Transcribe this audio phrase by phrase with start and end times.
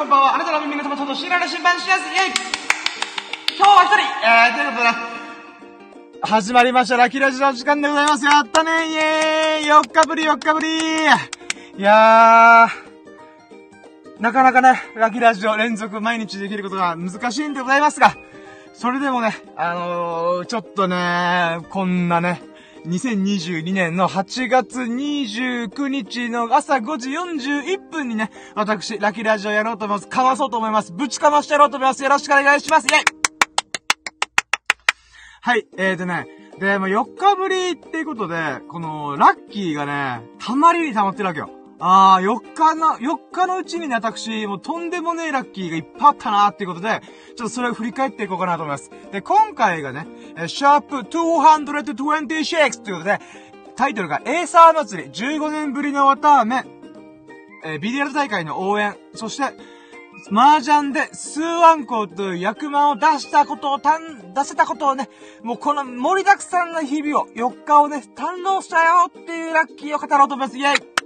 [0.00, 0.34] こんばんは。
[0.34, 2.16] あなたの耳の友と知られ審判しやすい。
[2.16, 2.32] イェイ
[3.54, 4.78] 今日は一人、えー、というこ
[6.14, 8.24] とで、始まりました、ラッキーラジオの時間でございます。
[8.24, 18.16] やったねイェーイ !4 日ぶり、4日ぶりいやー、なかなかね、ラッキーラジオ連続毎日できることが難しいんでございますが、
[18.72, 22.40] それでもね、あのー、ちょっとね、こんなね、
[22.86, 30.08] 2022年の8月29日の朝5時41分にね、私、ラッキーラジオやろうと思います。
[30.08, 30.92] かわそうと思います。
[30.92, 32.02] ぶちかましてやろうと思います。
[32.02, 32.86] よろしくお願いします。
[32.86, 33.04] イェイ
[35.42, 36.26] はい、えーとね、
[36.58, 38.36] で、もう4日ぶりっていうことで、
[38.68, 41.59] この、ラッキーがね、たまりに溜まってるわけよ。
[41.80, 47.00] あー、4日の、4日のうちにね、私、もうとんでもねえラッキーがいっぱいあったなーっていうことで、
[47.36, 48.90] ちょっとそれを振り返っていこうかなと思います。
[49.10, 50.06] で、今回がね、
[50.36, 53.18] えシャープ226ということで、
[53.76, 56.64] タイトルがエーサー祭り15年ぶりの綿飴、
[57.64, 59.56] え、ビリヤード大会の応援、そして、
[60.30, 65.08] 麻雀で数アンコという役満を出したことをたん、出せたことをね、
[65.42, 70.58] もうこの盛りだくさんな日々を、4日をね、堪能したよっていうラッキーを語ろうと思います。
[70.58, 70.99] イェイ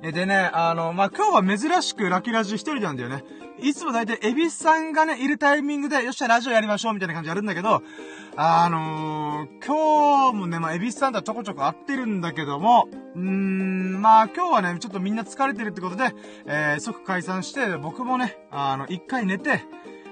[0.00, 3.24] え、でね、あの、まあ、今日は珍しくラッキーラジ一人なんだよね。
[3.60, 7.82] いつも大体、エビスさんがね、いるタイミングで、よっしゃ、ラジオやりましょう、みたいな感じやるんだけど、
[8.36, 16.14] あのー、今日もね、まあ、エビスさんとはちょこちょこ会ってるんだけども、うーん、まあ、今日はね、ちょっとみんな疲れてるってことで、
[16.46, 19.64] えー、即解散して、僕もね、あの、一回寝て、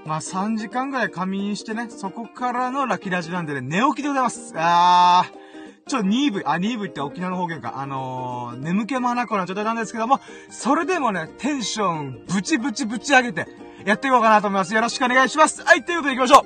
[0.05, 4.53] まあ、3時間ぐらい仮眠してね、そこからのラッキーラジなんでね、寝起きでございます。
[4.57, 5.46] あー、
[5.89, 7.75] ちょ、鈍い、あ、鈍いって沖縄の方言か。
[7.77, 10.19] あのー、眠気まなこな状態なんですけども、
[10.51, 13.47] それでもね、テンション、ブチブチブチ上げて、
[13.85, 14.75] やっていこうかなと思います。
[14.75, 15.63] よろしくお願いします。
[15.63, 16.45] はい、ということで行きましょ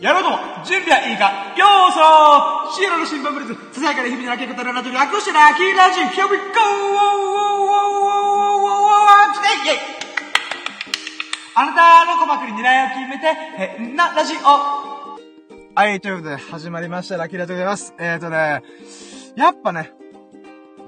[0.00, 0.02] う。
[0.02, 6.42] やろうとも、準備はいいかようそシエロの新聞ブリズ、ささやかな日々の開け方のラジオ略してラッキーラジオ Here we go!
[11.54, 13.34] あなたの鼓膜に狙いを決めて、
[13.76, 15.01] 変なラジオ
[15.74, 17.16] はい、ということで、始まりました。
[17.16, 17.94] ラッキーラでございます。
[17.98, 18.62] えーとね、
[19.36, 19.90] やっぱね、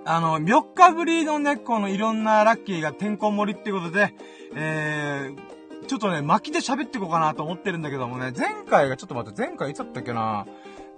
[0.04, 4.12] あの、4日ぶりのね、このいろんなラッキーがてんこ盛りってことで、
[4.54, 10.46] えー、ちょっとね、巻きで喋っていこうかなと思ってるんだけどもね、前回が、ちょっと待って、前回いつだったっけな？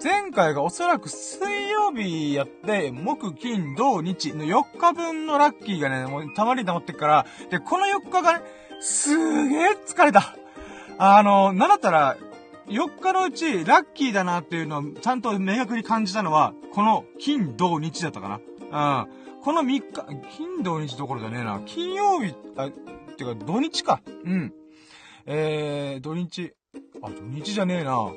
[0.03, 8.45] 前回がおそらく水曜日やって、木、金、土、日の4日分のラッキーがね、もうたまに溜まってっから、で、この4日がね、
[8.81, 10.35] すーげー疲れた。
[10.99, 12.17] あの、なんだったら、
[12.69, 18.41] 4日のうち、ラッキーだなっていうのを、ちゃんと明確に感じたのは、この、金、土、日だったか
[18.71, 19.05] な。
[19.05, 19.43] うん。
[19.43, 19.83] この3日、
[20.37, 21.61] 金、土、日どころじゃねえな。
[21.65, 22.71] 金曜日、あ、
[23.17, 24.01] てか、土日か。
[24.25, 24.53] うん。
[25.27, 26.53] えー、土日。
[27.03, 28.11] あ、土日じゃねえな。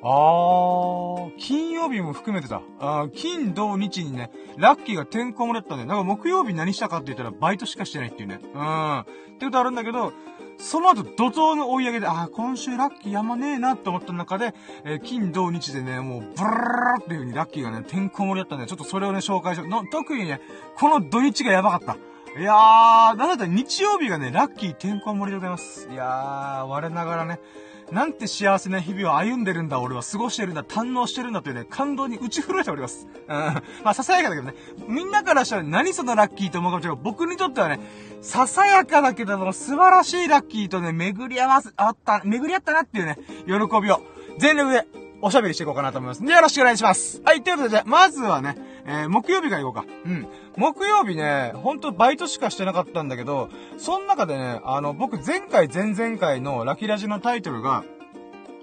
[0.00, 2.62] あー、金曜日も含めてだ。
[2.80, 5.88] あ金、土、日にね、ラッキーが天候もだったんだよ。
[5.88, 8.40] なんか木曜日何したかって言ったらバイトしかしてないっていうね。
[8.54, 8.98] うん。
[9.00, 9.04] っ
[9.38, 10.12] てことあるんだけど、
[10.58, 14.54] その後、怒涛の追い上げで、ああ、今週ラッキーやまねえなって思った中で、
[14.84, 19.68] えー、金、土、日でね、もう、ブラーっていう風にラッキーがね、てんこ盛りだったんで、ちょっとそれをね、紹介しよう。
[19.68, 20.40] の、特にね、
[20.76, 21.96] この土日がやばかっ
[22.34, 22.40] た。
[22.40, 25.88] いやー、なんだったら日曜日がね、ラッキーてんこ盛りでございます。
[25.90, 27.40] いやー、我ながらね、
[27.90, 33.06] なんて幸せな日々を歩んでるんだ、俺は過ごしてるんだ、堪能してるんだというね、感動に打ち震えております。
[33.28, 33.36] うん。
[33.36, 34.54] まあ、ささやかだけどね、
[34.88, 37.00] みんなからしたら何そのラッキーと思うかもしれない。
[37.02, 37.80] 僕にとってはね、
[38.20, 44.00] ささやかだけども素晴らしいラッキーとね、巡り合わせ、あった、巡り合ったなっていうね、喜びを、
[44.38, 44.86] 全力で
[45.20, 46.22] おしゃべりしていこうかなと思います。
[46.22, 47.20] で、よろしくお願いします。
[47.24, 48.56] はい、ということで、まずはね、
[48.86, 49.92] えー、木曜日から行こうか。
[50.04, 50.28] うん。
[50.58, 53.48] 木曜日ね、ほんとバイトしかしてなかったんだけど、
[53.78, 57.84] その中でね、あの、僕前回前々回のラキラジのタイトルが、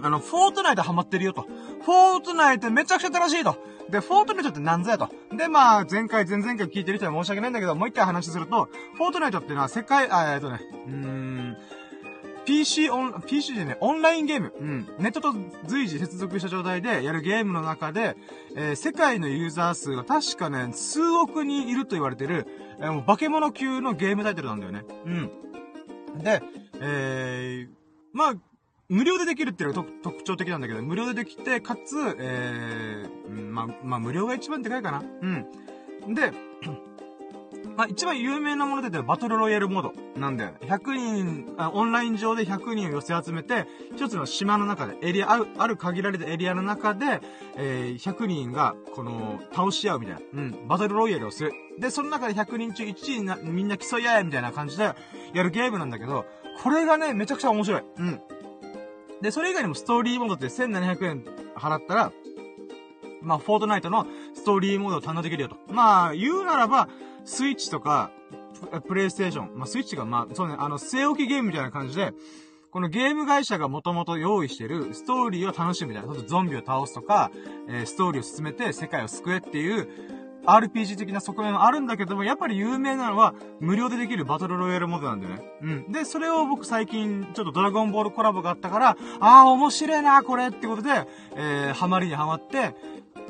[0.01, 1.43] あの、フォートナイトハマってるよと。
[1.83, 3.55] フォートナイトめちゃくちゃ楽しいと。
[3.89, 5.09] で、フォートナイトって何ぞやと。
[5.37, 8.67] で、まあ、前回、前々回聞いてる人は申し訳ないんだけど、もう一回話すると、
[8.97, 11.57] フォートナイトっていうのは世界、あ、えっとね、うーん、
[12.45, 14.53] PC オン、PC でね、オンラインゲーム。
[14.59, 14.87] うん。
[14.99, 15.33] ネットと
[15.65, 18.15] 随時接続した状態でやるゲームの中で、
[18.55, 22.47] えー、世界のユーザー数が確かね、数億人いると言われてる、
[22.79, 24.83] えー、もう化け物級のゲームタイトルなんだよね。
[25.05, 26.23] うん。
[26.23, 26.41] で、
[26.79, 27.69] えー、
[28.13, 28.33] まあ、
[28.87, 35.03] 無料でできるっていうのが特徴的なんだけど、無料でできて、かつ、えー、まあ、まあ、無料が一番でかいかな。
[35.21, 36.13] うん。
[36.13, 36.31] で、
[37.75, 40.57] まあ、一番有名なもので言バトルロイヤルモードなんだよね。
[40.61, 47.21] 100人あ、オンライン上で100人を寄せ集めて、一つの島の中で、エリア、ある、ある限られたエリアの中で、
[47.57, 50.21] えー、100人が、この、倒し合うみたいな。
[50.33, 50.67] うん。
[50.67, 51.51] バトルロイヤルをする。
[51.77, 54.93] で、その中で100人中1位な、みんな競い合えみたいな感じで、
[55.33, 56.25] やるゲームなんだけど、
[56.63, 57.83] これがね、めちゃくちゃ面白い。
[57.97, 58.21] うん。
[59.21, 61.25] で、それ以外にもストーリーモードって1700円
[61.55, 62.11] 払ったら、
[63.21, 64.05] まあ、フォートナイトの
[64.35, 65.57] ストーリーモードを堪能できるよと。
[65.67, 66.87] まあ、言うならば、
[67.25, 68.11] スイッチとか、
[68.87, 72.13] プレイステーション、まあ、スイッチが、まあ、そうね、あの、据え置きゲームみたいな感じで、
[72.71, 76.13] このゲーム会社がもともと用意してるストーリーを楽しむみたいな。
[76.27, 77.31] ゾンビを倒すとか、
[77.69, 79.87] えー、ストーリーを進めて世界を救えっていう、
[80.45, 85.41] RPG 的な側面はあるんだけども、やっぱり有名なのは、無料でできるバトルロイヤルモードなんだよね。
[85.61, 85.91] うん。
[85.91, 92.75] で、それを僕最近、ちょっとドラゴンボールコラボがあったから、ああ、面白いな、これってことで、えー、ハマりにハマって、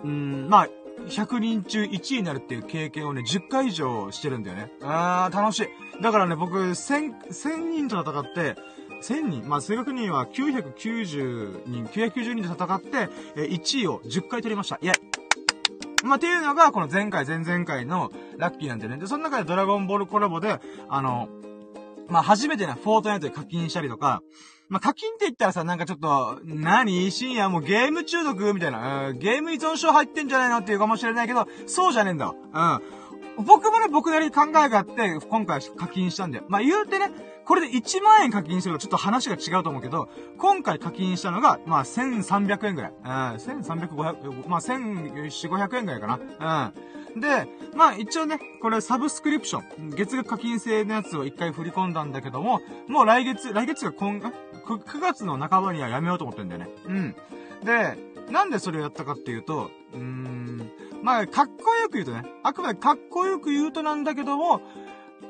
[0.03, 0.69] うん、まあ、
[1.07, 4.71] 100人中1位になるっていう経験をね、10回以上してるんだよね。
[4.81, 5.67] あー、楽しい。
[6.01, 8.55] だからね、僕、1000、1000人と戦って、
[9.01, 14.79] 1000人、まあ、正確には990人、990人で戦って、え1位を10回取りました。
[14.81, 18.97] イェイまあ、っていうのが、この前回、前々回のラッキーなんだよね。
[18.97, 21.29] で、その中でドラゴンボールコラボで、あの、
[22.07, 24.21] まあ、初めてね、フォートナイトで課金したりとか、
[24.67, 27.11] まあ、課金って言ったらさ、なんかちょっと、何?
[27.11, 32.29] 深夜もうゲーム中毒みたいな、うん、ゲーム依存症入ってんじゃないのっていうかもしれないけど、そうじゃねえんだ。
[32.29, 32.81] うん。
[33.43, 36.45] 僕もね、僕なりに考えがあって、今回課金したんだよ。
[36.47, 37.11] まあ、言うてね、
[37.45, 42.91] これで1万円課金するとちょっと話が違うと思うけど、今回課金したのが、まあ、1300円ぐらい。
[42.91, 46.19] うん、1300、500、まあ、1400、500円ぐらいかな。
[46.65, 46.94] うん。
[47.15, 54.31] で、まあ一応ね、これサブスクリプション、月額課金制のやつを一回振り込んだんだけども、もう来月、来月が今、9,
[54.65, 56.69] 9月の半ばにはやめようと思ってんだよね。
[56.85, 57.15] うん。
[57.63, 57.97] で、
[58.31, 60.71] なんでそれをやったかっていうと、うーん、
[61.03, 64.61] まあ、かっこよく言うとね、あくまでかっこよく言うとなんだけども、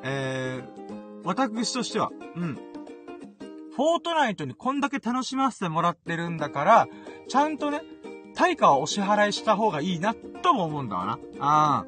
[0.04, 2.56] えー、私としては、うん。
[3.76, 6.88] フォートナイトにこんだけ楽しませてもらってるんだから、
[7.28, 7.82] ちゃんとね、
[8.36, 11.20] 対価をお支払いした方がいいな、とも思うんだわな。
[11.40, 11.86] あ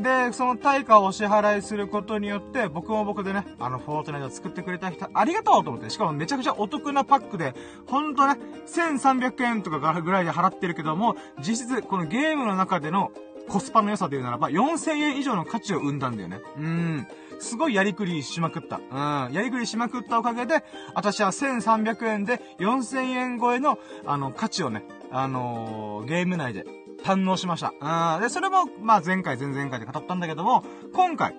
[0.00, 7.54] で、その対価をお支払いすることによって、僕も僕でね、あの、フォートナイトを作ってくれた人、ありがとうと思って、しかもめちゃくちゃお得なパックで、
[7.86, 8.36] ほんとね、
[8.66, 13.10] 1300円とかぐらいで払ってるけども、実質、このゲームの中での
[13.48, 16.40] コスパの良さで言うならば、4000円以上の価値を生んだんだよね。
[16.56, 17.06] うん。
[17.40, 18.76] すごいやりくりしまくった。
[18.76, 19.32] うん。
[19.32, 20.62] やりくりしまくったおかげで、
[20.94, 26.64] 私は1300円で4000円超えの、あの、価値をね、あのー、ゲーム内で
[27.02, 27.72] 堪能しました。
[28.16, 28.22] うん。
[28.22, 31.34] で、それも、まあ前回、前々回で語ったんだけども、今回、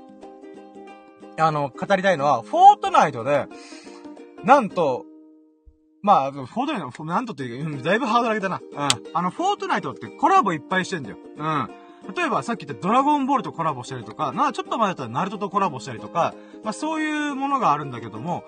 [1.37, 3.47] あの、語りたいのは、フォートナイトで、
[4.43, 5.05] なんと、
[6.01, 8.59] まあ、フォートナイト、なんとっていう、だいぶハードル上げたな。
[8.59, 8.87] うん。
[9.13, 11.17] あの、フォートナイトってコラボいっぱいしてんだよ。
[11.37, 11.69] うん。
[12.15, 16.33] 例えばさっき言ったドラゴンボールとコラボしたりとか、な、ちょっと前だったらナルトとコラボしたりとか、
[16.63, 18.43] まあそういうものがあるんだけども、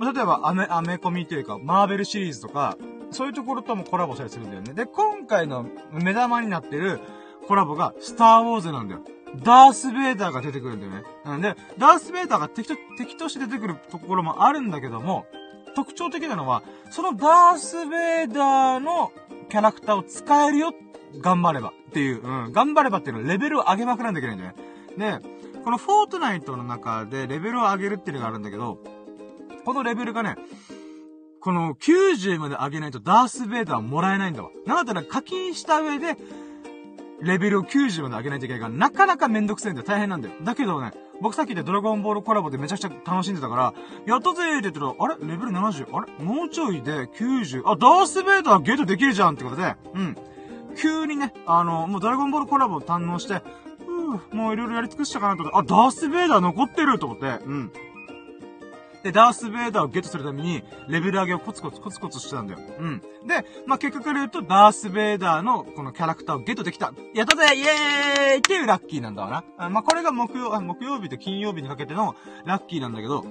[0.00, 2.76] 例えばアメ、アメコミというか、マーベルシリーズとか、
[3.10, 4.74] そういうところともコラボしたりするんだよね。
[4.74, 7.00] で、今回の目玉になってる
[7.46, 9.00] コラボが、スターウォーズなんだよ。
[9.44, 11.02] ダース・ベイダーが出てくるんだよね。
[11.26, 15.26] うんで、ダース・ベイダーが敵と、敵として出てくるところもあるんだけども、
[15.74, 19.12] 特徴的なのは、そのダース・ベイダーの
[19.48, 20.72] キャラクターを使えるよ
[21.20, 24.54] 頑張ればっていう、うん、頑張ればっていうのはレベルを上げまくらなきゃいけないん
[24.96, 25.20] だよね。
[25.22, 28.78] で、このフォートナイトの中でレベルを上げるっていうのがあるんだけど、
[29.64, 30.36] このレベルがね、
[31.48, 34.50] この90まで上げないとダースベイダーはもらえないんだわ。
[34.66, 36.18] なのでね、課金した上で、
[37.22, 39.86] レベルを90まで上げないといけないから、なかなかめんどくせえんだよ。
[39.88, 40.34] 大変なんだよ。
[40.42, 40.92] だけどね、
[41.22, 43.74] 僕さっきでドラゴンボールコラボでめちゃくちゃ楽しんでたから、
[44.04, 45.26] やったぜーって言ったら、あれ？
[45.26, 45.96] レベル 70?
[45.96, 46.22] あれ？
[46.22, 47.62] もうちょいで 90?
[47.64, 50.16] あ、ダースベイダーゲットできるじゃんってことで、うん。
[50.76, 53.40] 急にね、あの、もうドラゴンボールコラボを堪能して、
[53.86, 57.72] ふぅ、もういろいろやり尽くしたかなと思って、あ、ダースベイダー残ってると思って、うん。
[59.02, 62.60] で、ダースベイダーをゲットするために、レベル上げをコツコツコツコツしてたんだよ。
[62.78, 63.00] うん。
[63.26, 66.92] で、まあ、結果から言うと、ダースベイダーのこのキャラクターをゲットできた。
[67.14, 69.44] やったぜイエーイっていうラッキーなんだわな。
[69.56, 73.24] あまあ、これが木曜、木曜日と金曜日にかけてのラッキーなんだけど、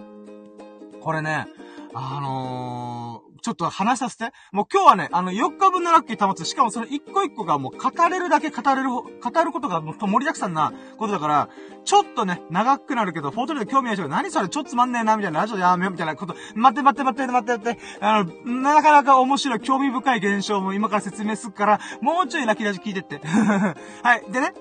[1.02, 1.48] これね、
[1.94, 4.32] あのー、ちょっと話させて。
[4.52, 6.46] もう今日はね、あの、4日分のラッキー保つ。
[6.46, 11.50] しかもその1個1個がもう語れるだけ語れる、語ることがもっと盛りだくさんなことだから、
[11.86, 23.22] ちょっとね、長くなるけど、フォートレで興味ない人が、何それちょっとつまんねえな、みたいな、ラジオやめよう、みたいなこと、待って待って待って待って待って、あの、なかなか面白い、興味深い現象も今から説明するから、もうちょいラッキーラジ聞いてって。
[24.04, 24.32] はい。
[24.32, 24.54] でね、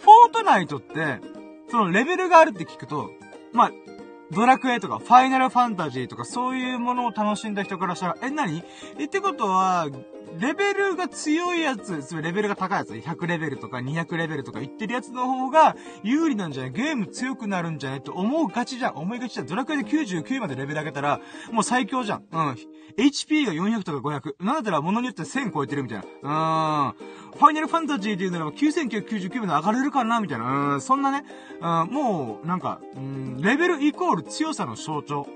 [0.00, 1.20] フォートナイトって、
[1.70, 3.10] そのレベルがあるって聞くと、
[3.52, 3.70] まあ、
[4.32, 8.62] ドラクエとか、ファイナルファンタジーとか、そういうものを楽しんだ人からしたら、え、何？
[8.98, 9.88] え、ってことは、
[10.38, 16.72] レベルが強いやつ、つまりレベルが高いやつ、100レベルとか200レベルとか言ってるやつの方が有利なんじゃない？
[16.72, 18.02] ゲーム強くなるんじゃない？
[18.02, 18.94] と思うがちじゃん。
[18.94, 19.46] 思いがちじゃん。
[19.46, 21.20] ドラクエで99までレベル上げたら、
[21.50, 22.24] もう最強じゃん。
[22.30, 22.56] うん。
[22.96, 24.44] HP が400とか500。
[24.44, 26.94] なんだったら物によって1000超えてるみたいな。
[26.94, 27.38] うん。
[27.38, 30.20] ファイナルファンタジーで言うならば9999まで上がれるかな？
[30.20, 30.74] みたいな。
[30.74, 30.80] うん。
[30.80, 31.24] そんなね。
[31.60, 31.88] うん。
[31.90, 35.26] もう、なんか、うん、レベルイコール強さの象徴。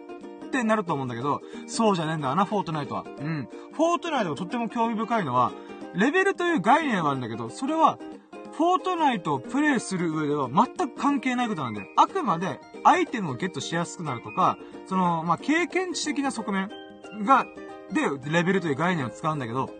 [0.47, 3.05] ってなると思うんだけど、そうじゃねえんだな、フォートナイトは。
[3.05, 3.49] うん。
[3.73, 5.53] フォートナイトがとっても興味深いのは、
[5.95, 7.99] レベルという概念はあるんだけど、それは、
[8.57, 11.89] フォートナイトをプレイする上では全く関係ないことなんだよ。
[11.97, 16.71] あくまで、アイテムをゲットしやすくなるとか、その、まあ、経験値的な側面
[17.25, 17.47] が、
[17.93, 19.71] で、レベルという概念を使うんだけど、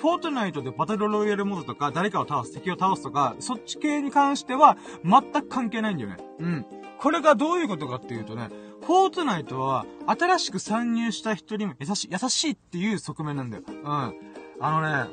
[0.00, 6.16] フォートナイトでバトルロイヤルモードとか、誰かを倒す、敵を倒すとか、そっち系に関しては、全く関係ないんだよね。
[6.40, 6.66] うん。
[6.98, 8.48] これがどういうことかっていうとね、
[8.82, 13.62] フォートナイトは、新しく参入した人にも優しい、優しいっていう側面なんだよ。
[13.66, 13.84] うん。
[13.84, 14.12] あ
[14.60, 15.10] のね、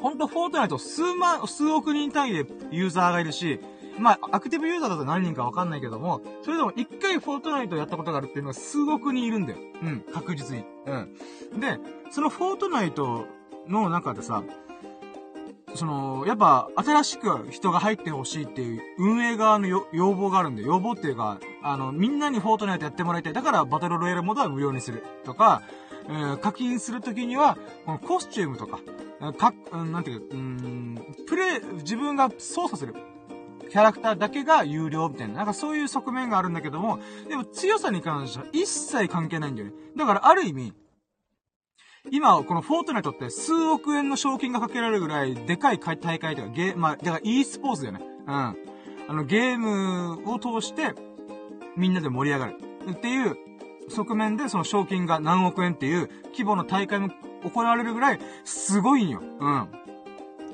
[0.00, 3.60] ほんとフォートナイト数万、数億人単位でユーザーがいるし、
[3.98, 9.58] まあ、アクティブユーザーだと何人かわかんないけども、それでも一回フォートナイトやったことがあるっていうのが数億人いるんだよ。
[9.82, 10.64] うん、確実に。
[10.86, 11.60] うん。
[11.60, 11.78] で、
[12.10, 13.26] そのフォートナイト
[13.68, 14.42] の中でさ、
[15.74, 23.32] その、やっぱ、新しく人が入ってほしいっていう運営側の要望があるんで、要望っていうか、あの、みんなにフォートナイトやってもらいたい。
[23.32, 25.04] だからバトルロイヤルモードは無料にする。
[25.24, 25.62] とか、
[26.08, 28.80] えー、課金するときには、このコスチュームとか、
[29.36, 32.94] か、なんていうか、うん、プレイ、自分が操作する。
[33.70, 35.34] キャラクターだけが有料みたいな。
[35.34, 36.98] なんかそういう側面があるんだけども、
[37.28, 39.74] でも強さに関しては一切関係ないんだよね。
[39.96, 40.72] だからある意味、
[42.10, 48.00] 今、このフォートナイトって数億円の賞金がかけられるぐらいでかい大会とかゲー、まあ、だから e スポーツだよね。
[48.26, 48.32] うん。
[48.32, 48.56] あ
[49.08, 50.94] の、ゲームを通して、
[51.76, 52.56] みんなで盛り上がる。
[52.90, 53.36] っていう
[53.90, 57.10] 側面でその賞金が何億円っていう規模の大会も
[57.44, 59.20] 行われるぐらい、すごいんよ。
[59.20, 59.68] うん。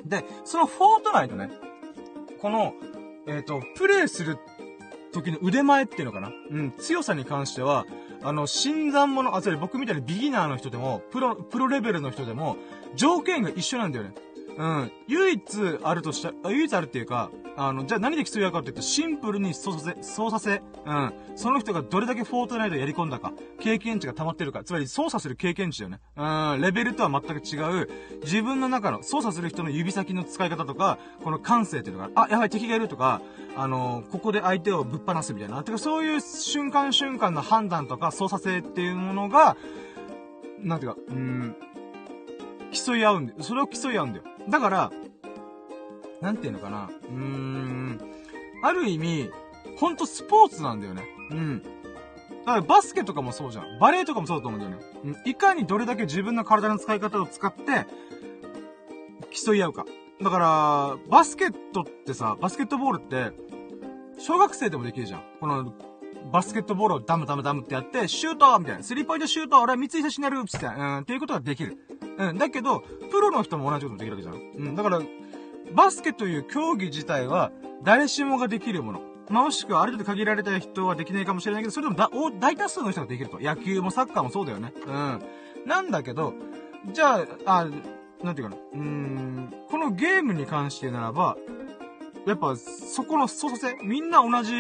[0.05, 1.51] で、そのフォートナイトね、
[2.41, 2.75] この、
[3.29, 4.39] えっ、ー、と、プレイする
[5.13, 6.31] 時の腕前っていうのかな？
[6.51, 7.87] うん、強さに関しては、
[8.27, 12.57] あの、新参者、あ、それ僕みたいなビギナーの人でも、プロ、プロレベルの人でも、
[12.97, 14.15] 条件が一緒なんだよね。
[14.57, 14.93] うん。
[15.09, 15.43] 唯一
[15.83, 20.63] あるとした、唯一あるっていうか、あの、じゃあ何で競い合うかって言うと、シンプルに操作せ、操作性。
[20.85, 21.13] うん。
[21.37, 26.01] その人がどれだけフォートナイトやり込んだか、経験値が溜まってるか、つまり操作する経験値だよね。
[26.17, 26.61] うん。
[26.61, 27.89] レベルとは全く違う、
[28.23, 33.21] 自分の中の操作する人の指先の使い方とか、この感性っていうのが、あ、やばい敵がいるとか、
[33.57, 35.63] あの、ここで相手をぶっ放すみたいな。
[35.63, 39.57] てかそういう瞬間瞬間の判断とか操作性っていうものが、
[40.59, 41.57] なんていうか、うん、
[42.73, 44.25] 競い合うんで、それを競い合うんだよ。
[44.49, 44.93] だから、
[46.21, 46.91] なんていうのかな。
[47.09, 48.01] うーん。
[48.63, 49.31] ある意味、
[49.77, 51.05] ほんとスポーツなんだよね。
[51.31, 51.63] うん。
[51.63, 53.79] だからバスケとかもそうじゃん。
[53.79, 54.87] バレエとかもそうだと思うんだよね。
[55.05, 55.17] うん。
[55.25, 57.87] いかにどれだけ自分の体の使い方を使って、
[59.31, 59.85] 競い合うか。
[60.23, 63.33] だから、バスケットってさ、バスケットボールって、
[64.19, 65.23] 小学生でもできるじゃん。
[65.41, 65.75] この、
[66.33, 68.83] バスケットボールをダムダムダムってやって、シュートみたいな。
[68.83, 71.77] スリーポイントシュート俺は三井差しになるつって、うん、っていうことができる。
[72.19, 72.81] うん、だけど、
[73.11, 74.69] プロの人も同じことできるわけじゃん。
[74.69, 75.01] うん、だから、
[75.75, 79.01] バスケという競技自体は、誰しもができるもの。
[79.29, 83.39] まあ、もしくはある程度限られた人はできないかもしれないけど、それでもだ、大多数の人ができると。
[83.41, 84.73] 野球もサッカーもそうだよね。
[84.87, 85.23] うん。
[85.67, 86.35] なんだけど、
[86.93, 87.69] じゃあ、あ、
[88.23, 88.57] なんていうかな。
[88.57, 91.37] うーん、このゲームに関してならば、
[92.27, 94.53] やっぱ、そこの操作性、みんな同じ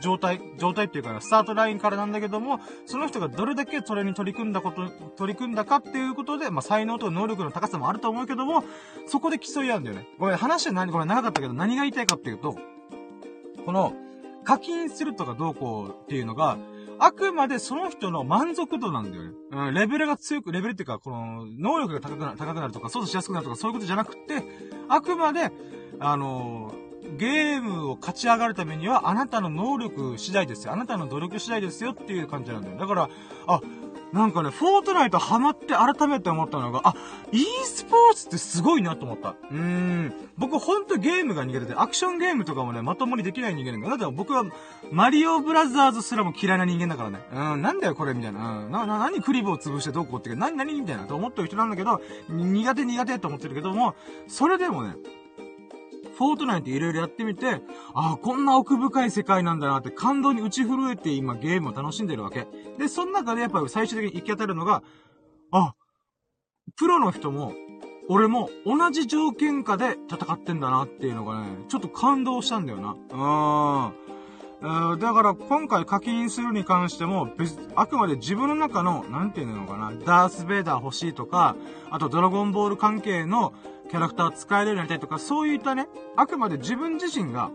[0.00, 8.64] 状態、状態っていうか、スタートラインからなんだけども、その人がどれだけそれに取り組んだこと、取り組んだかっていうことで、まあ、才能と能力の高さもあると思うけども、
[9.06, 10.08] そこで競い合うんだよね。
[10.18, 12.56] ごめん、話は何、ごめん、長かったけど、何が言いたいかっていうと、
[13.64, 13.92] この、
[14.44, 16.58] 課金するとかどうこうっていうのが、
[16.98, 19.30] あくまでその人の満足度なんだよね。
[19.52, 24.42] うん、レベルが強く、レベルっていうか、この、能力が高くなる、高くなるとか、操作しやすくなるとか、そういうことじゃなくて、
[24.88, 25.50] あくまで、
[25.98, 26.79] あのー
[27.16, 30.72] ゲームを勝ち上がるためには、あなたの能力次第ですよ。
[30.72, 32.76] あなたの努力次第ですよっていう感じなんだよ。
[32.78, 33.08] だから、
[33.46, 33.60] あ、
[34.12, 36.94] なんかね、フォートナイトハマって改めて思ったのが、あ、
[37.30, 39.36] e スポーツってすごいなと思った。
[39.50, 40.12] うーん。
[40.36, 44.44] 僕ほんとゲームが苦手で、アクションゲームとかもね、まともにできない人間なんだだって僕は、
[44.90, 47.20] マリオブラザーズすらも嫌いな人間だからね。
[47.32, 48.64] うん、なんだよこれみたいな。
[48.64, 53.94] うん、な、な、何クリボー潰してどうこうって、何、何みたいなと思ってる人なんだけど、苦手苦手と思ってるけども、
[54.26, 54.96] それでもね、
[56.20, 57.62] フォートナイトいろいろやってみて、
[57.94, 62.46] ああ、こんな奥深い世界なんだなって感動に打ち震えて今ゲームを楽しんでるわけ。
[62.78, 64.82] で、その中でやっぱり最終的に行き当たるのが、
[65.50, 65.74] あ、
[66.76, 67.54] プロの人も、
[68.10, 72.96] 俺も同じ条件下で戦ってんだなっていうのがね、ちょっと感動したんだよな。
[74.60, 74.98] うーん。
[74.98, 81.56] だから今回課金するに関しても別、あくまで自分の中の、なんていうのかな、ダースベイダー欲しいとか、
[81.90, 83.54] あとドラゴンボール関係の
[83.90, 87.50] キャラクター使えるようになりたいとか、そういったね、あくまで自分自身が、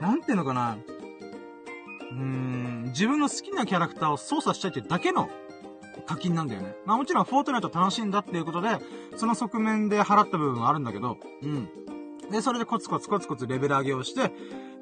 [0.00, 0.76] なんていうのかな、
[2.10, 5.30] うーん、自分の好きなキャラクターを操作したいってだけの
[6.06, 6.74] 課金なんだよね。
[6.84, 8.78] まあもちろんフォートナイト楽しいんだっていうことで、
[9.16, 11.68] その側面で払った部分はあるんだけど、うん。
[12.30, 14.32] で、それでコツコツコツコツレベル上げをして、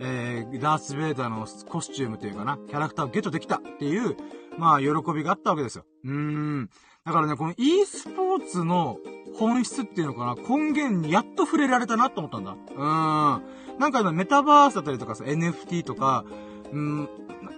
[0.00, 4.16] えー、ダース・ベイダーのコスチュームというかな、キャラクターをゲットできたっていう、
[4.56, 5.84] まあ、喜びがあったわけですよ。
[6.04, 6.70] うーん。
[7.04, 8.98] だからね、この e スポーツの
[9.34, 12.52] 本質っていうのかな、根源にやっと触れられたなと思ったんだ。
[12.52, 13.78] うん。
[13.78, 16.24] なんか今メタバースだったりとかさ、NFT とか、
[16.72, 17.08] うん、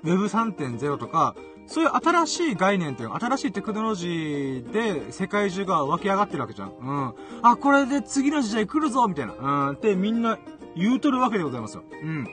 [0.04, 1.34] Web3.0 とか、
[1.66, 6.72] そういう新しい概念っていうか、新しいテクノロジーで世界中が湧き上がってるわけじゃん。
[6.78, 7.14] うん。
[7.42, 9.34] あ、これで次の時代来るぞみたいな。
[9.34, 9.76] うん。
[9.76, 10.38] ってみんな
[10.76, 11.84] 言うとるわけでございますよ。
[12.02, 12.28] うん。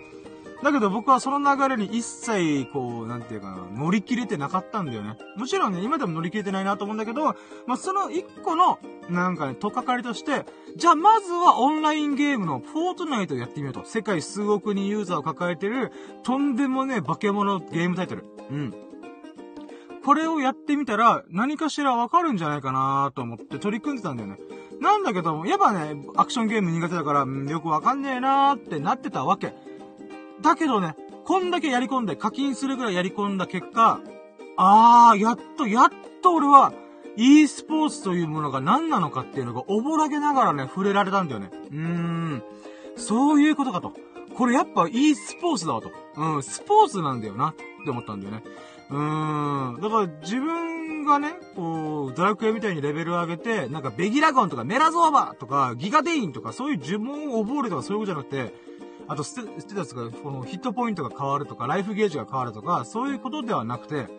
[0.64, 5.18] だけど僕はその流れに一切、こう、なんていうかな、乗り切れてなかったんだよね。
[5.36, 13.86] もちろんね、今でも乗り切れてないなと思うんだけど、まあ、その一個の、なんかね、とっかかりとして、じゃあまずはオンラインゲームのフォートナイトをやってみようと。
[13.86, 15.92] 世界数億人ユーザーを抱えてる、
[16.24, 18.26] とんでもね、化け物ゲームタイトル。
[18.52, 18.74] うん。
[20.06, 24.38] これをやってみたら、何かしらわかるんじゃないかなと思って取り組んでたんだよね。
[24.80, 29.54] なんだけども、やっぱね、アクションゲーム苦手だから、よくわかんねえなーってなってたわけ。
[30.42, 30.96] だけどね、
[31.26, 34.02] こんだけやり込んで、課金するぐらいやり込んだ結果、
[34.58, 35.90] あー、やっと、やっ
[36.22, 36.74] と俺は、
[37.18, 41.50] e スポーツというものが何なのかっていうのがおぼらげながらね、触れられたんだよね。
[41.72, 42.44] うーん。
[42.96, 43.94] そういうことかと。
[44.36, 45.92] これやっぱ e スポーツだわと。
[46.16, 48.44] うん、スポーツなんだよなって思ったんだよね。
[48.90, 49.82] うーん。
[49.82, 58.71] だから自分がね、こう、ドラクエみたいにレベル上げて、なんかベギラゴンとかメラゾーバとかギガデインとかそういう呪文を覚えるとかそういうことじゃなくて、
[59.08, 64.10] あとステ、ステータスが、このヒットポイントが変わるとか、ライフゲージが変わるとか、そういうことではなくて、だか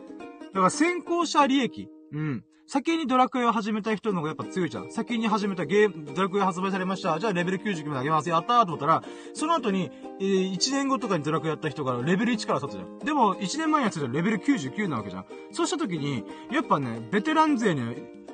[0.54, 1.88] ら先行者利益。
[2.12, 2.44] うん。
[2.66, 4.90] 先にドラクエを始めた人の方がやっぱ強いじゃん。
[4.90, 7.18] 先に始めたゲーム、ドラクエ発売されました。
[7.18, 8.30] じゃあレベル99まで上げます。
[8.30, 9.02] やったーと思ったら、
[9.34, 12.98] その後に、えー、1年後とかにドラクエやった人がレベル1から立つじゃん。
[13.00, 15.26] でも、1年前にやってたらレベル99なわけじゃん。
[15.52, 17.82] そうした時に、やっぱね、ベテラン勢に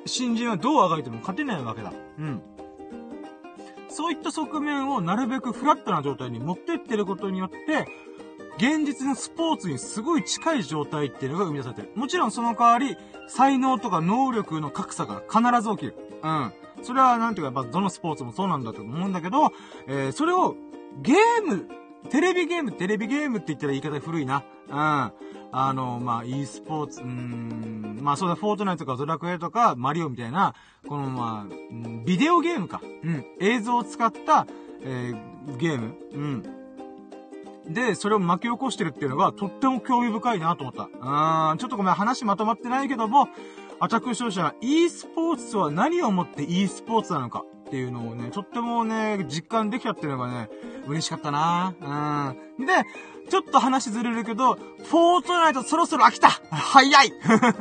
[0.05, 1.91] 新人はどうあがいても勝てないわけだ。
[1.91, 2.41] うん。
[3.89, 7.87] そういった側面をなるべくフラットな状態に持ってってることによって、
[8.57, 11.91] 現実のスポーツにすごい近い状態っていうのが生み出されてる。
[11.95, 15.95] もちろんその代わり、才能とか能力の格差が必ず起きる。
[16.21, 16.53] うん。
[16.81, 19.51] それはなんていうか、やっぱどのスポーツもそうなんだと思うんだけど、
[19.87, 20.55] えー、それを
[21.01, 21.67] ゲーム、
[22.09, 24.43] テレビゲーム、テレビゲームって言ったら言い方古いな。
[24.67, 25.11] うん。
[25.51, 30.53] あの、まあ、e スポーツ、うん、まあ、そうだ、フォートナイトとかドラクエとか、マリオみたいな、
[30.87, 31.53] この、まあ、
[32.05, 32.81] ビデオゲームか。
[33.03, 33.25] うん。
[33.39, 34.47] 映像を使った、
[34.83, 35.95] えー、ゲーム。
[36.13, 36.43] うん。
[37.73, 40.83] で、それを巻き起こしてるっていうのが、とっても興味深いなと思った。
[40.83, 43.27] うーん、ちょっとごめん、話まとまってないけども、
[43.81, 50.49] アタック勝者は e スポーツとは何をもって e スポーツなのかっていうのをね、とってもね、実感できたっていうのがね、
[50.87, 51.75] 嬉しかったな
[52.57, 52.65] うん。
[52.65, 52.73] で、
[53.29, 57.13] ちょっと話ずれるけど、フォートナイトそろそろ飽きた早い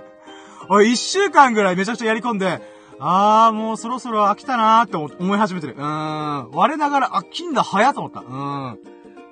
[0.70, 2.62] おい、一週間ぐらいめちゃくちゃやり込んで、
[2.98, 5.74] あー、もうそろそろ飽きたなーって思い始めてる。
[5.76, 6.50] うん。
[6.52, 8.20] 我ながら飽きんだ早と思った。
[8.20, 8.78] うん。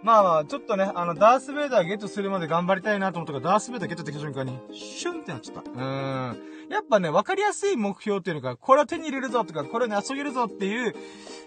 [0.03, 5.71] まあまあ、ちょっとね、あの、ダースベイダーゲットするまで頑張りたいなと思ったから、ダースベイダーゲットできた瞬間に、シュンってなっちゃった。
[5.71, 6.39] うーん。
[6.71, 10.95] やっぱね、わかりやすい目標っていうのが、これを手に入れるぞとか、これをね、遊べるぞっていう、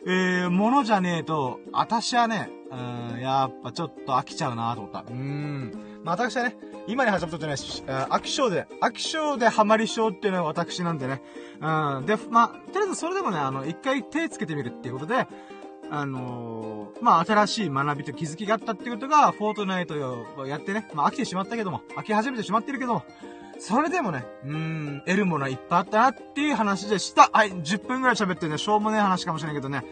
[0.05, 4.99] えー、ものじゃねえと、私はね、うーん、やっぱちょっと飽きちゃうなと思った。
[4.99, 5.89] うーん。
[6.03, 6.55] まあ私はね、
[6.87, 11.21] 今に始まったじゃないし、飽き性で、飽き性でハマり性っていうのは私なんでね。
[11.61, 12.05] うん。
[12.05, 15.27] で、まあ、とりあえずそれでもね、あの、一回手つけてみるっていうことで、
[15.91, 19.95] あのー、まあ、新しい学びと気づきがあったってことが、フォートナイト
[20.37, 23.03] をやってね、まあ、飽きてしまったけども、飽き始めてしまってるけども、
[23.59, 24.51] それでもね、うー
[24.97, 27.29] ん、得るものはいっぱいあったなっていう話でした。
[27.33, 29.83] はい、10分くらい喋ってね、しょうもねえ話かもしれないけどね、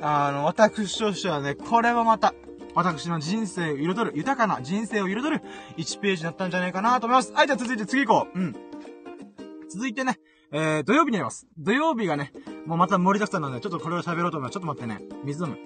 [0.00, 2.34] あの、私としてはね、これはまた、
[2.74, 5.42] 私の人生を彩る、豊かな人生を彩る
[5.78, 7.32] 1ページだったんじゃないかなと思います。
[7.32, 8.38] はい、じゃあ続いて次行こう。
[8.38, 8.56] うん。
[9.68, 10.18] 続いてね、
[10.52, 11.46] えー、土曜日になります。
[11.58, 12.32] 土曜日がね、
[12.68, 14.52] もうまた盛りだくさんなんで、ちょっとこれを喋ろうと思います。
[14.52, 15.00] ちょっと待ってね。
[15.24, 15.56] 水飲む。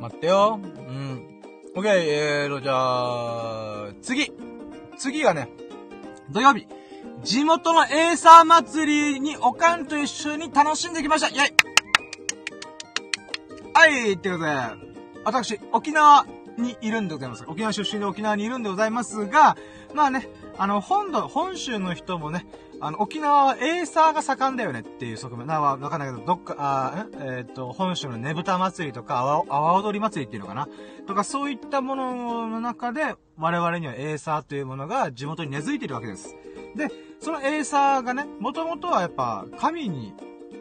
[0.00, 0.58] 待ってよ。
[0.60, 1.40] うん。
[1.76, 4.32] オッケー、えーと、じゃあ、次。
[4.98, 5.48] 次がね、
[6.32, 6.66] 土曜日。
[7.22, 11.54] 地元のエーサー祭りにおかんと一緒に楽しんできましたイェイ
[13.74, 14.50] はい、ってことで、
[15.24, 16.26] 私、沖縄
[16.58, 17.44] にいるんでございます。
[17.46, 19.56] 沖縄出身で沖縄にいるんでございますが、
[19.94, 22.46] まあね、あの、本土、本州の人もね、
[22.80, 25.46] あの、沖縄はエーサーが盛んだよねっていう側面。
[25.46, 30.68] な、わかんないけど、どっか、あえっ、と、本州のねぶた祭りとか、阿波踊り祭りっていうのかな
[31.06, 36.34] とか、そういったものの中で、我々にはエーサーというものが地元に根付いているわけです。
[36.74, 36.88] で、
[37.20, 40.14] そのエーサーがね、もともとはやっぱ、神に、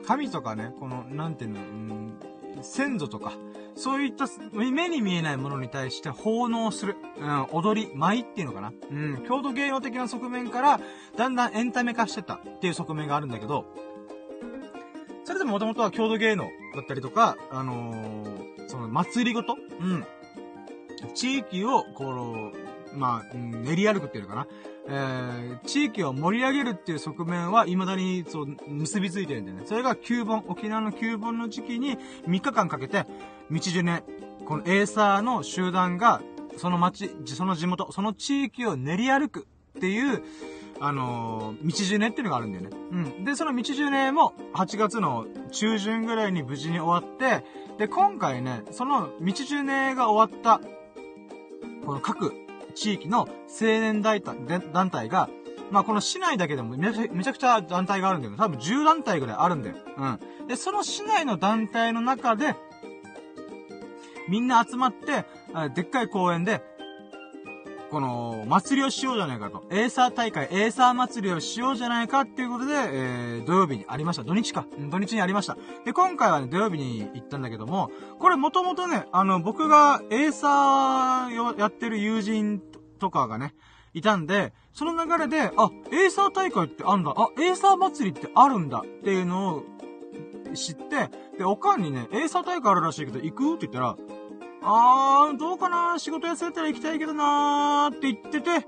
[0.06, 2.20] 神とかね、この、なんていうの、うん、
[2.62, 3.34] 先祖とか、
[3.82, 10.80] そういった目に見えないものに対して奉納する、うん、踊り、舞っていうのかなうん、郷土芸能的な側面から、
[11.18, 13.66] だんだんエンタメ化してたっていう側面があるんだけど、
[15.24, 16.44] それでも元々は郷土芸能
[16.76, 20.06] だったりとか、あのー、その祭りごとうん。
[21.16, 22.52] 地域を、この、
[22.94, 24.48] まあ、練り歩くっていうのかな。
[24.88, 29.64] えー、地域を盛り上げるっていう側面は未だにそう、結びついてるんだよね。
[29.66, 33.06] それが旧盆、沖縄の旧盆の時期に3日間かけて、
[33.52, 34.04] 道中ね、
[34.46, 36.22] このエーサーの集団が、
[36.58, 40.24] その町、その地元、その地域を練り歩くっていう、
[40.80, 42.70] あのー、道中ねっていうのがあるんだよね。
[42.92, 43.24] うん。
[43.24, 47.46] で、その道中ねも8月の中旬ぐらいに無事に終わって、
[47.78, 50.60] で、今回ね、その道中ねが終わった、
[51.86, 52.34] この各
[52.72, 53.28] 地域の青
[53.62, 54.22] 年団
[54.90, 55.30] 体が、
[55.72, 58.44] まあ、この市内だけでもめちゃくちゃ団体があるんだけど。
[58.44, 59.76] 多分10団体ぐらいあるんだよ。
[59.98, 60.48] うん。
[60.48, 62.56] で、その市内の団体の中で、
[64.28, 65.26] みんな集まって、
[65.76, 66.62] でっかい公園で、
[67.92, 69.66] この、祭りをしようじゃないかと。
[69.70, 74.24] エーサー大会、エーサー祭りをしようじゃないかっていうことで、えー、土曜日にありました。
[74.24, 74.66] 土日か。
[74.90, 75.58] 土日にありました。
[75.84, 82.62] で、今回はね、土曜日に行ったんだけども、これもともとね、あの、僕がエーサーをやってる友人
[82.98, 83.54] とかがね、
[83.94, 87.14] いたんで、その流れで、あ、エーサー大会ってあんだ。
[87.18, 89.64] あ、エーサー祭りってあるんだっていうのを
[90.56, 93.98] 知って、で、おかんにね、エーサー大会あるらしいけど行くって言ったら、
[94.64, 95.98] あー、どうかな？
[95.98, 98.68] 仕事休めたら行きたいけどなーって言ってて、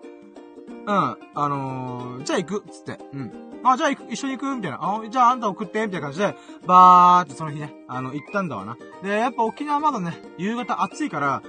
[0.85, 3.31] うん、あのー、じゃあ行くっつって、うん。
[3.63, 4.79] あ、じゃあ行く、一緒に行くみたいな。
[4.81, 8.75] あ、じゃああんた送ってみたいな感じで、バーってその日ね、あの、行ったんだわな。
[9.01, 11.41] で、やっぱ沖縄まだね、夕方暑いから、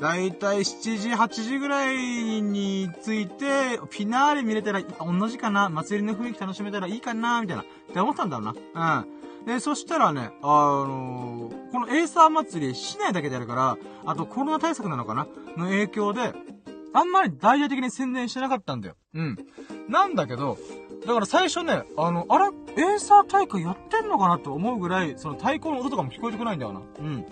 [0.00, 1.96] だいたい7時、8時ぐらい
[2.42, 5.70] に着いて、フィナーレ見れたら、同じかな？
[5.70, 7.40] 祭りの雰囲気楽しめたらいいかな？
[7.40, 7.62] みたいな。
[7.62, 8.98] って思ったんだろうな。
[8.98, 9.06] うん。
[9.46, 15.26] で、そしたらね、あのー、このエーサー祭り、市内だけでやるから、あとコロナ対策なのかな？
[15.56, 16.32] の影響で、
[16.94, 18.96] あんまり大々的に宣伝してなかったんだよ。
[19.14, 19.36] うん。
[19.88, 20.58] なんだけど、
[21.06, 26.80] だから最初ね、あの、あれ、エーサー大会やってんのかなと思うぐらい、その太鼓の音とかも聞こえてこないんだよな。
[27.00, 27.26] うん。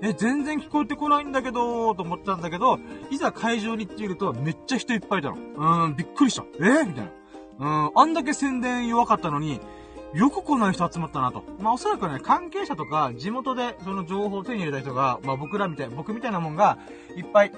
[0.00, 2.78] え、全然聞こえてこないんだけど、と思ったんだけど、
[3.10, 5.84] いざ会場に行ってみると、めっちゃ人いっぱいいたの。
[5.84, 6.44] うん、びっくりした。
[6.60, 7.10] えみたいな。
[7.58, 9.60] うん、あんだけ宣伝弱かったのに、
[10.14, 11.44] よくこんな人集まったなと。
[11.60, 16.78] まあ、おそらくね、関係者とか、地元でその情報を手に入れた人が、まあ、僕らみたい、僕みたいなもんが、
[17.16, 17.52] いっぱい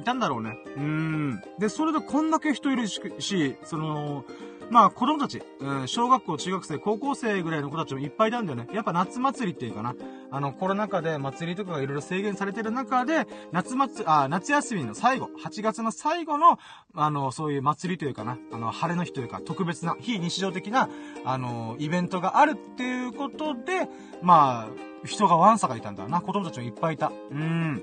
[0.00, 0.56] いたんだろうね。
[0.76, 1.42] うーん。
[1.58, 4.24] で、それでこんだけ人いるし、その、
[4.70, 8.68] まあ子供たち、うん、小学校、中学生、高校生ぐらいの子たちもいっぱいいたんだよね。
[8.72, 9.94] やっぱ夏祭りっていうかな。
[10.30, 16.58] あの、コロナ禍で祭りとかがいろいろ制限されてる中で、夏祭、あ、夏休みの最後、8月の最後の、
[16.94, 20.88] あの、そういう祭りというかな、あの、晴れの日というか、特別な、非日常的な、
[21.24, 23.88] あの、イベントがあるっていうことで、
[24.22, 26.20] まあ、人がワンサがいたんだな。
[26.20, 27.10] 子供たちもいっぱいいた。
[27.30, 27.82] うん。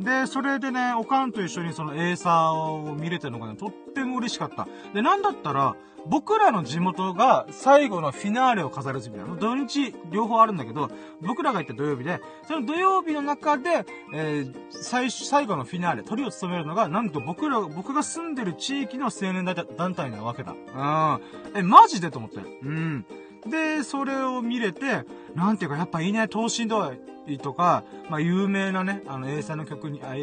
[0.00, 4.66] で、それでね、おかんと一緒にそのエーサーを見れたのがね、とっても嬉しかった。
[4.94, 5.76] で、なんだったら、
[6.06, 9.36] 僕らの地元が最後のフィナーレを飾る時期なの。
[9.36, 20.52] 土日両方あるんだけど、僕らが行った土曜日で、その土曜日の中で、えー、最、最後のフィナーレ、鳥を務めるのが、なんと僕ら、僕が住んでる地域の青年団体なわけだ。
[20.52, 21.58] うん。
[21.58, 22.38] え、マジでと思って。
[22.62, 23.06] うん。
[23.46, 26.98] で、それを見れて、なんていうか、やっぱいいね、等身大
[27.40, 30.14] とか、まあ、有名なね、あの、英才の曲に、あ、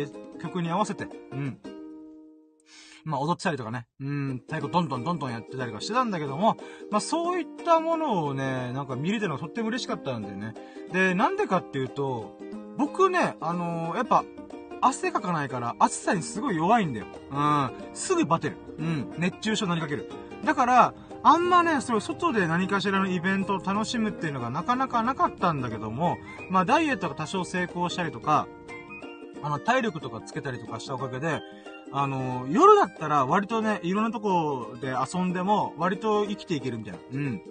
[0.41, 1.59] 曲に合わせて、うん。
[3.05, 6.57] まあ、踊ってたりとかね、うん、太鼓どんどんどんどんやってたりとかしてたんだけども、
[6.91, 10.53] まあ、そういったものをね、なんか見れてのがとっても嬉しかったんだよね。
[10.91, 12.37] で、なんでかっていうと、
[12.77, 14.23] 僕ね、あのー、やっぱ、
[14.81, 17.07] 汗かかないから、暑さにすごい弱いんだよ。
[17.31, 17.71] うん。
[17.93, 18.57] すぐバテる。
[18.77, 19.13] うん。
[19.17, 20.09] 熱中症になりかける。
[20.45, 26.17] だから、あんまね、それ外で何かしらのイベントを楽しむっていうのがなかなかなかったんだけども、
[26.49, 28.47] まあダイエットが多少成功したりとか、
[29.41, 31.41] あの、体力とかつけたりとかしたおかげで、
[31.91, 36.99] あの、夜だったら割とね、いろんなとこで遊んでも割と生きていけるみたいな。
[37.11, 37.41] うん。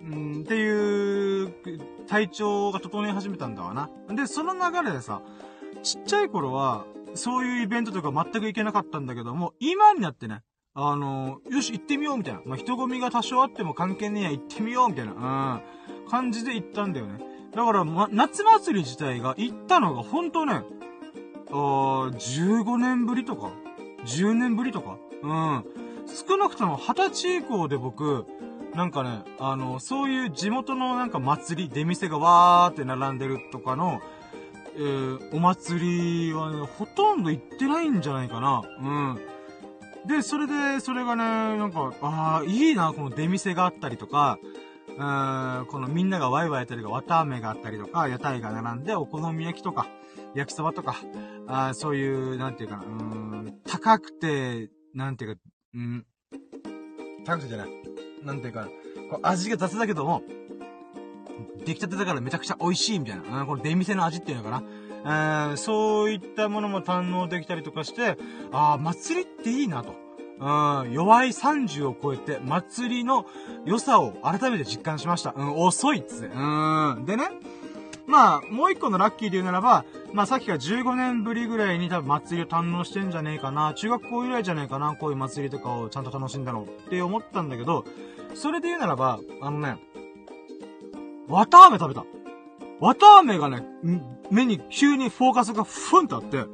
[0.00, 1.52] うん、っていう、
[2.06, 3.90] 体調が整い始めたんだわな。
[4.14, 5.22] で、その流れでさ、
[5.82, 10.42] ちっちゃい頃は、そういうイベントとか全く行けなかったんだけども、今になってね、
[10.80, 12.40] あの、よし、行ってみようみたいな。
[12.44, 17.18] まあ、人混みが多少あっても関係ねえや、行ってみようみたいな、うん、感じで行ったんだよね。
[17.52, 20.62] だから、ま、夏祭り自体が行ったのがほんとね、
[21.50, 23.50] あ15年ぶりとか、
[24.06, 25.64] 10年ぶりとか、うん。
[26.06, 28.26] 少なくとも20歳以降で僕、
[28.76, 34.00] なんかね、あの、そういう地元のなんか祭り、出店がわーって並んでるとかの、
[34.76, 38.62] えー、お祭りはね、ほとんど行ってないんじゃないかな。
[38.80, 39.37] うん。
[40.08, 41.22] で、それで、それがね、
[41.58, 44.38] なんか、ああ、いいな、この出店があったりとか、
[44.96, 49.86] うーん、このみんながワイワイやったりとか、綿飴があったりとか、屋台が並んで、お好み焼きとか、
[50.34, 50.96] 焼きそばとか、
[51.46, 55.40] あそういう、なんていうかな、うーん、高くて、なんていうか、
[55.74, 56.06] うん、
[57.26, 57.68] 高くてじゃない。
[58.24, 58.68] なんていうか、
[59.10, 60.22] こう味が雑だけども、
[61.66, 63.44] 出来たてだからめちゃくちゃ美味しいみたいな。
[63.44, 64.62] この出店の味っていうのかな。
[65.08, 68.18] えー、そういったものも堪能できたりとかして、
[68.52, 69.94] ああ、祭りっていいなと。
[70.40, 73.24] うん、弱い30を超えて、祭りの
[73.64, 75.32] 良さを改めて実感しました。
[75.34, 76.26] うん、遅いっつって。
[76.26, 76.38] う
[77.00, 77.04] ん。
[77.06, 77.30] でね、
[78.06, 83.72] まあ、もう一個のラッキーで言うならば、まあさっきから15年ぶりぐらいに多分祭りを堪能してんじゃねえかな。
[83.74, 84.94] 中学校以来じゃねえかな。
[84.94, 87.84] こういう祭りとかをちゃんと楽しんだのって思ったんだけど、
[88.34, 89.78] それで言うならば、あのね、
[91.28, 92.04] 綿飴食べた。
[92.80, 93.66] 綿飴がね、
[94.30, 96.44] 目に急にフォーカスがふんってあって、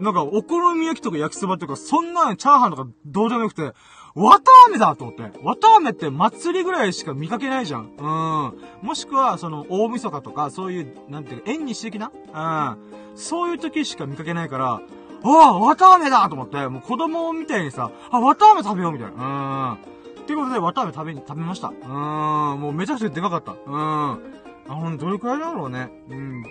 [0.00, 3.72] なんか、お好み焼きとか焼きそばとか、そんなチャーハンとかどうでもよくて、
[4.16, 5.30] 綿飴だと思って。
[5.40, 7.92] 綿飴って祭りぐらいしか見かけないじゃん。
[7.96, 8.86] うん。
[8.86, 12.10] もしくは、その、大晦日とか、そういう、なんていうか、縁日的な？
[12.10, 13.16] うん。
[13.16, 14.80] そういう時しか見かけないから、
[15.26, 19.78] ああ、綿飴だと思って、もう子供みたいにさ、あ、綿飴食べようみたいな。
[20.16, 20.22] うん。
[20.22, 21.68] ってことで、綿飴食べに、食べました。
[21.68, 22.60] うん。
[22.60, 23.52] もうめちゃくちゃでかかった。
[23.52, 24.20] うん。
[24.68, 25.90] あ、ほんどれくらいだろうね。
[26.08, 26.42] うん。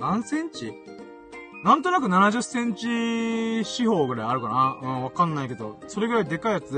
[0.00, 0.74] 何センチ？
[1.64, 5.78] なんとなく70センチ四方ぐらいあるかなうん、わかんないけど。
[5.86, 6.74] それぐらいでかいやつ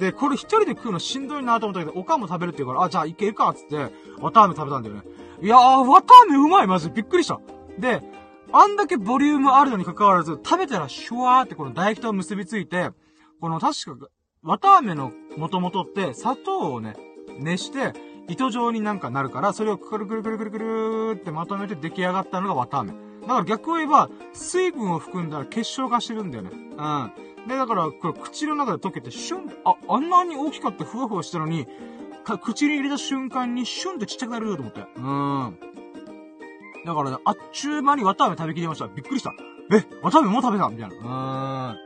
[0.00, 5.02] で、で、これ一人で食うのしんどいなと思ったけど、おかんも食べるって言うから、あ、じゃあいけるかっつって、綿飴食べたんだよね。
[5.40, 7.40] いやー、綿飴うまいマジびっくりした。
[7.78, 8.02] で、
[8.52, 12.90] あんだけボリュームあるのに関わらず、食べたらシュワーってこの唾液と結びついて、
[13.40, 14.08] この確か、
[14.42, 16.96] 綿飴の元々って砂糖をね、
[17.38, 17.92] 熱して、
[18.28, 22.92] 糸状になんかなるから、それをくるくるくるくるくるってまとめて出来上がったのが綿飴。
[23.22, 26.50] だから逆を言えば、水分を含んだら結晶化してるんだよね。
[26.52, 27.12] うん。
[27.48, 31.66] で、だから、これ口の中で溶けて、シュン、あ、あんなに大きかったふわふわしたのに、
[32.42, 34.80] 口に入れた瞬間にシュンってちっちゃくなると思って。
[34.96, 35.58] うん。
[36.84, 38.88] だからね、あっちゅう間に綿飴食べきりました。
[38.88, 39.32] びっくりした。
[39.72, 40.68] え、綿飴もう食べた？
[40.68, 41.76] みたいな。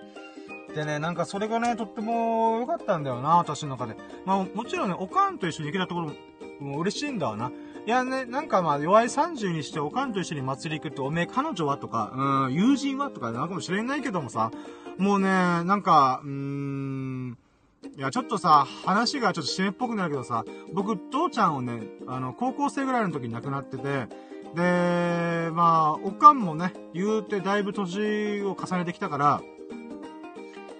[0.68, 0.74] うん。
[0.74, 3.96] でね、なんかそれがね、とっても良かったんだよな、私の中で。
[4.24, 6.12] まあ、もちろんね、おかんと一緒に行けたところも、
[6.61, 7.51] もう嬉しいんだわな。
[7.87, 12.12] いやね、なんかまあ、弱い30にしておかんと一緒に祭り行くって、おめえ彼女はとか、
[12.46, 14.51] うん、友人はとかなのかもしれないけどもさ、
[14.99, 17.38] もうね、なんか、うーん、
[17.96, 20.44] いや、ちょっとさ、話がちょっと締めっぽくなるけどさ、
[20.75, 24.09] 僕、父ちゃんをね、あの、高校生ぐらいの時に亡くなってて、
[24.55, 29.42] で、まあ、おかんもね、言うてだいぶ年を重ねてきたから、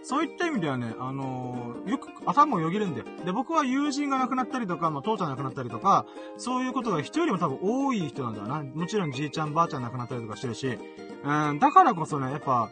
[0.03, 3.07] そういった意味ではね、あのー、よく頭をよぎるんだよ。
[3.25, 8.63] で、僕は友人が亡くなったりとか、まあ、父ちゃん亡くなったりとか、そういうことが人よりも多分多い人なんだよな。
[8.63, 10.79] もちろんじいちゃんばあちゃん亡くなったりとかしてるし、
[11.25, 12.71] うん、だからこそね、やっぱ、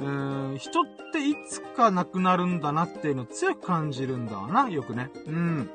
[0.00, 5.10] うん、人っていつか亡くなるんだなっていうのを強く感じるんだな、よくね。
[5.26, 5.70] うん。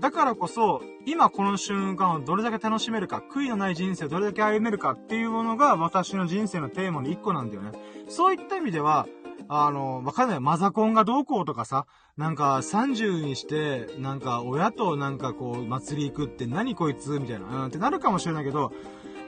[0.00, 7.72] だからこそ、今この瞬間をどれだけ楽しめるか、悔いのない人生をどれだけ歩めるかっていうものが私の人生のテーマの一個なんだよね。
[8.08, 9.06] そういった意味では、
[9.48, 10.40] あの、わかんない。
[10.40, 18.72] マザコンがどうこうとかさ、なんか30にして、なんか親となんかこう、祭り行くって何こいつみたいな、うんってなるかもしれないけど、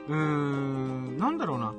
[0.08, 1.74] うーん、なんだろうな。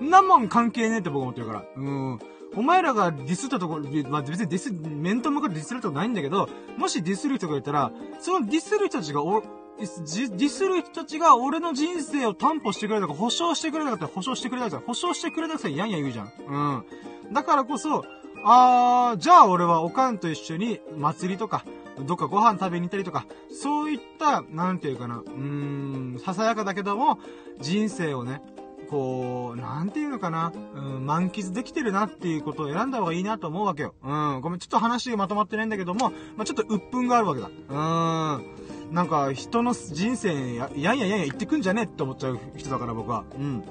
[0.00, 1.64] んなもん関係ねえって僕思ってるから。
[1.76, 2.18] うん。
[2.54, 16.32] お前らがディスったところ、まあ、別にディス、面と向かってディスるとこないんだけど、もしディスる人がいたら、そのディスる人たちがお、ディスる人たちが俺の人生を担保してくれたか、保証してくれたかって保証してくれたか保証してくれたかやんや言うじゃん。
[16.48, 16.84] うん。
[17.32, 18.04] だからこそ、
[18.44, 21.64] あー、じゃあ俺はおかんと一緒に祭りとか、
[22.06, 27.18] どっかご飯食べに行ったりとか、そういった、なんていうかな、うーん、ささやかだけども、
[27.60, 28.42] 人生をね、
[28.88, 33.94] こう、なんていうのかな、うん、満喫できてるなっていうことを選んだ方がいいなと思うわけよ。
[34.04, 37.48] うん、ごめん、ちょっと話がまとまってないんだけども、まあ、ちょっと鬱憤があるわけだ。
[37.48, 38.44] うーん。
[38.92, 43.24] なんか、人の人生や、やんやんやんや言ってくんじゃねえって思っちゃう人だから僕は。
[43.34, 43.64] うん。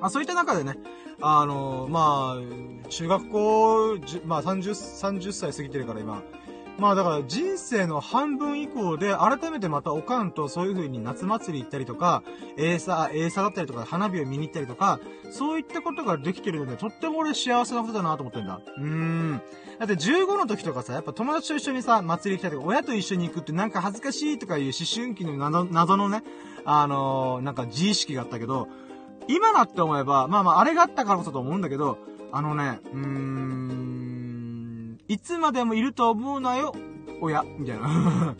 [0.00, 0.76] まあ、そういった中でね、
[1.22, 6.22] あの、まあ、中学校、まあ30、30歳過ぎてるから今、
[6.78, 12.22] まあだから人生の半分以降で改めてまたおかんとそういう風に夏祭り行ったりとか、
[12.56, 14.98] エーサー、エーサーだったりとか花火を見に行ったりとか、
[15.30, 18.60] そういったことができてるので、とっても俺幸せなことだなと思ってんだ。
[18.78, 19.42] うーん。
[19.78, 26.22] だって15の時とかさ、やっぱ友達と一緒にさ、祭り行きたいとか、親と一緒に行くってなんか恥ずかしいとかいう思春期の謎謎のね、
[26.64, 28.68] あのー、なんか自意識があったけど、
[29.28, 31.98] 今だって思えば、まあまああれがあったからこそと思うんだけど、
[32.32, 36.74] あのね、うーん、いつまでもいると思うなよ、
[37.20, 38.34] 親、みたいな。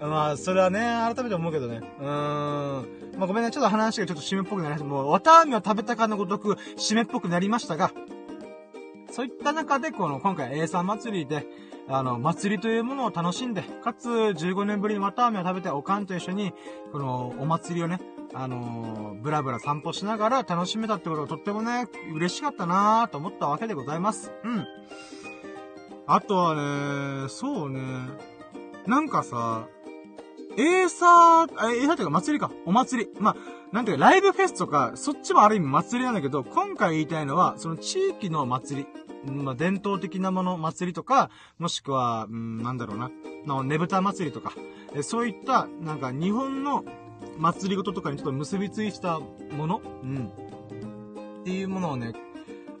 [0.00, 1.80] まあ、それはね、改めて思うけどね。
[2.00, 2.86] うーん。
[3.16, 4.86] まあごめんね、ちょっと話がちょっと締めっぽくなりました。
[4.86, 7.92] もう、綿あみを食べたかのごとく、締めっぽくなりましたが、
[9.10, 11.46] そういった中で、この、今回 A さん祭りで、
[11.88, 16.52] あの、祭りというものを楽しんで、かつ、15年ぶりに綿あみを食べて、おかんと一緒に、
[16.92, 18.00] この、お祭りをね、
[18.34, 24.32] あのー、ブラブラ散歩しながら楽しめたってことがとってもね、嬉しかったなーと思ったわけでございます。
[24.44, 24.66] うん。
[26.06, 26.54] あとは
[27.24, 27.80] ね、そうね。
[28.86, 29.68] なんかさ、
[30.56, 32.50] エーサー、エーサーっていうか祭りか。
[32.66, 33.10] お祭り。
[33.18, 33.36] まあ、
[33.72, 39.32] なんていうか、ライブフェスとか、そっちもある意味祭りなんだけど、今回言いたいのは、その地域の祭り。
[39.32, 43.10] まあ、伝統的なもの、祭りとか、もしくは、うん、なんだろうな。
[43.46, 44.52] の、ねぶた祭りとか。
[44.94, 46.84] えそういった、なんか、日本の
[47.38, 49.80] 祭りごととかにちょっと結びついたもの？
[50.02, 50.32] うん。
[51.40, 52.12] っていうものをね、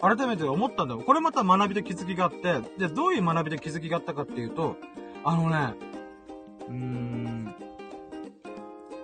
[0.00, 1.00] 改めて思ったんだよ。
[1.00, 4.76] これまた学びで気づきがあって、で、どういう学びで気づきがあったかっていうと、
[5.24, 5.74] あのね、
[6.68, 7.54] うーん、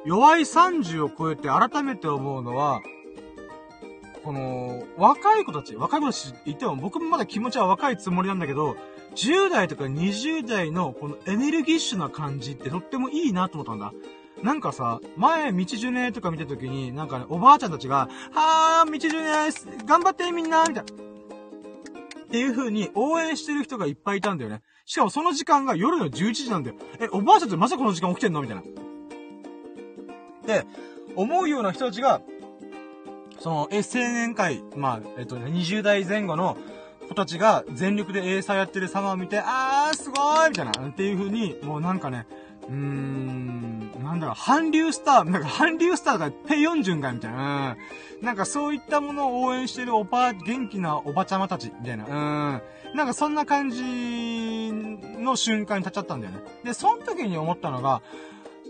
[0.05, 2.81] 弱い30を超えて改めて思うのは、
[4.22, 8.76] この、若い子たち、若い子たち言っても僕もまだ気持ちは若いつもりなんだけど、
[9.14, 13.92] 10代とか20代のこのエネルギッシュな感じってとってもいいなと思ったんだ。
[14.42, 20.92] なんかさ、前、道ジュネとか見たときに、なんかね、おばあちゃんたちが、はー、道ジュネ頑張ってみんなみたいな。
[20.92, 24.62] っていう風に応援してる人がいっぱいいたんだよね。
[24.87, 26.76] しかもその時間が夜の11時なんだよ。
[27.00, 28.40] え、おばあちゃんってまさかこの時間起きてんの？
[28.40, 28.62] みたいな。
[30.46, 30.64] で、
[31.16, 32.22] 思うような人たちが、
[33.40, 36.57] その、え、青年会、まあ、えっとね、20代前後の
[37.09, 40.88] 子たちが全力でエーサーやってる様を見て、あー、すごいみたいな。
[40.88, 42.26] っていう風に、もうなんかね、
[42.70, 47.76] うーん、なんだろう、韓流スター、なんか韓流スターがペヨンジュンがみたいな、
[48.20, 48.24] うん。
[48.24, 52.96] なんかそういったものを応援してるおば、元気なおばちゃまたち、みたいな、うん。
[52.96, 56.40] なんかそんな感じの瞬間に立っちゃったんだよね。
[56.64, 58.02] で、その時に思ったのが、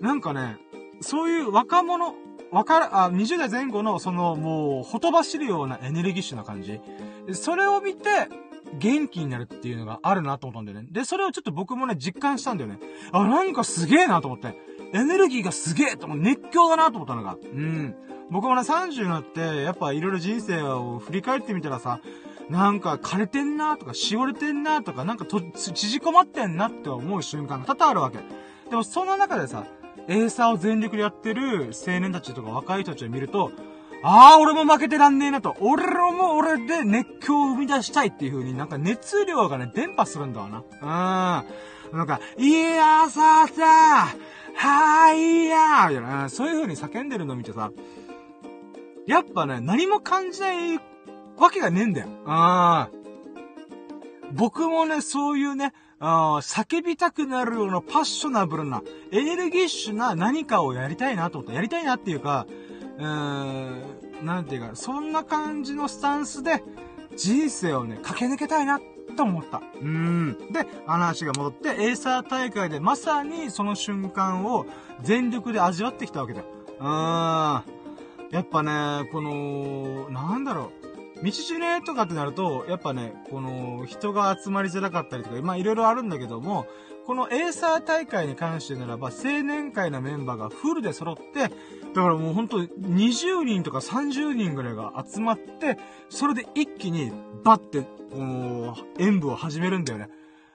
[0.00, 0.56] なんかね、
[1.02, 2.14] そういう若者、
[2.50, 6.80] わかる、あ、20代前後の、その、もう、ほとばしるようなエネルギッシュな感じ。
[7.32, 8.28] それを見て、
[8.78, 10.88] 元気になるっていうのがあるなと思ったんだよね。
[10.90, 12.78] で、それをちょっと僕もね、実感したんだよね。
[13.12, 14.56] あ、なんかすげえなと思って。
[14.92, 16.18] エネルギーがすげえと思う。
[16.18, 17.36] 熱狂だなと思ったのが。
[17.42, 17.94] うん。
[18.30, 22.00] 僕もね、30になって、やっぱいろいろ人生を振り返ってみたらさ、
[22.48, 28.18] なんか枯れてんなとか、しおれてんなとか、なんかと、縮こまってんなって思う瞬間が多々あるわけ。
[28.68, 29.64] でもそんな中でさ、
[30.08, 33.52] エーサーを全力でやってる青年たちとか若い人たちを見ると、
[34.02, 35.56] ああ、俺も負けてらんねえなと。
[35.60, 41.44] 俺も俺で熱狂を生み出したいっていう風になんか熱量がね、伝播するんだわな。
[41.92, 41.98] うん。
[41.98, 44.06] なんか、いやささ、
[44.54, 47.70] はーいやーみたいな、そういう風に叫んでるの見てさ、
[49.06, 50.78] やっぱね、何も感じない
[51.36, 52.08] わけがねえんだよ。
[52.08, 52.88] うん。
[54.32, 58.82] 僕もね、そういうね、叫びたくなるようなパッショナブルな、
[59.12, 61.54] エネルギッシュな何かをやりたいなと思った。
[61.54, 62.46] やりたいなっていうか、
[63.00, 66.62] うーん、なんていうか、そんな感じのスタンスで、
[67.16, 68.80] 人生をね、駆け抜けたいな、
[69.16, 69.62] と思った。
[69.80, 70.36] うん。
[70.52, 74.66] で、話が戻って、エーサー大会でまさにその瞬間を
[75.02, 76.46] 全力で味わってきたわけだよ。
[76.78, 76.86] うん。
[76.86, 80.70] やっぱね、この、なんだろ
[81.20, 81.24] う。
[81.24, 86.66] 道しねとかってなると、やっぱね、この、人が集まりづらかったりとか、まあいろいろあるんだけども、
[87.06, 91.50] このエーサー大会に関してならば、青年会のメンバーがフルで揃って、
[91.94, 97.12] だからもうほんと20人とか30人ぐらいが集まって、それで一気に
[97.44, 97.86] バッて、こ
[98.98, 100.08] う、演舞を始めるんだよね。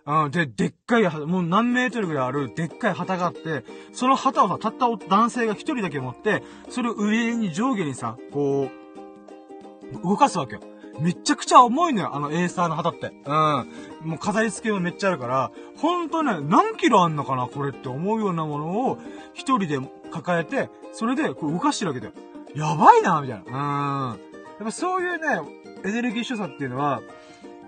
[0.08, 10.62] うん、で、でっかい、もう何メートルぐらいあるでっかい旗があって、その旗をさ、たった男性が一人だけ持って、それを上に上下にさ、こう、動かすわけよ。
[11.00, 13.12] めちゃくちゃ重いのよ、あのエーサーの旗って。
[13.26, 14.10] うん。
[14.10, 18.98] もう飾り付けもめっちゃあるから、ほんとね、何キロあんのかな、これって思うようなものを、
[19.34, 19.80] 一人で
[20.12, 22.14] 抱えて、それでこう動かしてるわけだよ。
[22.56, 24.14] やばいな、みたいな。
[24.14, 24.20] うん。
[24.58, 25.42] やっぱそういうね、
[25.84, 27.02] エネルギッシュさっていうのは、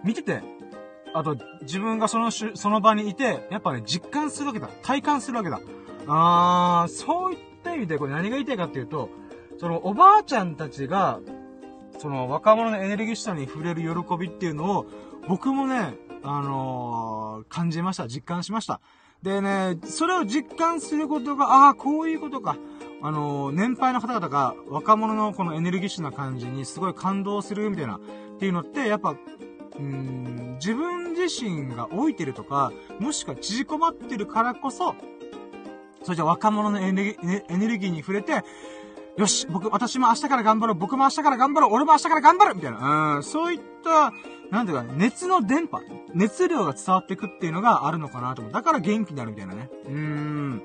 [0.04, 0.42] 見てて、
[1.14, 4.70] あと、自分がそのし、その場にいて、やっぱね、実感するわけだ。
[4.84, 5.60] 体感するわけだ。
[6.08, 9.10] あー、そういった意味で、これ何が言いたいかっていうと、
[9.60, 11.20] その、おばあちゃんたちが、
[11.98, 14.86] その若者のエネルギッシュさに触れる喜びっていうのを、
[15.28, 18.08] 僕もね、あのー、感じました。
[18.08, 18.82] 実感しました。
[19.24, 22.58] でね、それを実感することが、ああ、こういうことか。
[23.02, 28.00] あのー、年配の方々が若者のこのエネルギッシュな感じにすごい感動するみたいな、っ
[28.40, 29.16] ていうのって、やっぱ、
[29.78, 34.96] うん、自分自身が老いてるとか、もしくは縮こまってるからこそ、
[36.04, 38.44] それじゃ若者のエネルギーに触れて、
[39.18, 44.14] よし、僕、私も明日から頑張ろう、僕も明日から頑張ろう、俺も明日から頑張るみたいな、うん、そういった、
[44.52, 45.82] なんていうか、熱の電波、
[46.14, 48.54] 熱量が伝わってくっていうのがあるのかなと思う。
[48.54, 49.70] だから元気になるみたいなね。
[49.86, 50.62] うーん。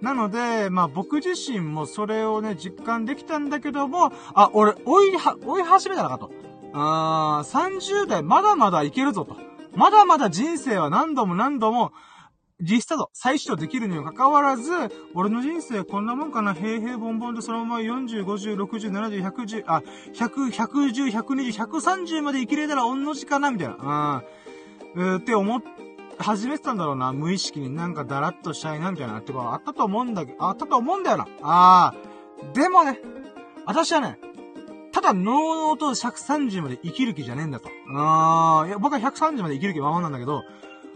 [0.00, 6.30] なので、まあ僕自身もそれをね、実感できたんだけども、あ、俺、追いは、追い始めたのかと。
[6.72, 9.36] あー、30代まだまだいけるぞと。
[9.74, 11.92] まだまだ人生は何度も何度も、
[12.60, 14.70] リスタート、再始動できるにもかかわらず、
[15.14, 19.82] 俺の人生こんなもんかな、平々凡々でそのまま40、50、60、70、110、あ、
[20.14, 24.22] 100、110、120、130まで生きれたら御の字かな、みたいな。
[24.94, 25.14] うん。
[25.14, 25.62] うって思っ
[26.18, 31.26] 始めてたんだろうな、無意識になんかダラッとしたいな、みたいな、ってことあったと思うんだけど、あったと思うんだよな。
[31.42, 31.94] ああ。
[32.54, 33.00] でもね、
[33.66, 34.18] 私はね、
[34.92, 37.68] ただ、脳々と130まで生きる気じゃねえんだと。
[37.96, 40.42] ああ、いや、僕は130まで生きる気ままなんだけど、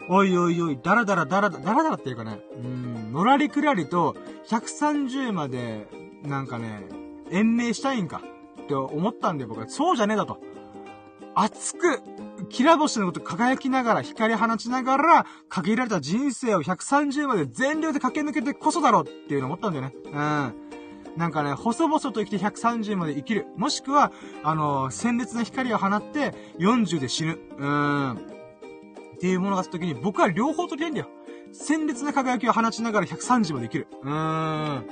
[0.09, 4.17] おいおいおい、だらだらだらだら、だらだらっていうかね、うん、のらりくらりと、
[4.49, 5.87] 130まで、
[6.23, 6.83] なんかね、
[7.31, 8.23] 延命したいんか、
[8.63, 10.39] って思ったんで僕は、そうじゃねえだと。
[11.35, 12.01] 熱く、
[12.49, 19.95] きら星のこと輝きながら、光放ちながら、限られた人生を130まで全力で駆け抜けてこそだろうっていうの思ったんだよね。
[20.07, 20.69] うん。
[21.19, 23.47] なんかね、細々と生きて130まで生きる。
[23.57, 27.39] もしくは、あのー、鮮烈な光を放って40で死ぬ。
[27.59, 28.38] うん。
[29.19, 31.09] っていうものがあった時に僕は両方取りたいんだよ。
[31.53, 33.89] 鮮烈な輝きを放ちながら130まできる。
[34.03, 34.85] うーん。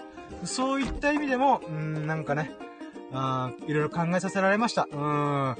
[0.45, 2.51] そういった意味でも、うん、なんかね、
[3.13, 4.89] あいろいろ考えさせられました。
[4.91, 5.57] うーん。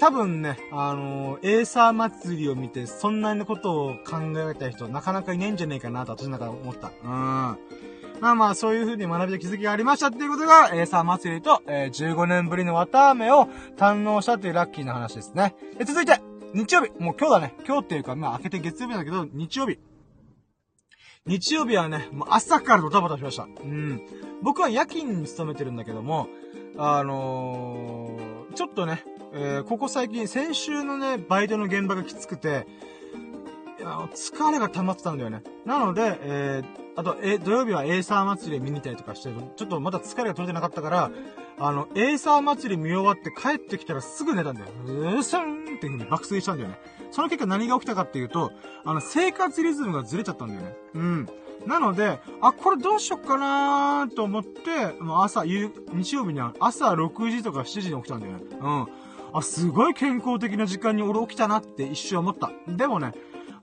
[0.00, 4.16] 多分ね、あのー、エーサー祭りを見て、そんなことを考
[4.50, 6.90] えた人、なかなかいないんじゃねえかなと、私の中で思った。
[7.04, 7.58] うん。
[8.20, 15.54] まあまあ、そういう風に学びと気づきがありましたっていうことが、えー、サー祭りと、えー、15年ぶりの綿飴を堪能したっていうラッキーな話ですね。
[15.78, 16.20] え、続いて、
[16.54, 16.90] 日曜日。
[17.00, 17.54] もう今日だね。
[17.66, 19.78] 今日っていうか、まあ、明けて月曜日だけど、日曜日。
[21.26, 23.42] 日曜日はね、もう朝からドタバタしました。
[23.42, 24.00] うん。
[24.42, 26.28] 僕は夜勤に勤めてるんだけども、
[26.76, 32.66] あのー、ちょっとね、えー、ここ最近、先週のね、バイトの現場がきつくて、
[34.14, 35.42] 疲れが溜まってたんだよね。
[35.64, 41.10] なので、えー、あと、え、土曜日はエーサー祭り見に行ったりとかして、ちょっとまだ疲れが取れてなかったから、
[41.58, 44.66] あの、エーサー祭り見終わって帰ってきたらすぐ寝たんだよ。
[44.86, 46.78] うーすんっていう風に爆睡したんだよね。
[47.10, 48.52] その結果何が起きたかっていうと、
[48.84, 50.76] あの、生活リズムがずれちゃったんだよね。
[50.94, 51.28] うん。
[51.66, 58.40] なので、あ、これどうしよっかなーと思って、もう朝、夕、日曜日には朝6時とか7時に起きたんだよね。
[58.60, 58.86] うん。
[59.32, 62.52] あ、すごい健康的な時間に俺起きたなって一瞬思った。
[62.68, 63.14] でもね、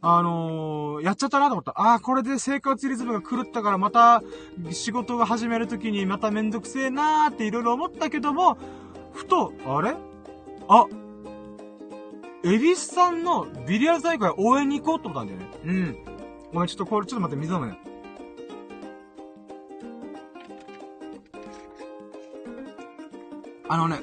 [0.04, 1.72] あのー、やっちゃったなと思った。
[1.80, 4.24] ああ、これで生活リズムが狂ったからまた
[4.72, 8.58] 仕事が始めるときにまためんどくせえなーっていろいろ思ったけども、
[9.14, 9.96] ふと、あれ？
[10.68, 10.86] あ、
[12.44, 15.60] エビスさんのビリヤード大会応援に行こうと思ったんだよね。
[15.66, 15.98] うん。
[16.52, 17.78] ごめん、ちょっとこれ、ちょっと待って、水飲むね。
[23.70, 24.00] あのね、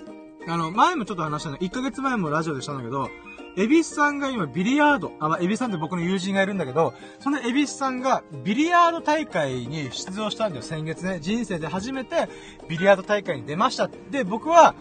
[0.46, 3.10] あの、前もちょっと話したの、1ヶ月前もラジオでしたんだけど、
[3.58, 11.18] エビスさんが今ビリヤード、あ、まあ、エビスさんって僕の友人がいるんだけど、そのエビスさんがビリヤード大会に出場したんだよ、先月ね。
[11.20, 12.28] 人生で初めて
[12.68, 13.90] ビリヤード大会に出ました。
[14.10, 14.76] で、僕は、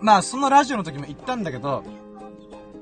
[0.00, 1.84] まあ、そのラジオの時も言ったんだけど、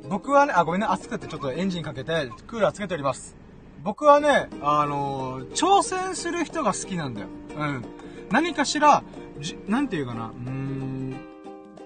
[0.09, 3.37] 僕はね、あ、ごめんね、暑くてちょっとエンジンかけて、クーラーつけております。
[3.85, 7.27] 僕はね、あのー、挑戦する人が好きなんだよ。
[7.59, 7.85] うん。
[8.31, 9.03] 何かしら、
[9.39, 10.68] じ、なんていうかな、うん、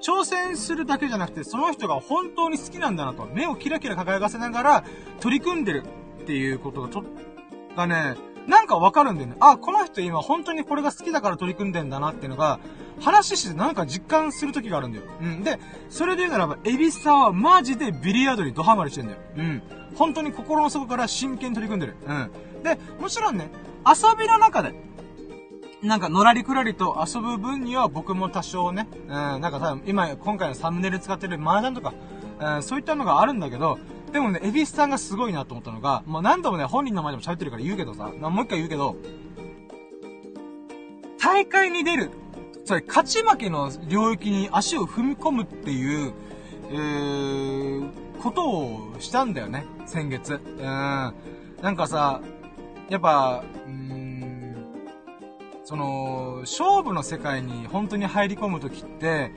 [0.03, 4.85] 挑戦するだけじゃなくて、その人が本当に好きなんだなと、目をキラキラ輝かせながら
[5.21, 5.85] 取り組んでる
[6.23, 7.05] っていうことがと、
[7.77, 9.37] がね、なんかわかるんだよね。
[9.41, 12.59] あ、この人今本当にこれが好きだから取り組んでんだなっていうのが、
[13.01, 15.05] 話してなんか実感する時があるんだよ。
[15.21, 15.43] うん。
[15.43, 19.19] で、それで言うならば、エビスさんはマジでビリヤードにドハマりしてんだよ。
[19.37, 19.63] うん。
[19.95, 21.97] 本当に心の底から真剣に取り組んでる。
[22.07, 22.63] うん。
[22.63, 23.51] で、もちろんね、
[23.87, 24.75] 遊びの中で、
[25.83, 31.93] なんか、のらりくらりと遊ぶ分には僕も多少ね、うん、なんか多分、今、今回のサムネイル使ってる麻雀とか、
[32.57, 33.79] うん、そういったのがあるんだけど、
[34.13, 38.97] でもね、エビスさんがすごいなと思ったのが、もう何度もね、本人の前でも喋ってるから言うけどさ、もう一回言うけど、
[41.19, 42.11] 大会に出る、
[42.65, 46.13] それ、勝ち負けの領域に足を踏み込むっていう、
[46.71, 47.91] えー、
[48.23, 50.35] ことをしたんだよね、先月。
[50.35, 50.63] うん。
[50.63, 51.13] な
[51.71, 52.21] んかさ、
[52.89, 54.02] やっぱ、うん
[55.65, 59.31] その、勝負の世界に本当に入り込むときって、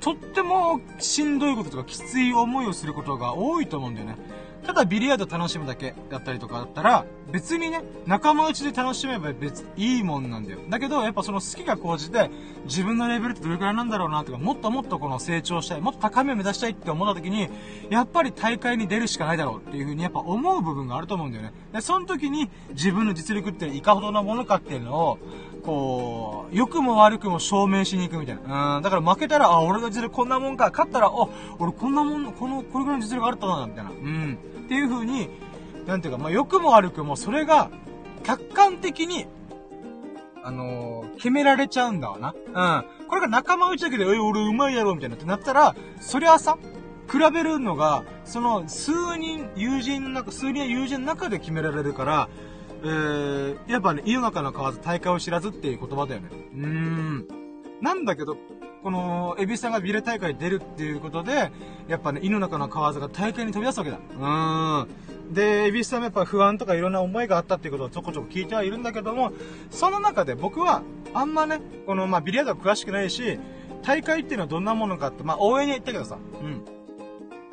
[0.00, 4.16] とってもしんどいこととかきつい思いをすることが多いと思うんだよね。
[4.64, 10.58] ただビリヤード楽しむだけだったりとかだったら、別にね、仲間内で楽しめば別、いいもんなんだよ。
[10.68, 12.30] だけど、やっぱその好きが高じて、
[12.64, 17.48] 自分のレベルってどれくらいなんだろうなとか、もっともっとこの成長したい、もっと高みを目指したいって思った時に、
[17.90, 21.52] やっぱり大会に出るしかないだろうっていう風にやっぱ思う部分があると思うんだよね。
[21.72, 25.18] で、その時に自分の実力っていかほどのものかっていうのを、
[25.64, 28.76] こう、良くも悪くも証明しに行くみたいな。
[28.76, 30.70] うん、だから負けたら、あ、俺の実力こんなもんか。
[30.70, 31.10] 勝ったら、あ、
[31.58, 33.90] 俺こんなもん、この、これぐらいの実力あるったな、みたいな。
[33.90, 34.38] うん。
[34.64, 35.28] っていう風に、
[35.86, 37.70] なんていうか、まあ、良くも悪くも、それが、
[38.24, 39.26] 客観的に、
[40.44, 42.34] あのー、決められちゃうんだわな。
[42.34, 43.08] うん。
[43.08, 46.58] これが仲間内だけで、え、俺うまいやろ、みたいなってなったら、そりゃさ、
[47.10, 52.28] 比べるのが、その、数人、友人の中、数人友人の中で決められるから、
[52.84, 56.28] えー、やっぱね、世の中の蛙大会を知らずっていう言葉だよね。
[56.54, 57.28] うーん。
[57.80, 58.36] なんだけど、
[58.82, 61.52] この、エビスさんがビレ大会出るっていうことで、
[61.86, 63.98] やっぱね、井の中の蛙が大会に飛び出すわけだ。
[63.98, 64.84] うー
[65.30, 65.32] ん。
[65.32, 69.32] で、エビスさんもやっぱ不安とかいろんな思いがあったっていうことをちょこちょこ聞いてはいるんだけども、
[69.70, 70.82] その中で僕は、
[71.14, 73.38] あんまね、この、まあ、ビリヤードは詳しくないし、
[73.82, 76.64] 大会っていうのはどんなものかって、まあ、応援に行ったけどさ、うん。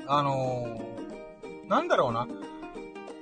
[0.08, 2.28] あのー、なんだろうな。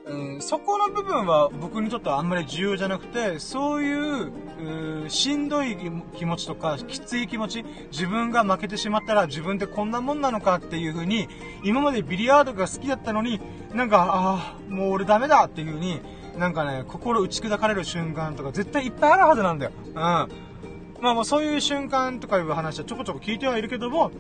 [0.10, 5.78] うん、そこの部分は僕にとってはあんまり重要じゃなくて、そういう、うしんどい
[6.16, 11.28] 気持ちとか、きつい気持ち、自分が負けてしまったら自分ってこんなもんなのかっていう風に、
[11.64, 13.42] 今までビリヤードが好きだったのに、
[13.74, 16.00] なんか、ああ、もう俺ダメだっていう風に、
[16.38, 19.72] なんかね、心打ち砕かれる瞬間とか絶対いっぱいあるはずなんだよ。
[19.88, 19.94] うん。
[19.94, 20.30] ま
[21.12, 24.12] あもうそういう瞬間とかいう話はちょこちょこ聞いてはいるけども、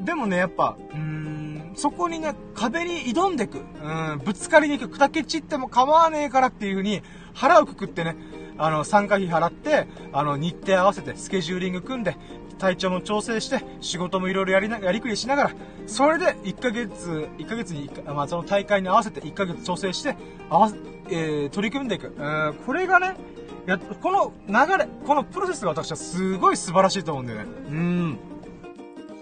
[0.00, 1.29] でもね、やっぱ、うん、
[1.74, 3.58] そこにね、壁に挑んでく。
[3.58, 3.60] う
[4.16, 4.96] ん、ぶつかりに行く。
[4.96, 7.02] 砕け散っても構わねえからっていう風に、
[7.32, 8.16] 腹をくくってね、
[8.58, 12.16] あの、参加費払って、あの、日程合わせて、スケジューリング組んで、
[12.58, 15.50] 体調も調整して、仕事もいろいろやりな、やりくりしながら、
[15.86, 20.16] それで1ヶ月、1ヶ月にまあ、その大会に合わせて1ヶ月調整して、
[20.50, 20.76] 合わせ、
[21.10, 22.08] えー、取り組んでいく。
[22.08, 23.14] うん、これがね、
[23.66, 27.46] や、この流れ、このプロセスが私はすごい素晴らしいと思うんだよね。
[27.68, 28.18] うん。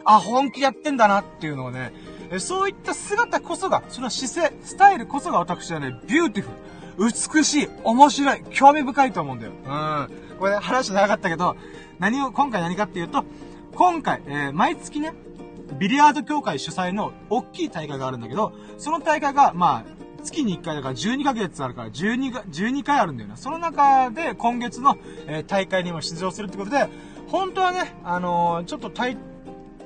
[0.05, 1.93] あ、本気やってんだなっていうのをね、
[2.39, 6.57] そういった姿こそが、その姿勢、スタイルこそが私はね、ビューティフル。
[6.99, 9.53] 美しい、面白い、興味深いと思うんだよ。
[9.65, 10.09] うん。
[10.39, 11.57] これ、話長かったけど、
[11.99, 13.25] 何を、今回何かっていうと、
[13.75, 15.15] 今回、えー、毎月ね、
[15.79, 23.37] ビリヤード協会主催の大きい大会があるんだけど、その大会が、まあ、月に1回だから12ヶ月あるから12が、12回あるんだよな。
[23.37, 26.89] その中で今月の、えー、大会にも出場するってことで、
[27.29, 29.17] 本当はね、あのー、ちょっと大、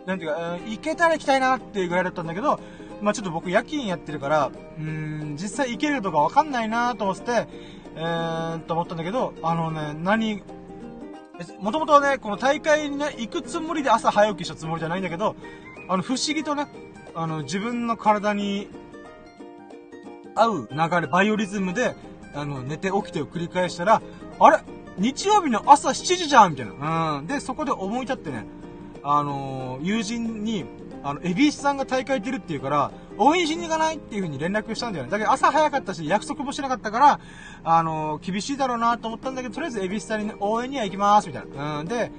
[0.07, 2.61] なんていうか、行けたら行きたいなっていうぐらいだったんだけど、
[3.01, 7.49] まあちょっと僕夜勤やってるから、うん、実際行けるとかわかんないなと思って、
[7.97, 10.43] えー、と思ったんだけど、あのね、何、
[11.61, 15.37] もともとね、この大会にね、行くつもりで朝早起きしたつもりじゃないんだけど、
[15.89, 16.69] あの、不思議とね、
[17.15, 18.69] あの、自分の体に
[20.35, 21.95] 合う流れ、バイオリズムで、
[22.35, 24.03] あの、寝て起きてを繰り返したら、
[24.39, 24.59] あれ？
[24.99, 27.19] 日曜日の朝7時じゃんみたいな。
[27.19, 27.27] うん。
[27.27, 28.45] で、そこで思い立ってね、
[29.03, 30.65] あのー、友人に、
[31.03, 35.11] あの、エビスさんが大会出るっていうから、応援しに行かないっていう風に連絡したんだよね。
[35.11, 37.21] だけど朝早かったし、約束もしなかったから、
[37.65, 41.81] あのー、厳しいだろうなと思ったんだけど、とりあえずエビスさんに、応援には行きます、みたいな。
[41.81, 41.87] うん。
[41.87, 42.13] で、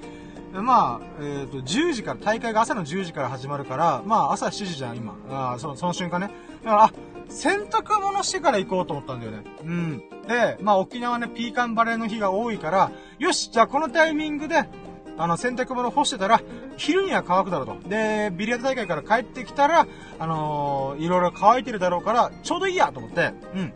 [0.52, 5.16] まあ、えっ、ー、と、10時から、大会が朝の10時から始まるから、まあ、朝7時じゃん、今。
[5.30, 6.30] あその、その瞬間ね。
[6.62, 6.92] だから、あ、
[7.28, 9.42] 洗濯物してから行こうと思ったんだよね。
[9.62, 9.98] うん。
[10.28, 14.68] で、まあ、沖縄ね、ピーカンバレーの日が多いから、よし、じゃあこのタイミングで、
[15.16, 16.40] あの、洗濯物干してたら、
[16.76, 17.88] 昼には乾くだろうと。
[17.88, 19.86] で、ビリヤード大会から帰ってきたら、
[20.18, 23.72] あのー、いろいろ乾いてるだろうから、ちょうどいいやと思って、うん。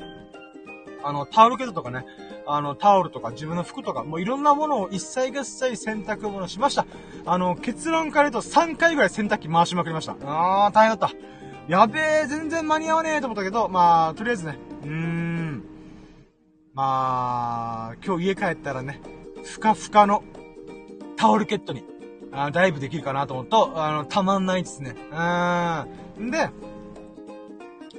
[1.05, 2.05] あの、タオルケットとかね、
[2.47, 6.87] あの、タオルとか自分の服とか、もういろんなものを一切合切洗濯物しました。
[7.25, 10.17] あの、結論から言うと3回ぐらい洗濯機回しまくりました。
[10.25, 11.17] あー、大変だった。
[11.69, 15.65] やべえ、全然間に合わねえと思ったけど、まあ、とりあえずね、うーん。
[16.73, 19.01] まあ、今日家帰ったらね、
[19.45, 20.23] ふかふかの
[21.19, 21.85] タオルケットに、
[22.33, 24.95] あダイブできるかなと思うと、あの、たまんないですね。
[26.19, 26.31] うん。
[26.31, 26.49] で、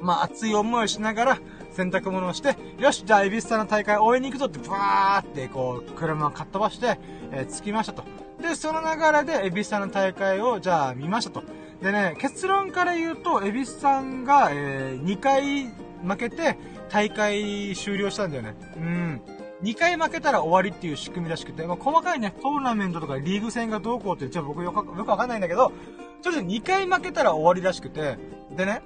[0.01, 1.39] まあ、熱い思いをしながら、
[1.73, 6.97] 洗濯物をして、よし、じゃあ、エビスタの大会応援に行くぞって、ブワーって、こう、車をかっ飛ばして、
[7.31, 8.03] えー、着きましたと。
[8.41, 11.43] で、その流れで、エビスタの大会を、じゃあ、見ましたと。
[11.81, 15.67] でね、結論から言うと、エビスさんが、えー、2回
[16.07, 16.57] 負けて、
[16.89, 18.55] 大会終了したんだよね。
[18.77, 19.21] うん。
[19.63, 25.73] 2回負けたら終わりっていう仕組みらしくて、まあ、細かいね、トーナメントとかリーグ戦がどうこうって、じゃあ僕よくよくわかんないんだけど、
[26.21, 28.17] ちょっと2回負けたら終わりらしくて、
[28.55, 28.81] でね、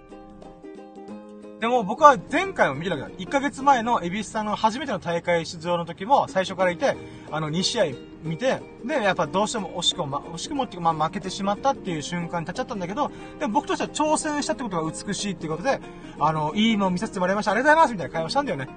[1.64, 6.98] でも僕は前回も見てたけど、1ヶ月前のエビスさんの初めての大会出場の時も最初からいて、
[7.32, 7.86] あの2試合
[8.22, 13.10] 見て、で、やっぱどうしても惜しくも、惜しくもっていうか、まあ、負けてしまったっていう瞬間に立っちゃったんだけど、
[13.40, 15.80] でも僕としては挑戦したってことが美しいっていうことで、
[16.20, 17.52] あの、いいもん見させてもらいました。
[17.52, 18.68] ありがとうございますみたいな会話したんだよね。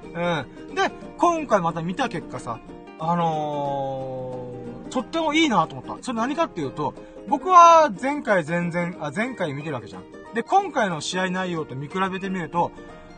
[0.68, 0.74] うん。
[0.76, 0.82] で、
[1.18, 2.60] 今回また見た結果さ、
[3.00, 6.04] あのー、とってもいいなと思った。
[6.04, 6.94] それ何かっていうと、
[7.26, 10.04] 僕は前回全然、あ、前回見てるわけじゃん。
[10.36, 12.70] で、今回の試合内容と見比べてみると、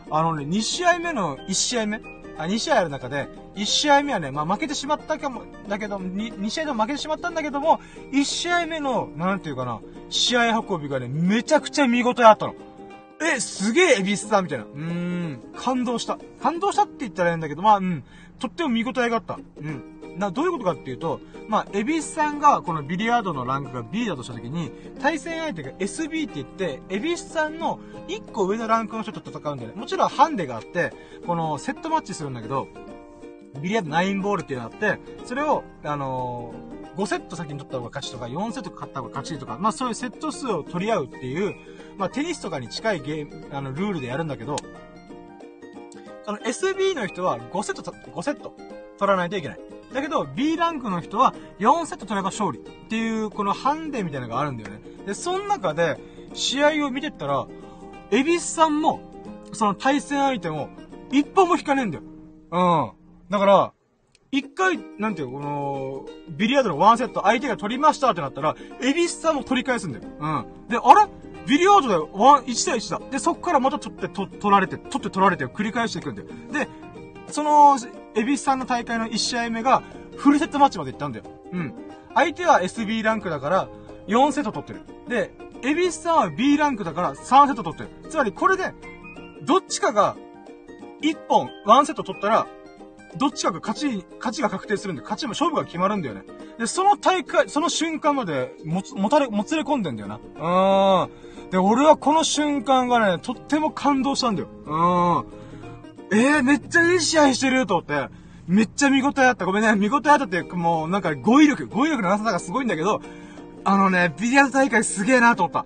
[0.09, 2.01] あのね、2試合目の1試合目
[2.37, 7.81] あ、2試合ある中で、1試合目はね、まあ、負けてしまったかも、だけど、2, 2試合でも負けてしまったんだけども、
[8.13, 12.55] 1試合目の、なんていうかな、試合運びがね、めちゃくちゃ見応えあったの。
[13.21, 14.63] え、すげえエビスさんみたいな。
[14.63, 16.17] うーん、感動した。
[16.41, 18.05] 感動したって言ったらいいんだけど、まあ、うん、
[18.39, 19.37] とっても見応えがあった。
[19.61, 19.98] うん。
[20.19, 24.69] な、どういうことかっていうと、まあ、エビスさんがこのビリヤードのランクが B だとした時に、
[25.01, 29.75] 対戦相手が SB って言って、エビスさんの1個上のランクの人と戦うんだよね。
[29.75, 30.93] もちろんハンデがあって、
[31.25, 32.67] このセットマッチするんだけど、
[33.61, 41.55] ビリヤード9ボールっていうのがあって、それを、あのー、5セット先に取った方が勝ちとか、4セット勝った方が勝ちとか、まあそういうセット数を取り合うっていう、
[41.97, 44.57] まあテニスとかに近いゲーム、あの、ルールでやるんだけど、
[46.25, 48.53] その SB の人は5セット、5セット
[48.97, 49.59] 取らないといけない。
[49.93, 54.81] だけど、B ランクの人は4セット取れば勝利っていう、このハンデみたいなのがあるんだよね。
[55.05, 55.99] で、その中で、
[56.33, 57.47] 試合を見てったら、
[58.11, 59.01] エビスさんも、
[59.53, 60.69] その対戦相手も、
[61.11, 62.03] 一本も引かねえんだよ。
[62.51, 63.31] うん。
[63.31, 63.73] だから、
[64.31, 70.03] 一回、なんていうこの、ビリヤードのワンセット相手が取りましたってなったら、エビスさんも取り返すんだよ。
[70.19, 70.45] うん。
[70.69, 71.09] で、あれ？
[71.47, 73.01] ビリヤードでワン、1対1だ。
[73.09, 76.27] で、そっからまた取って、取られて、取って取られて繰り返していくんだよ。
[76.51, 76.67] で、
[77.27, 77.75] その、
[78.15, 79.83] エビスさんの大会の1試合目が、
[80.17, 81.25] フルセットマッチまで行ったんだよ。
[81.51, 81.73] うん。
[82.13, 83.69] 相手は SB ランクだから、
[84.07, 84.81] 4セット取ってる。
[85.07, 85.31] で、
[85.61, 87.89] エビスさんは B ランクだから3セット取ってる。
[88.09, 88.73] つまりこれで、
[89.43, 90.15] どっちかが、
[91.01, 92.47] 1本、1セット取ったら、
[93.17, 96.23] どっちかが勝ち、勝ちが確定するんで、勝ちも勝負が決まるんだよね。
[96.57, 100.15] で、その大会、その瞬間まで、もつ、もたれ、もつれ込んでんだよな。
[100.15, 101.49] うーん。
[101.49, 104.47] で、俺はこの瞬間がね、とっても感動したんだよ。
[104.65, 105.25] うーん。
[106.11, 108.09] えー、めっちゃいい試合してると思って、
[108.47, 109.45] めっちゃ見応えあった。
[109.45, 113.01] ごめんね、見応えあったって、もうなんか語彙力、語彙力のなさがすごいんだけど、
[113.63, 115.65] あのね、ビリヤード大会すげえなと思った。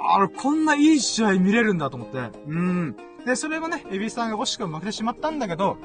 [0.00, 2.18] あれ、こんないい試合見れるんだと思って。
[2.46, 2.96] うん。
[3.24, 5.76] で、それもね、エビスさんが惜しくも負けてしまったんだけど、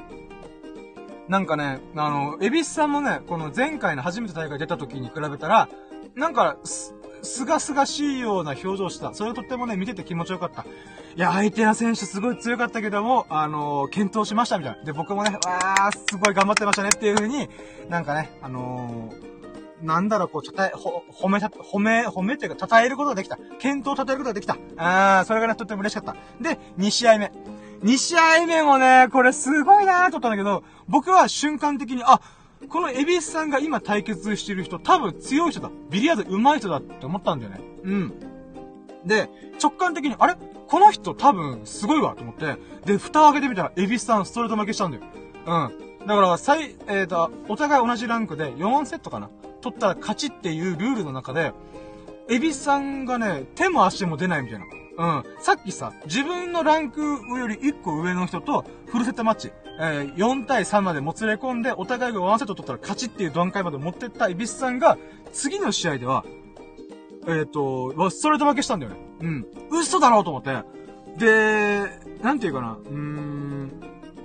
[1.27, 5.69] なんかね、あの、エビスさんもね、この前回の初めて大会出た時に比べたら、
[6.15, 6.57] なんか、
[7.23, 9.13] す、がすがしいような表情をした。
[9.13, 10.65] それとってもね、見てて気持ちよかった。
[11.15, 14.83] いや、相手の選手すごい強かったけども、あのー、検討しましたみたいな。
[14.83, 17.49] で、僕もね、わー、すごい頑張ってましたねっていう風に、
[17.89, 19.33] なんかね、あのー
[19.83, 23.37] なんだろう、こう、たたえ、ほ、褒めた、褒め、褒めっていうか、称えることができた。
[23.59, 24.57] 検討を称えることができた。
[24.77, 26.15] あー、それがね、とっても嬉しかった。
[26.41, 27.31] で、2試合目。
[27.83, 32.21] 2試合目もね、これすごいなーと思ったんだけど、僕は瞬間的に、あ、
[32.69, 35.71] このエビスさんが今対決してる人、多分強い人だ。
[35.89, 37.61] ビリヤード上手い人だって思ったんだよね。
[37.83, 38.13] うん。
[39.05, 39.29] で、
[39.61, 40.35] 直感的に、あれ？
[40.67, 45.03] この人多分すごいわと思って、で、蓋を開けてみたら、エビスさんストレート負けしたんだよ。
[45.45, 46.07] うん。
[46.07, 49.29] だから、最、えっ、ー、と、お互い同じランクで4セットかな
[49.61, 51.53] 取ったら勝ちっていうルールの中で、
[52.29, 54.65] エビさんがね、手も足も出ないみたいな。
[54.97, 55.23] うん。
[55.39, 64.97] さっきさ、自分のランクより1個上の人とフルセットマッチ、えー、4対3までもつれ込んで、お互いがワンセット取ったら勝ちっていう段階まで持ってったエビスさんが、
[65.31, 66.23] 次の試合では、
[67.25, 68.97] えっ、ー、と、ストレート負けしたんだよね。
[69.21, 69.45] うん。
[69.71, 70.63] 嘘だろうと思って。
[71.17, 71.85] で、
[72.21, 73.71] なんていうかな、うーん、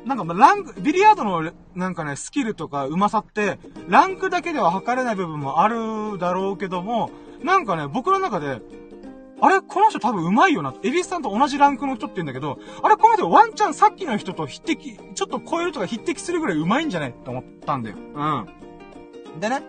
[0.04, 3.58] なんか、ランク、ビリヤードの、なんかね、スキルとか上手さって、
[3.88, 7.10] ランクだけでは測れない部分もあるだろうけども、
[7.42, 8.60] なんかね、僕の中で、
[9.40, 10.74] あれこの人多分上手いよな。
[10.82, 17.96] エビスさんと同じランクの人って言うんだけど、あれこの人ワンチャンさっきの人と匹敵、ちょっと超えるとか匹敵するぐらい上手いんじゃないって思ったんだよ。
[18.14, 19.40] うん。
[19.40, 19.62] でね、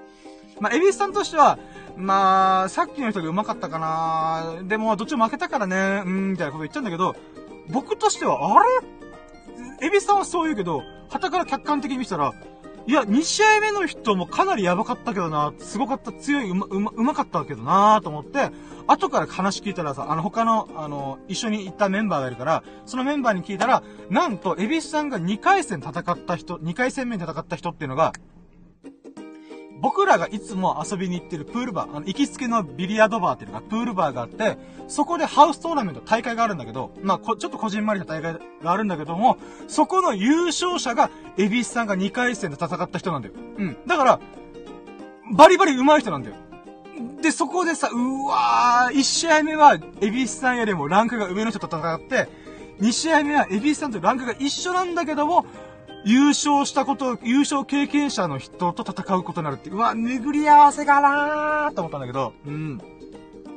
[0.60, 1.60] まあ、エビスさんとしては、
[1.96, 7.16] まあ、さっきの人が上手かったかなでも、どっちも負けたからね、うん、みたいなこと言っちゃうんだけど、
[7.70, 9.88] 僕としては、あれ？
[9.88, 12.34] エビスさんはそう言うけど、旗から客観的に見たら、
[12.90, 18.50] いや、2試合目の人もかなりやばかったけどな、すごかった、強い、うま、うま、うまかったけどなと思って、
[18.88, 28.12] 後から話聞いたらさ、あの、他の、あの、一緒に行ったメンバーがいるから、そのメンバーに聞いたら、なんと、エビスさんが2回戦戦った人、2回戦目に戦った人っていうのが、
[29.82, 34.58] 僕らがいつも遊びに行ってるプールバー、あの、行きつけのビリヤードバーっていうのが、プールバーがあって、
[34.88, 43.34] そこでハウストーナメント大会があるんだけど、まあ、ちょっとこじんまりな大会があるんだけども、そこの優勝者が、エビスさんが2回戦で戦った人なんだよ。
[43.58, 43.78] うん。
[43.88, 44.20] だから、
[45.32, 46.36] バリバリ上手い人なんだよ。
[47.22, 52.28] で、そこでさ、うわー、1試合目は、エビスさんよりもランクが上の人と戦って、
[52.82, 55.46] 2試合目はエビスさんとランクが一緒なんだけども、
[56.06, 62.78] 優勝したこと、優勝経験者の人と戦うことになるって、うわ、巡り合わせかなーと思ったんだけど、うん。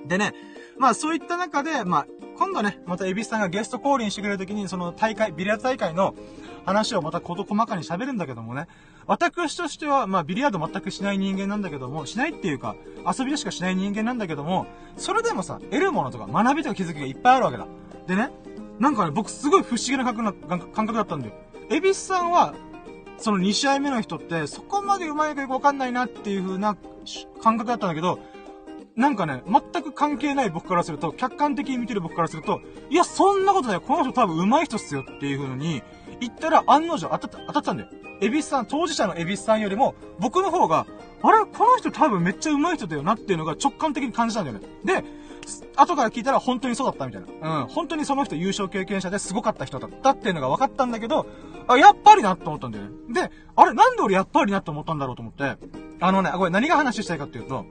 [0.06, 0.34] でね、
[0.78, 6.14] まあそういった中で、まあ、今度ね、またエビスさんがゲスト降臨してくれるときに、その大会、ビリヤード大会の
[6.64, 8.66] 話をまたこと細かに喋るんだけどもね、
[9.06, 12.74] 私としては、まあビリヤード全くしない人間なんだけども、しないっていうか、
[13.06, 14.66] 遊びでしかしない人間なんだけども、
[14.96, 17.66] それでもさ、得るものとか学びとか気づきがいっぱいあるわけだ。
[18.08, 18.30] でね、
[18.80, 21.34] なんかね、僕すごい不思議な感覚だったんだよ。
[21.70, 22.54] エビスさんは、
[23.18, 26.76] その2試合目の人って、そこまでうまいかよくわかんないなっていう風な
[27.42, 28.18] 感覚だったんだけど、
[28.94, 32.60] なんかね、全く関係ない僕からすると、客観的に見てる僕からすると、
[32.90, 33.80] いや、そんなことない。
[33.80, 35.82] この人多分上手い人っすよっていう風に、
[36.20, 37.88] 言ったら案の定当たった、当たったんだよ。
[38.20, 40.86] エビスさん、当事者のエビスさんよりも、僕の方が、
[41.22, 41.38] あれ？
[41.46, 44.66] この人多分めっちゃ上手い人だよなっていうのが直感的に感じたんだよね。
[44.84, 45.04] で、
[45.76, 47.62] 後から聞いたら本当にそうだったみたいな。
[47.62, 47.66] うん。
[47.68, 51.26] 本当にその人優勝経験者ですごかった人だったっていうのが分かったんだけど、
[51.66, 52.90] あ、やっぱりなって思ったんだよね。
[53.12, 55.56] で、あれ、なんで俺やっぱりなって思ったんだろうと思って、
[56.00, 57.66] あのね、これ何が話したいかっていうと、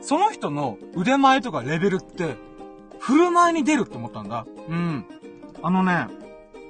[0.00, 2.36] その人の腕前とかレベルって、
[2.98, 4.46] 振る舞いに出るって思ったんだ。
[4.68, 5.04] うん。
[5.62, 6.08] あのね、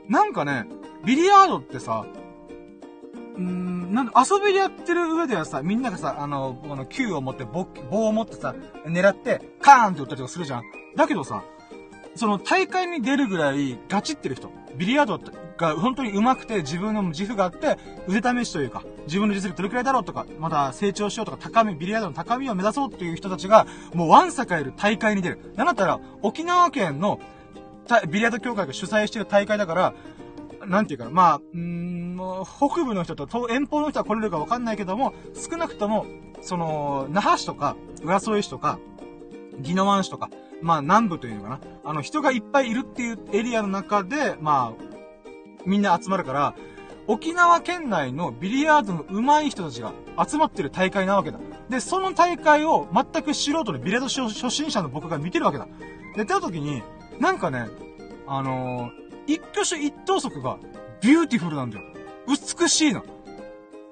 [0.09, 0.66] なんかね、
[1.05, 2.07] ビリヤードってさ、
[3.37, 7.66] うーん、なんか遊びでやってる上ではさ、みんながさ、あの、この球を持って、棒
[8.07, 8.55] を持ってさ、
[8.87, 10.62] 狙って、カーンって打ったりとかするじゃん。
[10.97, 11.43] だけどさ、
[12.14, 15.20] その大会に出るぐらいガチってる人、ビリヤード
[15.56, 25.52] が本当に上手くて自分の自負があって腕試しというか、自分の実力どれくらいだろうとか、また成長しようとか高み、ビリヤードの高みを目指そうっていう人たちが、もうワンサかいる大会に出る。
[25.56, 27.20] なんだったら、沖縄県の
[28.08, 29.94] ビリヤード協会が主催してる大会だから、
[30.66, 36.06] なんていうか、まあ、うん、北部の人と遠方の人は来れるかわかんないけども、少なくとも、
[36.40, 38.78] その、那覇市とか、浦添市とか、
[39.62, 40.30] 宜野湾市とか、
[40.64, 41.60] まあ南部というのかな。
[41.84, 44.84] あの、人がいっぱいいるっていうエリアの中で、まあ、
[45.66, 46.54] みんな集まるから、
[47.06, 49.92] 沖縄県内のビリヤードの上手い人たちが
[50.26, 51.38] 集まってる大会なわけだ。
[51.68, 55.68] で、その大会を全く素人のビリヤード初心者の僕が見てるわけだ。
[56.16, 56.82] で、った時に、
[57.20, 57.66] なんかね、
[58.26, 60.56] あのー、一挙手一投足が
[61.02, 61.84] ビューティフルなんだよ。
[62.26, 63.04] 美しいの。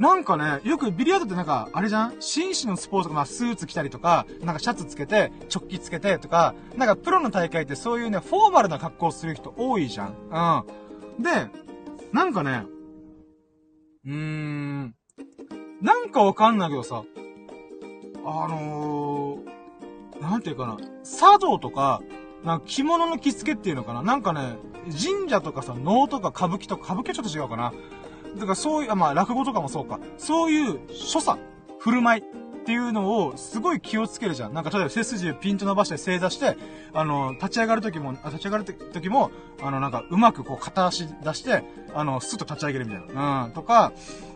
[0.03, 2.17] なんかね、よくビリヤードってなんか、あれじゃん？
[2.19, 10.65] 紳士のスポーツとか、ま、スーツ着たりとか、なんかシャツつけて、チョッキつけてとか、なんかプロの大会ってそういうね、フォーマルな格好をする人多いじゃん。
[11.19, 11.23] うん。
[11.23, 11.31] で、
[12.13, 12.65] なんかね、
[14.05, 14.95] うーん、
[15.81, 17.05] なんかわかんないけどさ、
[18.25, 22.03] あのー、なんていうかな、茶道とか、
[22.43, 24.03] なんか着物の着付けっていうのかな？
[24.03, 27.73] なんかね、神社とかさ、能とか歌舞伎とか、歌舞伎はちょっと違うかな？
[28.37, 30.01] だからそういう、まあ落語とかもそうか。
[30.19, 31.39] そういう所作、
[31.79, 32.23] 振る舞い
[32.63, 34.55] っていうのをすごい気をつけるじゃん。
[34.55, 36.57] なんか例えば背筋をピンと伸ばして正座して、
[36.95, 43.47] あの、立ち上がるときも、立ち上がるときも、あの、なんかうまくこう片足出して、あの、スッと立ち上げるみたいな。
[43.47, 43.53] うん。
[43.53, 43.93] とか、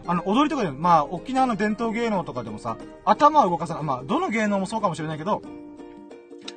[0.09, 3.83] あの、踊りとかでも、まあ、沖縄の伝統芸能とかでもさ、頭を動かさない。
[3.85, 5.43] まあ、どの芸能もそうかもしれないけど、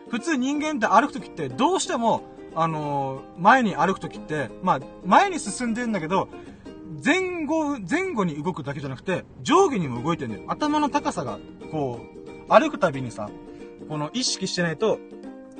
[0.09, 2.23] 普通人間って歩くときってどうしても、
[2.55, 6.29] あのー、前に歩くときって、まあ、前に進んでんだけど、
[7.03, 10.43] 前後、前後に動くだけじゃなくて、上下にも動いてんだよ。
[10.47, 11.39] 頭の高さが、
[11.71, 11.99] こ
[12.49, 13.29] う、歩くたびにさ、
[13.87, 14.99] この意識してないと、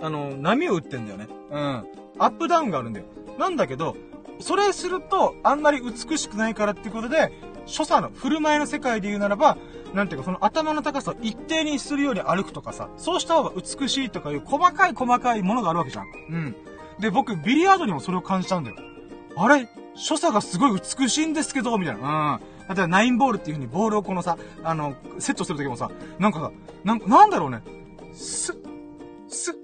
[0.02, 1.28] あの、波を打ってんだよね。
[1.52, 1.86] うん。
[2.20, 3.06] アップダウンがあるんだよ。
[3.38, 3.96] なんだけど、
[4.40, 7.32] それすると、あんまり美しくないからってことで、
[7.66, 9.58] 所作の、振る舞いの世界で言うならば、
[9.94, 16.06] なんていうか、その頭の高さを一定にするように歩くとかさ、そうした方が美しいとかいう細かい細かいものがあるわけじゃん。
[16.06, 16.56] うん。
[17.00, 18.78] で、僕、ビリヤードにもそれを感じたんだよ。
[19.36, 19.68] あれ？
[20.00, 22.42] 所作がすごい美しいんですけど、みたいな。
[22.42, 22.74] うん。
[22.74, 26.52] 例えば、ナインボールっていう風にボールをこのさ、あの、セットするときもさ、なんかさ、
[26.84, 27.62] なん、なんだろうね。
[28.14, 28.56] スッ、
[29.28, 29.56] スッ、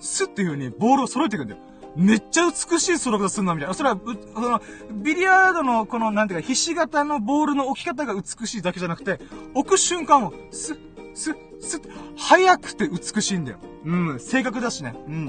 [0.00, 1.60] スッっていう風にボールを揃えていくんだよ。
[1.94, 3.74] めっちゃ美しい揃え方すんな、みたいな。
[3.74, 3.98] それは、
[4.34, 4.60] その、
[4.92, 9.20] ビリヤードのこの、なんていうか、ひし形のボールの置き方が美しいだけじゃなくて、
[9.54, 10.78] 置く瞬間を、スッ、
[11.14, 13.58] スッ、スッ、早くて美しいんだよ。
[13.84, 14.94] うん、正確だしね。
[15.06, 15.26] うん。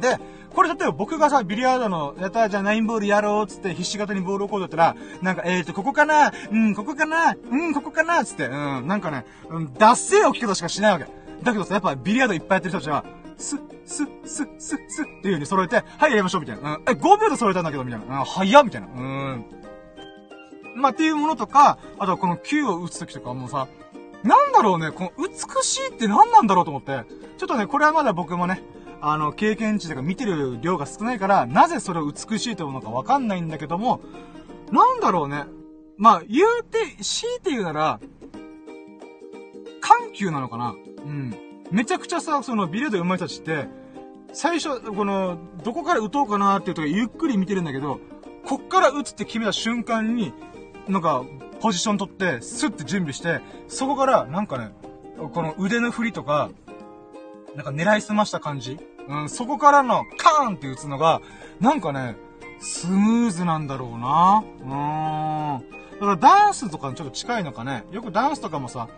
[0.00, 0.18] で、
[0.54, 11.06] これ例えば僕がさ、ビリヤードの、やったじゃあナインボールやろうっつって必死型にボールをこうだったら、なんか、えーと、ここかなうん、ここかなうん、ここかなつって、うん、なんかね、うん、脱線置き方しかしないわけ。
[11.42, 13.04] だけどさ、やっぱビリヤードいっぱいやってる人たちは、
[13.38, 16.76] スッ、スッ、スッ、スッ、スッっていう風に揃えて、はい、やりましょうみたいな。
[16.76, 18.18] うん、え、5秒で揃えたんだけど、みたいな。
[18.18, 18.88] うん、早っみたいな。
[18.88, 19.44] うん。
[20.76, 23.68] まあ、っていうものとか、あとはこの球を打つときとかもさ、
[24.22, 27.04] なんだろうね、この美しいって何なんだろうと思って、
[27.38, 28.62] ちょっとね、これはまだ僕もね、
[29.00, 34.00] あの、経験値とか見てる量が少ないから、なぜそれを美しいと思うのかわかんないんだけども、
[34.70, 35.44] なんだろうね。
[35.96, 38.00] まあ、言うて、強いて言うなら、
[39.80, 40.74] 緩急なのかな
[41.04, 41.34] うん。
[41.70, 43.68] めちゃくちゃさ、そのビレード上手い人たちって、
[44.32, 48.00] 最初、この、どこから打とうかなっていうとゆっくり見てるんだけど、
[48.46, 50.32] こっから打つって決めた瞬間に、
[50.88, 51.24] なんか、
[51.60, 54.72] ポジション取って、スッて準備して、そこから、なんかね、
[55.32, 56.50] この腕の振りとか、
[57.54, 58.78] なんか狙いすました感じ
[59.08, 61.20] うん、そこからのカーンって打つのが、
[61.60, 62.16] なんかね、
[62.60, 64.44] スムーズなんだろうな。
[64.60, 65.70] うーん。
[65.92, 67.84] だからダンスとかにちょっと近いのかね。
[67.90, 68.88] よくダンスとかもさ、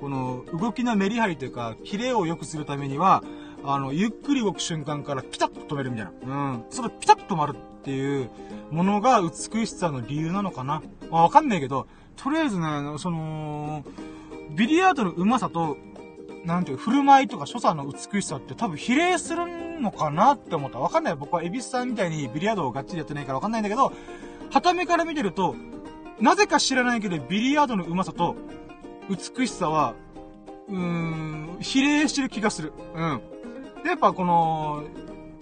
[0.00, 3.22] この動きのメリハリというか、キレを良くするためには、
[3.64, 6.52] あの、ゆっくり動く瞬間からピタッと止めるみたいな。
[6.52, 6.64] うん。
[6.70, 8.30] それピタッと止まるっていう
[8.70, 10.82] ものが美しさの理由なのかな。
[11.10, 11.86] わかんないけど、
[12.16, 12.66] とりあえずね、
[12.98, 13.84] その、
[14.50, 15.76] ビリヤードの上手さと
[16.44, 20.78] なんていう、振る舞いとか所作の美しさって多分比例するのかなって思った。
[20.78, 21.16] わかんない。
[21.16, 23.92] 僕はエビスさんみたいにビリヤードをがっちりやってないからわかんないんだけど、
[24.50, 25.54] 旗目から見てると、
[26.20, 28.36] なぜか知らないけど、ビリヤードの上手さと
[29.08, 29.94] 美しさは、
[30.68, 32.72] うーん、比例してる気がする。
[32.94, 33.20] うん。
[33.82, 34.84] で、やっぱこの、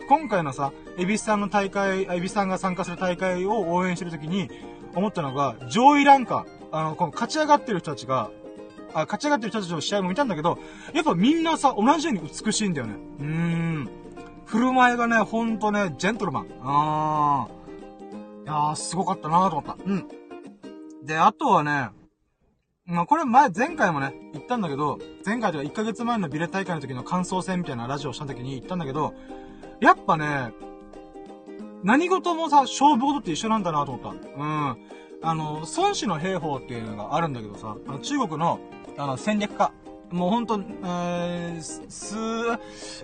[0.08, 4.48] 今回のさ、エビスさんの大会、エビスさんが参加する大会を応援してるときに、
[4.94, 8.30] 思ったのが、上位ランカー、あの、この勝ち上がってる人たちが、
[8.94, 10.58] あ、勝ち上がってる人たちの試合も見たんだけど、
[10.94, 12.94] やっぱみんなさ、同じように美しいんだよね。
[13.20, 13.90] うーん。
[14.46, 16.46] 振る舞いがね、ほんとね、ジェントルマン。
[16.62, 18.44] あー。
[18.44, 19.76] いやー、すごかったなーと思った。
[19.84, 20.08] うん。
[21.04, 21.90] で、あとはね、
[22.86, 29.12] まあ、これ前、前回もね、言ったんだけど、前回では1ヶ月前のビレ大会の時の感想戦みたいなラジオをした時に言ったんだけど、
[29.80, 30.52] やっぱね、
[31.84, 34.10] 何事もさ、勝負事って一緒なんだなと思った。
[34.10, 34.76] うん。
[35.20, 38.58] あの、孫子の兵法っていうのがあるんだけどさ、あの中国の、
[38.98, 39.72] あの、戦略家。
[40.10, 42.16] もうほんと、えー、数、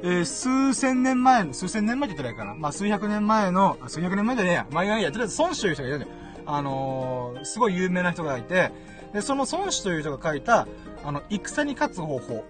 [0.02, 2.58] えー、数千年前の、数千年前って言ったらいいかな。
[2.58, 4.66] まあ、数百年前の、数百年前じゃねえや。
[4.70, 6.12] まあ、いやいや、とりあえず孫子という人がいるんだよ。
[6.46, 8.72] あのー、すごい有名な人がいて、
[9.12, 10.66] で、その孫子という人が書いた、
[11.04, 12.44] あの、戦に勝つ方法。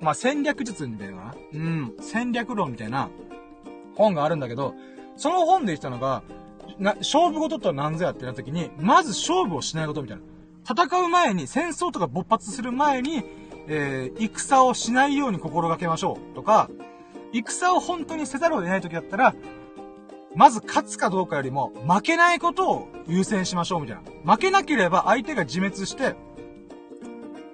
[0.00, 1.34] まあ、戦略術みたいなかな。
[1.54, 3.08] うん、戦略論みたいな
[3.94, 4.74] 本があるんだけど、
[5.16, 6.22] その本で言ったのが、
[6.78, 10.22] な、勝負事とは何ぞやってなった時に、まず勝負をしないことみたいな。
[10.70, 13.24] 戦う前に、戦争とか勃発する前に、
[13.66, 16.34] えー、戦をしないように心がけましょう。
[16.34, 16.70] とか、
[17.32, 19.34] 戦を本当にせざるを得ない時だったら、
[20.36, 24.32] まず勝つかどうかよりも、負けないことを優先しましょうみたいな。
[24.32, 26.14] 負けなければ相手が自滅して、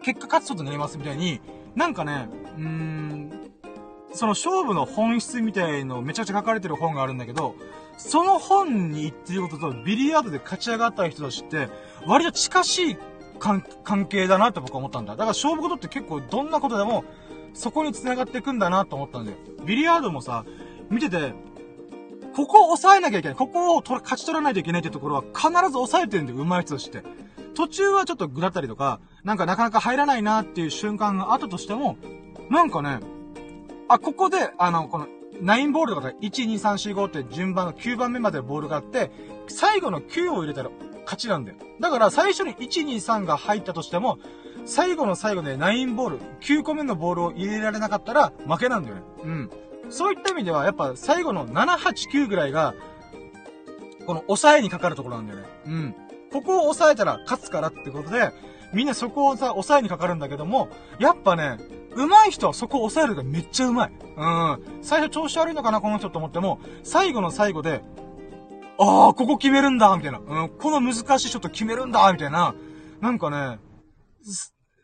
[0.03, 1.41] 結果勝つことになりますみたいに、
[1.75, 3.36] なんかね、うーん、
[4.17, 7.55] その勝負の本質みたいのめちゃくちゃ書かれてる本があるんだけど、
[7.99, 11.69] その本に言ってることとビリヤードで勝ち上がった人たちって、
[12.07, 12.97] 割と近しい
[13.39, 13.63] 関
[14.07, 15.13] 係だなって僕は思ったんだ。
[15.13, 17.05] だから勝負事って結構どんなことでも、
[17.55, 19.37] そこに繋がっていくんだなと思ったんだよ。
[19.65, 20.45] ビリヤードもさ、
[20.91, 21.35] 見てて、
[22.35, 23.37] ここを抑えなきゃいけない。
[23.37, 27.03] ここを勝ち取らないといけないってところは必ず抑えてるんだよ、上手い人として。
[27.55, 31.97] 途中はちょっと具だったりとか、なんかなかなか入らないなっていう瞬間があったとしても、
[32.51, 33.01] なんかね、
[33.89, 35.07] あ、ここで、あの、この、
[35.41, 39.11] 9ボールとかで、1、2、3、4、5って順番の9番目までボールがあって、
[39.49, 40.71] 最後の9を入れたら
[41.05, 41.59] 勝ちなんだよ。
[41.81, 44.19] だから最初に1、2、3が入ったとしても、
[44.65, 49.03] 最後の最後で9ボール、9個目のボールを入れられなかったら負けなんだよね。
[49.23, 49.51] うん。
[49.89, 52.75] そういった意味では、やっぱ最後の7、8、9ぐらいが、
[54.07, 55.47] この抑えにかかるところなんだよね。
[55.67, 55.95] うん。
[56.33, 58.33] ここを抑えたら勝つからってことで、
[58.73, 60.69] みんなそこをさ、抑えにかかるんだけども、
[60.99, 61.59] やっぱね、
[61.97, 63.97] 上手い人はそこを抑えるがめっちゃ上手い。
[64.17, 64.83] うん。
[64.83, 67.83] 最初調子悪いのかな、この人と思っても、最後の最後で、
[68.79, 70.19] ああ、ここ決めるんだ、みたいな。
[70.19, 72.55] うん、この難しいショット決めるんだ、みたいな。
[73.01, 73.59] なんかね、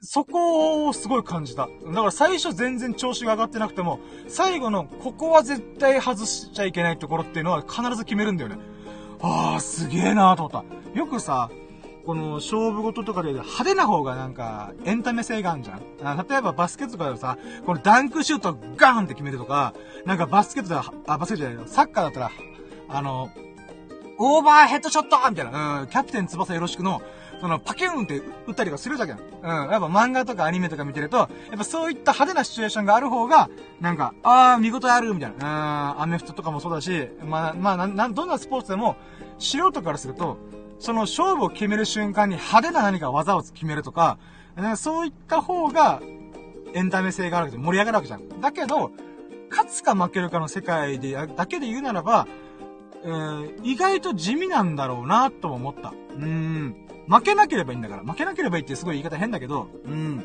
[0.01, 1.67] そこをすごい感じた。
[1.67, 8.59] だから最初全然調子が上がってなくても、最後のここは絶対外しちゃいけないところっていうのは必ず決めるんだよね。
[9.21, 10.99] ああ、すげえなーと思った。
[10.99, 11.51] よくさ、
[12.05, 19.75] この勝負事とかで派手な方がなんかエンタメ性があるじゃんあ例えばバスケットとかでさ、このダンクシュートガーンって決めるとか、
[20.05, 20.75] なんかバスケットで、
[21.07, 22.31] あ、バスケットじゃないよ、サッカーだったら、
[22.89, 23.31] あの、
[24.19, 27.03] オーバーヘッドショットみたいな、うん、キャプテン翼よろしくの、
[27.41, 29.11] その、パキューンって打ったりとかするじゃん。
[29.11, 29.19] うん。
[29.19, 31.27] やっぱ漫画とかアニメとか見てると、や
[31.57, 33.51] っぱそういった派手なシチュエーションがある方が、
[33.81, 35.95] なんか、あー、見事あるみたいな。
[35.97, 38.95] うん、アメフトとかもそうだし、まあ、まあ、な、どんなスポーツでも、
[39.41, 40.39] 素人からすると、
[40.83, 44.19] その勝負を決める瞬間に派手な何か技を決めるとか、
[44.57, 46.03] ねそういった方が
[46.75, 48.41] エンタメ性があるわけで盛り上がるわけじゃん。
[48.41, 48.91] だけど、
[49.49, 52.27] 勝つか負けるかの世界で、だけで言うならば、
[53.05, 55.95] えー、意外と地味なんだろうなとも思った。
[56.17, 56.75] うん。
[57.09, 58.03] 負けなければいいんだから。
[58.03, 60.25] 負けなければいいってすごい言い方変だけど、うん。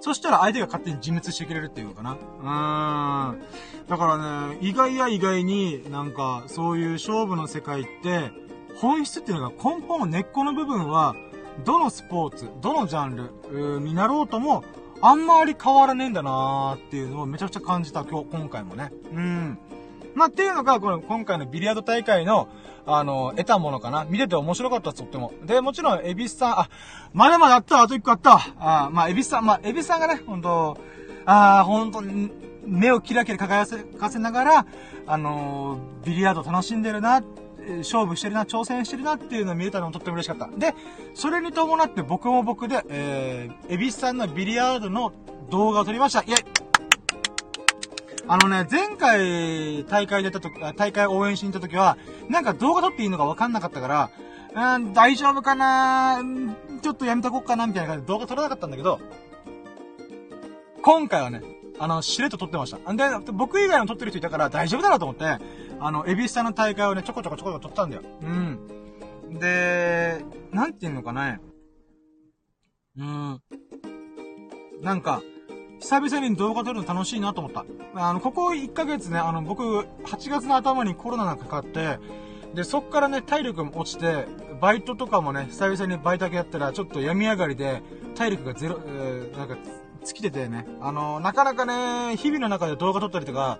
[0.00, 2.12] そしたら相手が勝手に自滅してくれるっていうのかな。
[2.12, 3.42] うーん。
[3.88, 8.49] だからね、意外や意外になんか、そういう勝負の世界って、
[8.80, 11.14] 本質っていうのが根本の根っこの部分は、
[11.64, 14.64] どのスポーツ、どのジャンルになろうとも、
[15.02, 18.90] あんまり変わらねえんだなーっていうのをめちゃくちゃ感じた今日、今回もね。
[19.12, 19.58] うん。
[20.14, 22.48] まあ、っていうのが、この、今回のビリヤード大会の、
[22.86, 24.04] あの、得たものかな。
[24.04, 25.32] 見てて面白かったとっても。
[25.44, 26.70] で、もちろん、エビスさん、あ、
[27.12, 28.40] まだまだあった、あと一個あった。
[28.58, 30.78] あまあ、エビスさん、まあ、エビスさんがね、ほんと、
[31.26, 32.02] あほんと、
[32.66, 33.66] 目をキラキラ輝
[33.98, 34.66] かせながら、
[35.06, 37.22] あのー、ビリヤード楽しんでるな、
[37.78, 40.48] 勝負してるな、挑戦してるなっていうのを見れたのもとっても嬉しかった。
[40.56, 40.74] で、
[41.14, 45.12] それに伴って僕も僕で、えー、エビスさんのビリヤードの
[45.50, 46.20] 動画を撮りました。
[46.20, 46.44] イェイ
[48.28, 51.98] あのね、前回大会出た時、大会応援しに行った時は、
[52.28, 53.88] なんか動画撮っていいのか分かんなかったか
[54.54, 56.20] ら、うん、大丈夫かな
[56.82, 59.00] ちょっとやめとこっかなみたいな感じで動画撮らなかったんだけど、
[60.82, 61.42] 今回はね、
[61.80, 62.92] あの、しれっと撮ってました。
[62.92, 65.38] んで、僕以外の撮ってる人いたから大丈夫だなと思って、
[65.80, 68.02] あの、エビスタの大会をね、ちょこちょこちょこちょこ撮ったんだよ。
[68.20, 69.38] うん。
[69.38, 70.22] で、
[70.52, 71.40] なんていうのかな
[72.98, 73.40] うん。
[74.82, 75.22] なんか、
[75.80, 77.64] 久々に動画撮るの楽しいなと思った。
[77.94, 79.62] あの、ここ1ヶ月ね、あの、僕、
[80.04, 81.98] 8月の頭にコロナがかかって、
[82.54, 84.26] で、そっからね、体力も落ちて、
[84.60, 87.82] バイトとかもね、久々にバイトだけやったら、ちょっと病み上がりで、
[88.14, 89.56] 体力がゼロ、えー、なんか、
[90.04, 93.58] 尽きててね、あの、なかなかね、日々の中で動画撮ったりとか、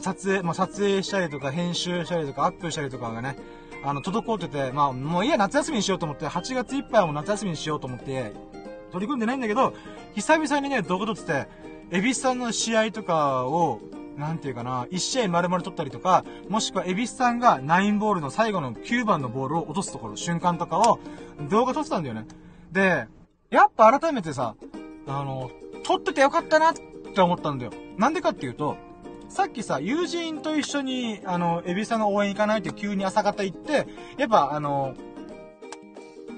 [0.00, 3.36] 撮影、まあ、撮影したりとか、編集したりとか、アップしたりとかがね、
[3.82, 8.32] あの、滞ってて、まあ、もういいや、夏休みにしようと思って、8月いっぱいはもう夏休みにしようと思って、
[8.92, 9.74] 取り組んでないんだけど、
[10.14, 11.48] 久々にね、動画撮ってて、
[11.90, 13.80] エビスさんの試合とかを、
[14.16, 20.98] なんていうかな、1試合丸々撮ったりとか、もしくはエビスさんが9ボールの最後の9番のボールを落とすところ、瞬間とかを
[21.48, 22.26] 動画撮ってたんだよね。
[22.70, 23.06] で、
[23.50, 24.54] やっぱ改めてさ、
[25.06, 25.50] あの、
[25.82, 26.74] 撮っててよかったなっ
[27.14, 27.72] て思ったんだよ。
[27.96, 28.76] なんでかっていうと、
[29.28, 33.86] さっきさ、友人と一緒に、あの、エビさんの応援行かないって急に朝方行って、
[34.18, 34.94] やっぱあの、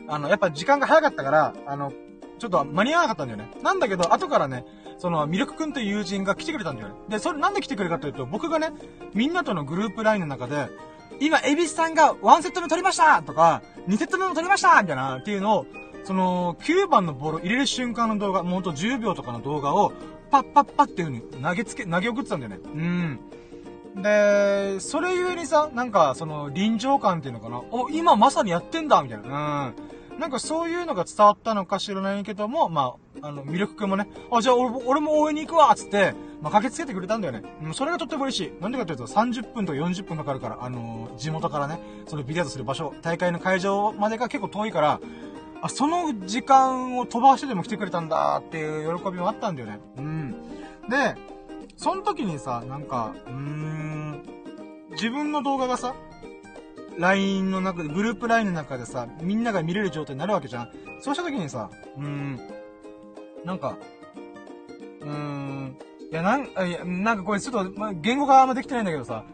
[0.08, 1.92] あの、やっぱ時間が早かったから、あの、
[2.38, 3.50] ちょっと間に合わなかったんだよね。
[3.62, 4.66] なんだけど、後からね、
[4.98, 6.94] その、ミルクくんという友人が来てくれたんだよね。
[7.08, 8.72] で、それなんで来てくれたかというと、僕がね、
[9.14, 10.68] みんなとのグループラインの中で、
[11.20, 15.66] 今、エビスさんが1セット目取りましたとか、2セット目も取りましたみたいな、っていうのを、
[16.04, 19.92] その、9番のボール入れる瞬間の動画、もうほんと10秒とかの動画を、
[20.30, 22.58] パッパッパっていう風に投げつけ、投げ送ってたんだよね。
[22.64, 23.20] うん。
[24.02, 27.62] で、それゆえにさ、なんか、その、臨場感っていうのかな。
[27.70, 29.74] お、今まさにやってんだみたいな。
[29.76, 30.18] うん。
[30.18, 37.42] なんかそういうのが伝わったのか知らないけども、まあ、あの、魅力くんもね、あ、じゃあ俺俺も応援に行くわつって、まあ、駆けつけてくれたんだよね。
[37.62, 38.62] うん、それがとっても嬉しい。
[38.62, 45.00] なんでかっていうと、30分とか40分かかるから、あのー、地元からね、そのビリヤードする場所、大会の会場までが結構遠いから、
[45.62, 49.80] あ、その時間を飛ばしてでも来てくれたんだっていう喜びもあったんだよね。
[49.96, 50.32] うん。
[50.88, 51.14] で、
[51.76, 54.22] その時にさ、なんか、うーん、
[54.90, 55.94] 自分の動画がさ、
[56.98, 60.70] LINE の中で、グループ LINE の中でさ、みんなが見れる状態になるわけじゃん。
[61.00, 62.40] そうした時にさ、うーん、
[63.44, 63.76] なんか、
[65.00, 65.76] うーん、
[66.10, 69.24] いや、なん、いや、なんかこれちょっと、ま言語があんまできてないんだけどさ、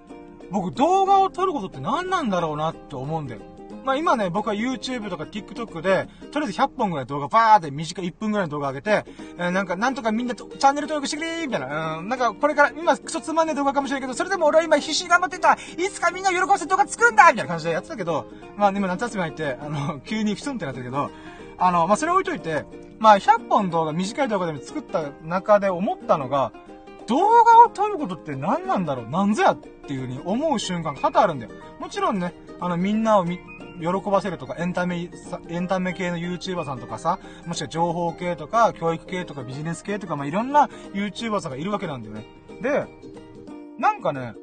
[0.50, 3.40] 僕動画を撮ることって何なんだろうなって思うんだよ。
[3.88, 9.06] まあ今ね、僕は YouTube とか TikTok で、とりあえず100本ぐらい動画バーって短い1分ぐらいの動画上げて、
[9.38, 11.96] えー、なんか、なんとかみんなチャンネル登録してくれみたいな。
[11.96, 15.58] うん、なんか、これから、今、クソつまんねえ動画かもしれないけど、それでも俺は今必死に頑張ってたい
[15.90, 18.26] つかみんな喜ばせる動画作るんだみたいな感じでやってたけど、
[18.58, 21.10] まあ今夏休み入って、あの、 急にふつんってなってるけど、
[21.56, 22.66] あの、まあそれ置いといて、
[22.98, 26.52] まあ100本動画、短い動画でも作った中で思ったのが、
[27.06, 29.08] 動画を撮ることって何なんだろう？
[29.08, 31.52] なんぞやっていう風に思う瞬間が多々あるんだよ。
[31.80, 33.40] もちろんね、あの、みんなをみ、
[33.80, 35.10] 喜ばせるとか、エンタメ、
[35.48, 42.26] エンタメ系の YouTuber さんとかさ、もしくは情報系とか、教育系とか、ビジネス系とか、まあ、いろんな YouTuber さんがいるわけなんだよね。
[42.60, 42.86] で、
[43.78, 44.34] なんかね、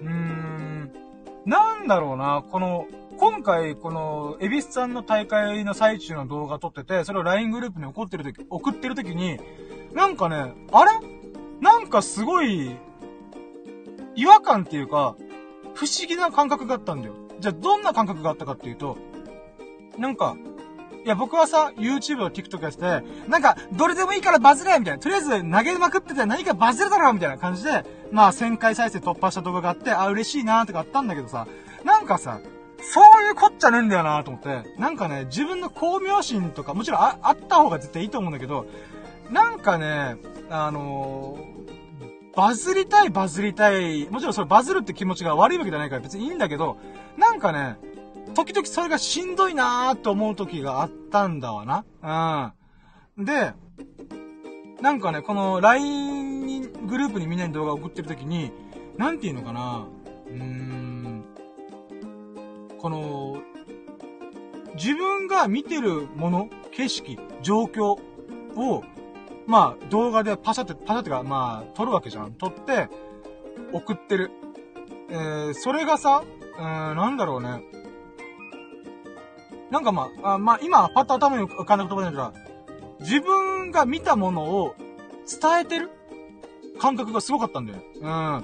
[0.00, 0.92] うーん、
[1.44, 2.86] なんだろうな、この、
[3.18, 9.38] 今回、この、エビスさんの大会の最中の動画撮ってて、それを LINE グループに送ってる時、送ってる時に、
[9.94, 10.90] なんかね、あれ？
[11.60, 12.76] なんかすごい、
[14.16, 15.16] 違和感っていうか、
[15.74, 17.14] 不思議な感覚があったんだよ。
[17.40, 18.96] じゃあどんな感覚があったかっていうと、
[19.98, 20.36] なんか、
[21.04, 24.98] いや、僕はさ、YouTube を TikTok やってて、なんか、どれでもいいからバズれみたいな。
[24.98, 31.46] とりあえず投げまくってて何かバズるだろうみたいな感じで、まあ、1000回再生突破した動画があって、あ、嬉しいなーとかあったんだけどさ、
[31.84, 32.40] なんかさ、
[32.80, 38.66] そういうこっちゃねえんだよなーと思って、なんかね、自分の巧妙心とか、もちろんあ、あった方が絶対いいと思うんだけど、
[39.30, 40.16] なんかね、
[40.50, 44.08] あのー、バズりたい、バズりたい。
[44.10, 46.76] もちろんそれバズるって気持ちが悪いわけじゃないから別にいいんだけど、
[47.16, 47.76] なんかね、
[48.34, 52.52] 時々それがしんどいなーって思う時があったんだわな。
[53.16, 53.24] うん。
[53.24, 53.52] で、
[54.80, 58.52] なんかね、この LINE に、グループにみんなに動画送ってる時に、
[58.98, 59.86] なんていうのかな、
[60.28, 61.24] うーん、
[62.78, 63.38] この、
[64.74, 67.98] 自分が見てるもの、景色、状況
[68.56, 68.84] を、
[69.46, 72.34] まあ、動画でパシャって、パシャってか、まあ、撮るわけじゃん。
[72.34, 72.88] 撮って、
[73.72, 74.30] 送ってる。
[75.08, 76.22] えー、それがさ、
[76.58, 77.62] うん、なんだろうね。
[79.70, 82.32] なんかまあ、あまあ今、パッと頭に浮かんだ言葉だったら、
[83.00, 84.74] 自分が見たものを
[85.28, 85.90] 伝えてる？
[86.78, 87.80] 感覚がすごかったんだよ。
[88.00, 88.06] うん。
[88.08, 88.42] あ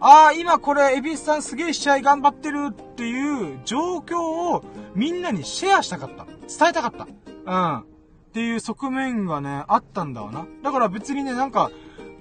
[0.00, 4.20] あ、今これ、エビスさんすげえ試合頑張ってるっていう状況
[4.54, 6.24] をみんなにシェアしたかった。
[6.26, 7.06] 伝えたかった。
[7.46, 7.78] うん。
[7.80, 7.84] っ
[8.32, 10.46] ていう側面がね、あったんだわな。
[10.62, 11.70] だから別にね、なんか、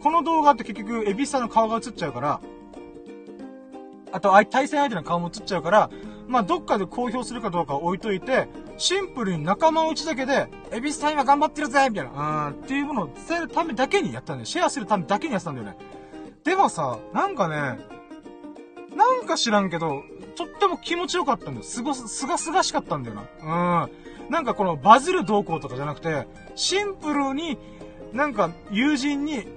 [0.01, 2.39] この動画って結局、エビスさんの顔が映っちゃうから、
[4.13, 5.89] あと、対戦相手の顔も映っちゃうから、
[6.27, 8.47] まあ、どっかで公表するかどうか置いといて、
[8.77, 14.45] シンプルに仲間内だけで、エビスさん今頑張ってるぜみたいな、うん、っていうものを伝えるためだけにやったんだよ。
[14.45, 15.75] シェアするためだけにやったんだよね。
[16.43, 17.79] でもさ、なんかね、
[18.95, 20.03] なんか知らんけど、
[20.35, 21.63] とっても気持ちよかったんだよ。
[21.63, 23.87] すご、すがすがしかったんだよな。
[23.87, 24.31] うん。
[24.31, 27.57] なんかこのバズる動向とかじゃなくて、シンプルに、
[28.11, 29.47] なんか、友人に、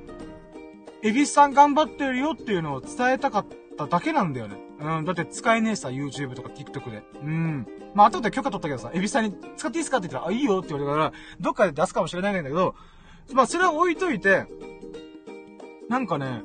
[1.02, 4.56] エビスさん頑張ってるよっていうのを伝えたかったただけなんだよね。
[4.80, 7.02] うん、だって使えねえさ、YouTube とか TikTok で。
[7.22, 7.66] うん。
[7.94, 12.74] まあ、後で許可取ったけどさ、エビさんに使っていいっすかって言ったら、あ、いいよって言われたから、どっかで出すかもしれないんだけど、
[13.32, 14.46] まあ、それは置いといて、
[15.88, 16.42] なんかね、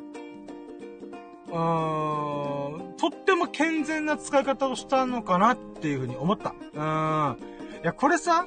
[1.49, 6.53] うーん、とっても健全な使い方をしたのかなっていうふうに思った。
[6.73, 7.38] うん。
[7.82, 8.45] いや、これさ、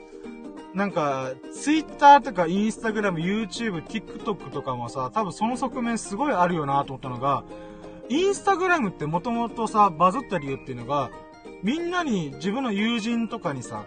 [0.72, 7.44] なんか、ツイッターとかインスタグラム、YouTube、TikTok とかもさ、多分その側面すごいあるよなと思ったのが、
[8.08, 11.10] インスタグラムってもともとさ、バズった理由っていうのが、
[11.62, 13.86] みんなに自分の友人とかにさ、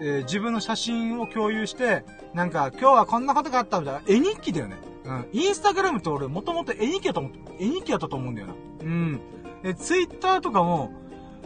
[0.00, 2.04] えー、自分の写真を共有して、
[2.34, 4.76] なんか、今日はこんなことがあったみたいな、絵日記だよね。
[5.04, 5.28] うん。
[5.32, 8.54] インスタグラムって俺もともと絵日記だと思って、絵日記だったと思うんだよな。
[8.82, 9.20] うん。
[9.62, 10.92] で、ツイッターとかも、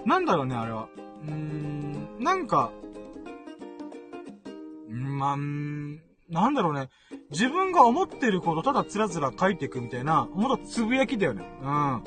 [0.05, 0.89] なんだろうね、あれは。
[1.27, 2.71] うーん、なんか、
[4.89, 5.37] まあ、
[6.33, 6.89] なんだろうね。
[7.31, 11.45] 自分が思ってることただつらつら書いていくみたいな、もっとつぶやきだよね。
[11.63, 12.03] うん。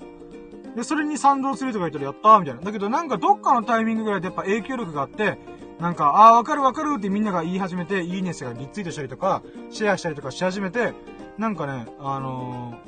[0.76, 2.62] で、それに賛同するとか言ったらやったーみたいな。
[2.62, 5.38] だけどなんかどっかのタイミングぐらいでやっぱ影響力があって、
[5.80, 10.94] なんか、ああ、わかるわかるってみんなが言い始めて、いいねスがリツイートしたりとか、シェアしたりとかし始めて、
[11.38, 12.80] なんかね、あの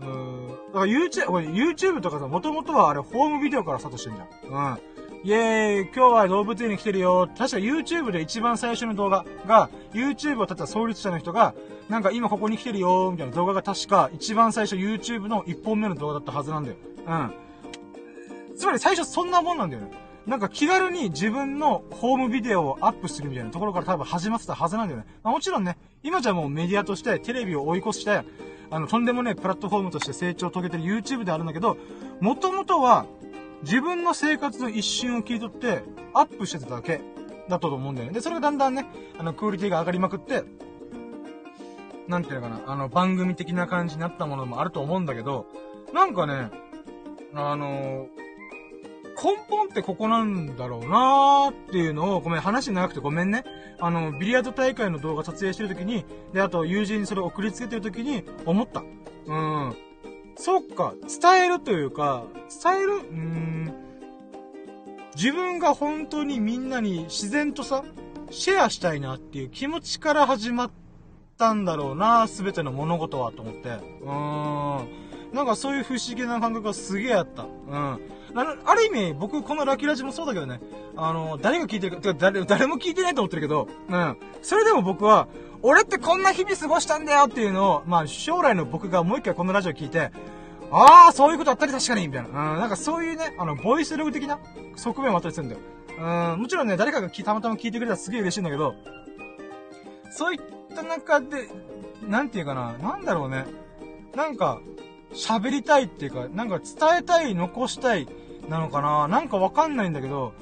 [0.00, 4.72] ー、うーん、だから YouTube、YouTube とかさ、もともとはあれ、ホームビデオからスタートしてんじゃん。
[4.72, 4.78] うん。
[5.26, 11.52] イェーイ今日は動物園に来てるよ確か YouTube で一番最初の動画が、YouTube を立てた創立者の人が、
[11.88, 16.76] なんか今ここに来てるよみたいな動画が確か一番最初 YouTube の一本目の動画だったはずなんだよ。
[17.08, 17.32] うん。
[18.56, 19.90] つまり最初そんなもんなんだよね。
[20.28, 25.06] なんか気軽に自分のホームビデオをアップするみたいなところから多分始まってたはずなんだよね。
[25.24, 28.22] まあ、もちろんね、今じゃもうメディアとしてテレビを追い越して、
[28.70, 31.76] あの、とんでもね、プラットフォームとして成長を遂げてる YouTube であるんだけど、
[32.20, 33.06] もともとは、
[33.62, 35.82] 自分の生活の一瞬を切り取って、
[36.14, 37.00] アップしてただけ
[37.48, 38.14] だったと思うんだよね。
[38.14, 38.86] で、それがだんだんね、
[39.18, 40.44] あの、クオリティが上がりまくって、
[42.08, 45.46] なんていうのかな、あの、番組的な感じになったものもあると思うんだけど、
[45.92, 46.50] なんかね、
[47.34, 48.08] あの
[49.22, 53.44] 根本ってここなんだろうなーっていうのを、ごめん、話長くてごめんね。
[53.78, 58.82] あの、ビリヤード大会の動画撮影してる時に、で、あと友人にそれを送りつけてる時に思った。
[59.26, 59.76] うん。
[60.36, 62.24] そっか、伝えるというか、
[62.62, 62.96] 伝える？
[62.96, 63.74] うーん。
[65.16, 67.84] 自分が本当にみんなに自然とさ、
[68.30, 70.70] シェアしたいなっていう気持ちから始まっ
[71.38, 73.70] たんだろうな、すべての物事はと思って。
[73.70, 75.06] うーん。
[75.32, 77.44] なんかそういう不思議な感覚がすげえあった。
[77.44, 78.00] うん。
[78.34, 80.60] ある意味、僕、このラキラジもそうだけどね、
[80.96, 84.16] あの、誰が聞いてるか、誰、誰も聞いてないと思ってるけど、うん。
[84.42, 85.28] それでも僕は、
[85.62, 90.10] 俺ってこんな日々過ごしたんだよっていうのを、まあ、将来の僕がもう一回このラジオ聞いて、
[90.70, 92.28] ああ、そういうことあったり確かにみたいな。
[92.28, 94.38] うん、なんかそういうね、あの、ボイスログ的な
[94.76, 95.60] 側面もあったりするんだよ。
[95.98, 98.74] うん、もちろんね、誰かがたまたま聞いてくれたらすげえ嬉しいんだけど、
[100.10, 100.40] そういっ
[100.74, 101.48] た中で、
[102.02, 103.44] なんていうかな、なんだろうね。
[104.14, 104.60] なんか、
[105.12, 108.08] 喋りたいっていうか、なんか伝えたい、残したい、
[108.48, 110.32] なのかななんかわかんないんだけど、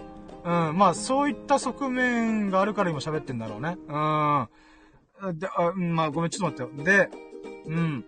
[0.44, 3.78] うん、まあそういった側面があるから今喋ってんだろうね。
[3.88, 4.48] うん。
[5.32, 7.08] で、あ、まあごめん、ちょっと待ってよ。
[7.08, 7.10] で、
[7.66, 8.04] うん。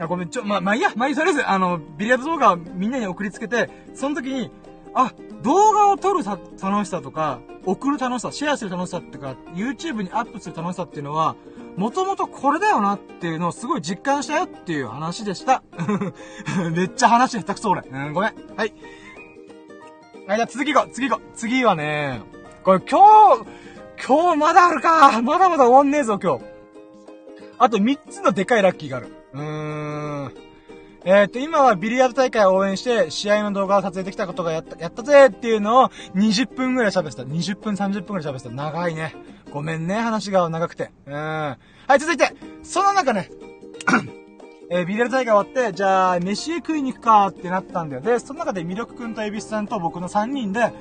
[0.00, 4.50] あ、ごめん、ちょ、まあ、まあいいや、まあいい、とりあえず、あの、ビリヤード動画みんなに送りつけて、その時に、
[4.94, 5.12] あ、
[5.42, 11.36] 動画を撮るさ、楽しさとか、送る楽しさ、シェアする楽しさとか、YouTube にアップする楽しさっていうのは、
[11.76, 15.62] もともとこれだよなっていうのをすごい実感したよっていう話でした。
[16.74, 17.82] めっちゃ話下手くそ俺。
[17.82, 18.34] うん、ごめん。
[18.56, 18.74] はい。
[20.26, 21.36] はい、じゃあ次行こう、次行こう。
[21.36, 22.20] 次はね、
[22.64, 23.46] これ今日、
[24.06, 25.22] 今日まだあるか。
[25.22, 26.44] まだまだ終わんねえぞ、今日。
[27.58, 29.08] あと3つのでかいラッキーがある。
[29.34, 30.32] うーん。
[31.04, 37.22] えっ、と、今はビリヤード大会を応援して、試合の動画を撮影できたことがやった、やったぜっていうのを20分ぐらい喋ってた。
[37.22, 38.54] 20分、30分ぐらい喋ってた。
[38.54, 39.14] 長いね。
[39.50, 40.90] ごめんね、話が長くて。
[41.06, 41.14] うん。
[41.14, 41.56] は
[41.90, 43.30] い、続いて、その中ね、
[44.70, 48.02] えー、ビリヤード大会終わって、じゃあ、飯食いに行くかってなったんだよ。
[48.02, 50.72] で、その中で魅力くんとエビスさんと僕の3人で、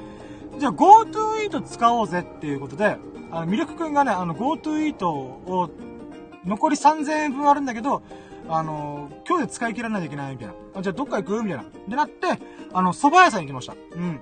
[0.57, 2.97] じゃあ GoTo イート使おうぜっていうことで、
[3.31, 5.69] あの、魅力くんがね、あの GoTo イートを、
[6.45, 8.01] 残り3000円分あるんだけど、
[8.49, 10.53] あの、今日で使い切らないといけないみたいな。
[10.75, 11.43] あじゃあどっか行く？
[11.43, 11.65] みたいな。
[11.88, 12.27] でなって、
[12.73, 13.73] あの、蕎麦屋さん行きました。
[13.73, 14.21] うん。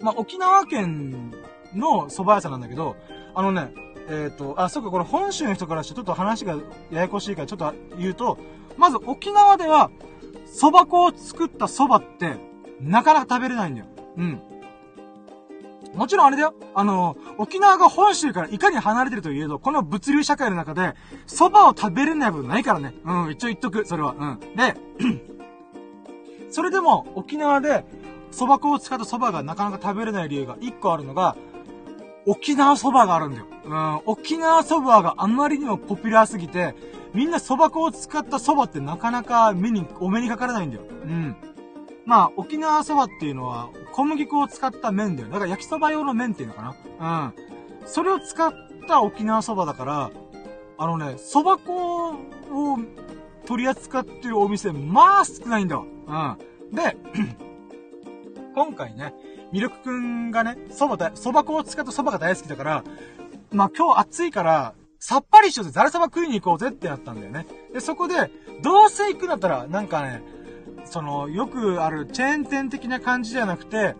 [0.00, 1.30] まあ、沖縄県
[1.74, 2.96] の蕎麦屋さんなんだけど、
[3.34, 3.72] あのね、
[4.08, 6.56] えっ、ー、と、あ、そっか、これ本州の人からしてちょっと話が
[6.90, 8.38] ややこしいからちょっと言うと、
[8.76, 9.90] まず沖縄では、
[10.46, 12.36] 蕎麦粉を作った蕎麦って、
[12.80, 13.86] なかなか食べれないんだよ。
[14.18, 14.42] うん。
[15.94, 16.54] もちろんあれだよ。
[16.74, 20.94] あの、沖縄が本州からいかに離れてるといえど、この物流社会の中で、
[21.26, 22.94] 蕎麦を食べれない部分ないからね。
[23.04, 24.14] うん、一応言っとく、それは。
[24.18, 24.40] うん。
[24.56, 24.74] で、
[26.50, 27.84] それでも、沖縄で、
[28.32, 31.36] 蕎麦粉を使った蕎麦がなかなか食べれない理由が一個あるのが、
[32.26, 33.46] 沖縄蕎麦があるんだよ。
[33.64, 36.74] うん、沖縄そばがあまりにもポピュラーすぎて、
[37.14, 40.82] みんな蕎麦粉を使った蕎麦ってなかなか目に、お目にかからないんだよ。
[40.88, 41.36] うん。
[42.06, 45.28] まあ、沖縄そばっていうのは、小麦粉を使った麺だよ。
[45.28, 47.32] だから焼きそば用の麺っていうのかな。
[47.80, 47.86] うん。
[47.86, 48.52] それを使っ
[48.86, 50.10] た沖縄そばだから、
[50.76, 52.78] あのね、蕎麦粉を
[53.46, 56.36] 取り扱ってるお店、まあ少ないんだわ。
[56.72, 56.74] うん。
[56.74, 56.96] で、
[58.54, 59.14] 今回ね、
[59.52, 62.84] ミルクくんがね、蕎麦だ、蕎麦粉を使った蕎麦が大好きだから、
[63.52, 67.46] まあ今日暑いから、さっぱりしようぜ、ザルそば食いに行こうぜってなったんだよね。
[67.72, 68.14] で、そこで、
[68.62, 70.22] どうせ行くんだったら、なんかね、
[70.84, 73.94] その、よくあるチェーン店的な感じじゃなくて、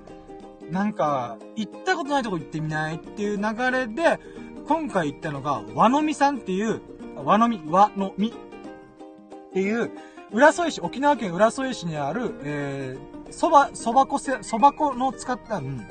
[0.71, 4.19] なんか、行ったことないとこ行ってみないっていう流れで、
[4.67, 6.81] 今回行ったのが、和のみさんっていう、
[7.17, 9.91] 和のみ、和のみっていう、
[10.33, 15.87] 浦添市、沖縄県浦添市にある、えー、蕎麦、蕎麦粉せ、蕎麦粉の使った、うん、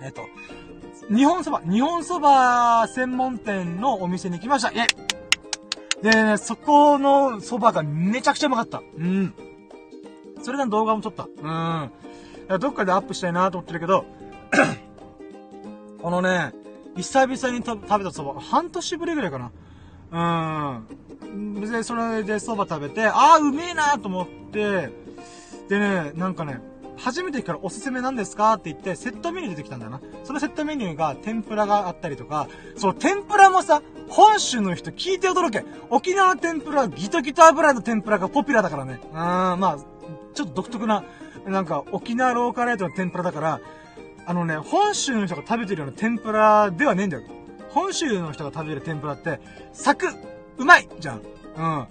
[0.00, 0.22] えっ、ー、と、
[1.14, 4.70] 日本蕎麦、日本蕎麦専門店のお店に行きました。
[4.70, 4.86] イェ
[6.02, 8.80] で、ね、そこの蕎麦がめちゃくちゃうまかった。
[8.96, 9.34] うん。
[10.42, 11.28] それでの動画も撮った。
[11.42, 12.60] うん。
[12.60, 14.04] どっかでアップしたいなと思ってるけど、
[16.02, 16.52] このね、
[16.96, 19.50] 久々に食べた蕎麦、半年ぶりぐらいか
[20.10, 20.82] な。
[21.22, 21.60] うん。
[21.60, 24.90] で、それで蕎麦食べて、ああ、うめえなと思って、
[25.68, 26.60] でね、なんかね、
[26.96, 30.00] 初めてからおすすめなんですかって言って、セットメニュー出てきたんだよな。
[30.24, 35.64] そのセットメニューが天ぷらがあったりとか、そう、天ぷらもさ、本州の人聞いて驚け。
[35.88, 39.00] 沖縄天ぷらギトギト油の天ぷらがポピュラーだからね。
[39.08, 39.78] うん、まあ、
[40.34, 41.04] ちょっと独特な、
[41.46, 43.60] なんか沖縄ローカルエイトの天ぷらだから、
[44.26, 47.22] あのね、本州の人が食べてるような天ぷらではねえんだよ。
[47.70, 49.40] 本州の人が食べる天ぷらって、
[49.72, 50.06] サク
[50.58, 51.22] うまいじゃん。
[51.56, 51.86] うん。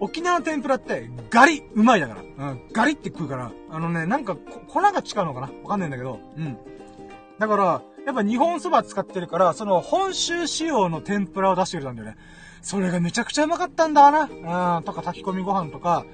[0.00, 2.50] 沖縄の天ぷらって、ガリうまいだから。
[2.50, 2.60] うん。
[2.72, 3.52] ガリって食うから。
[3.70, 4.36] あのね、なんか、
[4.68, 4.94] 粉が違う
[5.24, 5.50] のかな？
[5.62, 6.20] わかんないんだけど。
[6.36, 6.58] うん。
[7.38, 12.16] だから、やっぱ日本そば使ってるから、その本州仕様の天ぷらを出してくれたんだよね。
[12.60, 14.22] それがめちゃくちゃうまかったんだな。
[14.78, 14.84] うん。
[14.84, 16.04] とか炊き込みご飯とか。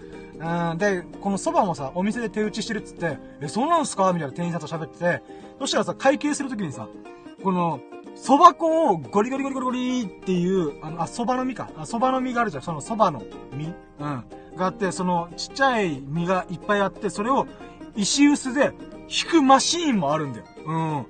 [0.41, 0.79] うん。
[0.79, 4.13] で、この蕎麦もさ、お店で手打ちしてるっつって、え、そうなんすか？
[4.13, 5.23] みたいな店員さんと喋ってて、
[5.59, 6.89] そしたらさ、会計するときにさ、
[7.43, 7.81] この、
[8.17, 11.71] 蕎麦粉をゴリゴリゴリゴリゴリっていう、あの、あ、蕎麦の実か。
[11.77, 12.63] あ、蕎麦の実があるじゃん。
[12.63, 13.23] その蕎麦の
[13.53, 14.25] 実うん。
[14.57, 17.47] があって、そのちっちゃい実がいっぱいあって、それを
[17.95, 18.73] 石臼で
[19.09, 20.45] 引くマシーンもあるんだよ。
[20.67, 21.07] うん。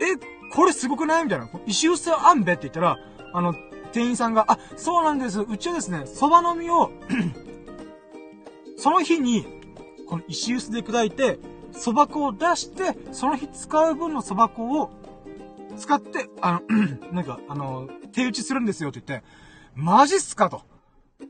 [0.00, 0.16] え、
[0.52, 1.24] これすごくない？
[1.24, 1.48] みたいな。
[1.66, 2.54] 石臼あんべ？
[2.54, 2.98] って言ったら、
[3.32, 3.54] あの、
[3.92, 5.40] 店員さんが、あ、そうなんです。
[5.40, 6.90] うちはですね、蕎麦の実を
[8.82, 9.46] その日に、
[10.08, 11.38] この石臼で砕いて、
[11.72, 14.90] 蕎麦粉を出して、その日使う分の蕎麦粉を
[15.76, 16.62] 使って、あの、
[17.14, 19.24] なんか、あの、手打ちするんですよって言って、
[19.76, 20.62] マジっすかと。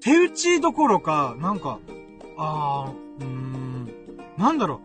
[0.00, 1.78] 手打ちどころか、なんか、
[2.38, 3.90] あー、うーん、
[4.38, 4.80] なんだろ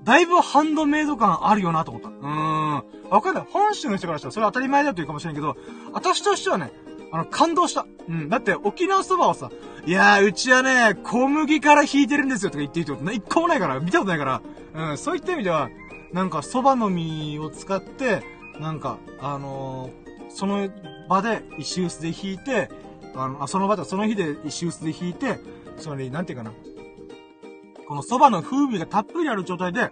[0.00, 0.04] う。
[0.04, 2.08] だいぶハンドメイド感あるよなと思った。
[2.08, 2.84] うーん。
[3.10, 3.46] わかんない。
[3.50, 5.56] 本州の人からしたらそれ当たり前だというかもしれんけど、
[5.92, 6.70] 私としてはね、
[7.12, 7.86] あの、感動した。
[8.08, 8.28] うん。
[8.28, 9.50] だって沖縄そばはさ、
[9.84, 14.42] いやー、うちはね、小麦から引いてるんですよとか言っていいってこと一個もないから、見たことないから、
[14.90, 15.68] うん、そういった意味では、
[16.12, 18.22] なんか蕎麦の実を使って、
[18.58, 20.68] なんか、あのー、その
[21.08, 22.70] 場で石臼で引いて、
[23.14, 25.38] あの、あ、その場で、その日で石臼で引いて、
[25.76, 26.52] それ、なんていうかな。
[27.86, 29.90] この蕎麦の風味がたっぷりある状態で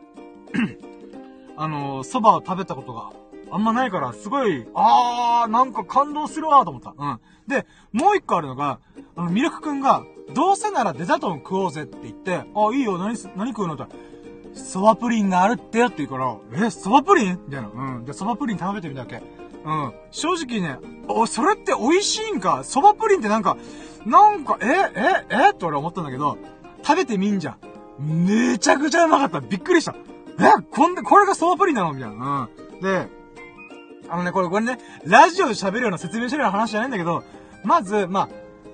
[1.58, 3.10] あのー、蕎麦を食べたことが
[3.52, 6.94] あんまないから、すごい、あー、なんか感動するわと思った。
[6.96, 7.20] うん。
[7.48, 8.78] で、もう一個あるのが、
[9.16, 10.04] あの、ミルクくんが、
[10.34, 12.44] どうせならデザートン食おうぜって言って、あ、
[12.74, 13.84] いいよ、何、何食うのって。
[14.54, 17.40] 蕎麦プリンがあるってよって言うから、え、蕎麦プリン？
[17.46, 17.68] みたいな。
[17.68, 18.04] うん。
[18.04, 19.22] で、蕎麦プリン食べてみたわけ。
[19.64, 19.94] うん。
[20.10, 22.62] 正直ね、お、それって美味しいんか？
[22.64, 23.56] 蕎麦プリンってなんか、
[24.06, 25.50] なんか、え、え、え？
[25.50, 26.36] って俺思ったんだけど、
[26.82, 27.52] 食べてみんじゃ
[28.00, 28.26] ん。
[28.26, 29.40] めちゃくちゃうまかった。
[29.40, 29.94] びっくりした。
[30.40, 31.92] え、こんで、これが蕎麦プリンなの？
[31.92, 32.48] みたいな。
[32.72, 32.80] うん。
[32.80, 33.08] で、
[34.10, 37.22] あのね、これ、これね、ラジオで喋るような説明してるような話じゃないんだけど、
[37.64, 38.28] まず、まあ、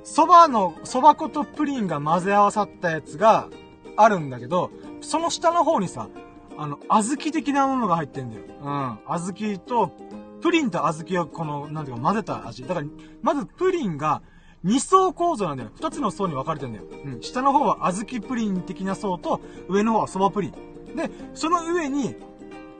[0.04, 3.48] 蕎麦の、蕎麦粉とプリンが混ぜ合わさったやつが
[3.96, 4.70] あるんだけど、
[5.02, 6.08] その下の方にさ、
[6.56, 8.42] あの、小豆的なものが入ってんだよ。
[8.62, 8.98] うん。
[9.06, 9.92] 小豆と、
[10.40, 12.62] プリンと小豆をこの、なんていうか混ぜた味。
[12.62, 12.86] だから、
[13.20, 14.22] まずプリンが、
[14.62, 15.70] 二層構造なんだよ。
[15.74, 16.84] 二つの層に分かれてんだよ。
[17.04, 17.20] うん。
[17.20, 20.96] 下の方は小豆プリン的な層と、上の方は蕎麦プリン。
[20.96, 22.16] で、その上に、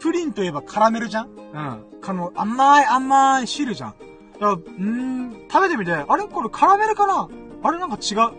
[0.00, 1.28] プリンといえばカラメルじゃん？
[1.28, 1.84] うん。
[2.02, 3.94] この、甘い甘い汁じゃん。
[4.34, 6.24] だから、んー、食べてみて、あれ？
[6.24, 7.28] これカラメルかな？
[7.62, 8.32] あれなんか違う？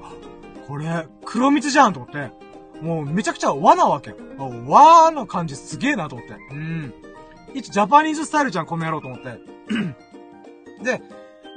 [0.68, 2.32] これ、黒蜜じゃんと思って。
[2.82, 4.14] もうめちゃくちゃ和なわけ。
[4.38, 6.34] 和の感じすげえなと思って。
[6.52, 6.94] うん。
[7.54, 9.40] 一ジャパニーズスタイルじゃん、この野郎と思って。
[10.84, 11.02] で、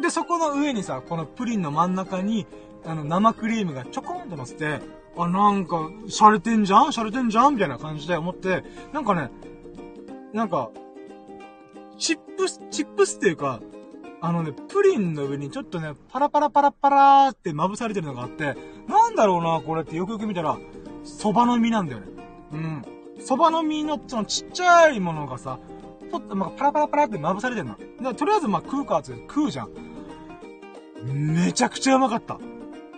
[0.00, 2.46] で、そこの上にさ、このプリンの真ん中に、
[2.86, 4.80] あの、生クリームがちょこんと乗せて、
[5.18, 5.76] あ、なんか、
[6.08, 6.86] 洒落てんじゃん？
[6.86, 7.54] 洒落てんじゃん？
[7.54, 8.64] みたいな感じで思って、
[8.94, 9.30] なんかね、
[10.32, 10.70] なんか、
[11.98, 13.60] チップス、チップスっていうか、
[14.22, 20.58] あのね、プリンの上にちょっとね、パラパラパラパラーってまぶされてるのがあって、なんだろうな、これってよくよく見たら、
[21.04, 22.06] 蕎麦の実なんだよね。
[22.52, 22.82] うん。
[23.18, 25.58] 蕎麦の実のそのちっちゃいものがさ、
[26.10, 27.76] ちょっとまあ、パラパラパラってまぶされてんの。
[27.76, 29.70] で、とりあえずまあ食うかって食うじゃん。
[31.04, 32.38] めちゃくちゃうまかった。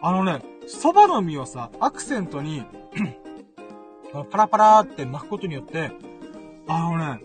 [0.00, 2.64] あのね、蕎麦の実をさ、アクセントに
[4.30, 5.92] パラパラーって巻くことによって、
[6.68, 7.20] あのね、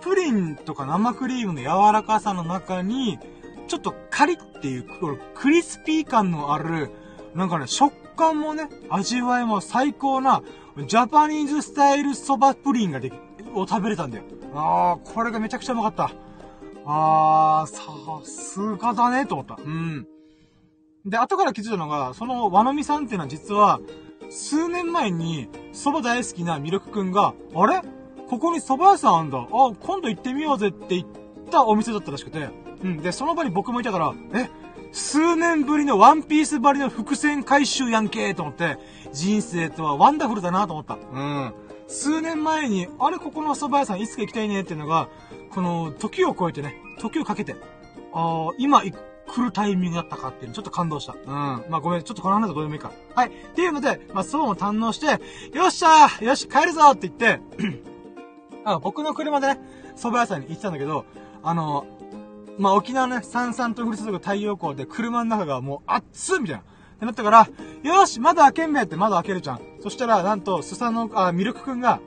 [0.00, 3.18] プリンとか生クリームの柔らかさの中に、
[3.66, 4.86] ちょっとカリっていう、
[5.34, 6.90] クリスピー感のある、
[7.34, 10.42] なんかね、食感もね、味わいも最高な、
[10.86, 13.14] ジャパニーズスタイルそばプリンができ、
[13.54, 14.24] を食べれたんだよ。
[14.54, 16.10] あー、これがめちゃくちゃうまかった。
[16.86, 17.82] あー、さ
[18.24, 19.58] すがだね、と思った。
[19.62, 20.06] うん。
[21.04, 23.80] で、後から気づいたのが、その和のみさんっていうのは実は、
[24.30, 27.82] 数年前に、蕎麦大好きなミルクくんが、あれ？
[28.28, 29.38] ここに蕎麦屋さんあんだ。
[29.38, 29.46] あ、
[29.80, 31.06] 今度行ってみようぜって言っ
[31.50, 32.50] たお店だったらしくて。
[32.82, 32.98] うん。
[32.98, 34.50] で、その場に僕もいたから、え、
[34.92, 38.78] 数年ぶりのワンピース張りの伏線回収やんけーと思って、
[39.12, 40.94] 人生とはワンダフルだなと思った。
[40.94, 41.54] うん。
[41.86, 45.08] 数年前に、あれここの蕎麦屋さんいつか行きたいねっていうのが、
[45.50, 47.56] この、時を超えてね、時をかけて、
[48.12, 51.12] あ今来るタイミングだったかっていうのちょっと感動した。
[51.12, 51.28] うん。
[51.28, 52.92] まあごめん、ちょっとこの話はどうでもいいか。
[53.14, 53.28] はい。
[53.28, 55.06] っていうので、まあ蕎麦も堪能して、
[55.56, 57.40] よっしゃーよし、帰るぞって言って
[58.64, 59.60] あ僕の車でね、
[59.96, 61.04] 蕎麦屋さんに行ってたんだけど、
[61.42, 61.86] あの、
[62.58, 66.62] まあ、沖縄ね、さんさんと降り注ぐ太陽光で車の中がもう熱っみたいな。
[66.62, 66.64] っ
[66.98, 67.48] てなったから、
[67.84, 69.60] よし窓開けんめって窓開けるじゃん。
[69.80, 72.00] そしたら、なんと、スサの、あ、ミルクくんが、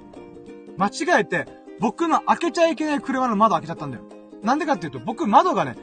[0.78, 1.48] 間違えて、
[1.80, 4.04] 僕の開けちゃいけない車の窓開けちゃったんだよ。
[4.44, 5.78] なんでかっていうと、僕窓がね、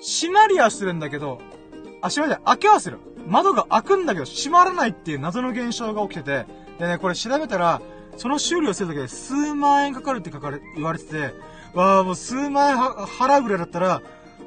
[0.00, 1.40] 閉まりはするんだけど、
[2.00, 2.98] あ、閉まりは、開けはする。
[3.26, 6.46] 窓が開くんだけど、閉まらないっていう謎の現象が起きてて、
[6.78, 7.82] でね、これ調べたら、
[8.18, 11.34] その修理をするだけで数万円かかるって書かれ、言われてて、
[11.72, 14.02] わあ、もう数万円払うぐらいだったら、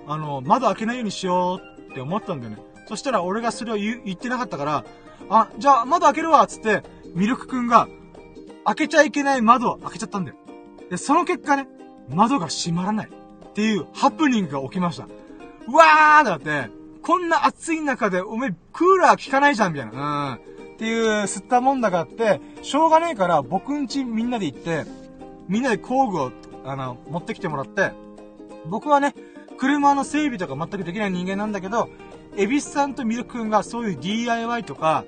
[0.08, 2.58] あの、窓開けないようにしようって思ったんだよね。
[2.88, 4.86] そしたら俺がそれを言言ってなかったから、
[5.30, 6.84] あ、じゃあ窓開けるわつって、
[7.16, 7.88] ミルクくんが、
[8.66, 10.38] 開けちゃいけない窓を開けちゃったんだよ。
[10.90, 11.68] で、その結果ね、
[12.10, 15.08] 窓が閉まらないっていうハプニングが起きました。
[15.68, 16.70] うわーだって、
[17.02, 20.40] こんな暑い中でおめえクーラー効かないじゃんみたいな。
[20.46, 20.51] うん。
[20.82, 24.86] っていう、吸ったもんだがあって、しょうがねえから、僕んちみんなで行って、
[25.48, 26.32] みんなで工具を、
[26.66, 27.92] あの、持ってきてもらって、
[28.66, 29.14] 僕はね、
[29.60, 31.88] 車の整備とか全くできない人間なんだけど、
[32.36, 35.06] エビスさんとミルク君がそういう DIY とか、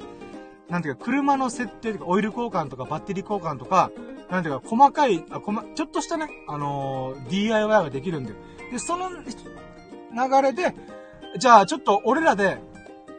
[0.70, 3.90] なんていうか、車の設定とか、オイル交換とか、バッテリー交換とか、
[4.30, 8.34] なんていうか、細かい、あ、こま、ちょっとしたね、あのー、DIY ができるんで。
[8.72, 10.76] で、その、流れで、
[11.40, 12.60] じゃあ、ちょっと俺らで、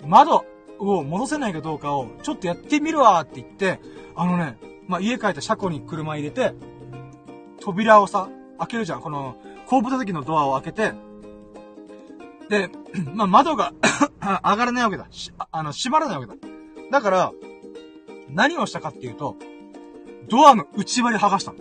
[0.06, 0.44] 窓、
[0.78, 3.80] を戻せないかどうかを、ちょっとやってみるわって言って、
[4.14, 6.54] あのね、まあ、家帰った車庫に車入れて、
[7.60, 8.28] 扉をさ、
[8.58, 9.00] 開けるじゃん。
[9.00, 9.36] この、
[9.66, 10.92] 後部座席のドアを開けて、
[12.48, 12.70] で、
[13.14, 13.72] まあ、窓が
[14.20, 15.08] 上がらないわけだ。
[15.50, 16.48] あの、閉まらないわけだ。
[16.90, 17.32] だから、
[18.28, 19.36] 何をしたかっていうと、
[20.28, 21.54] ドアの内割り剥がした。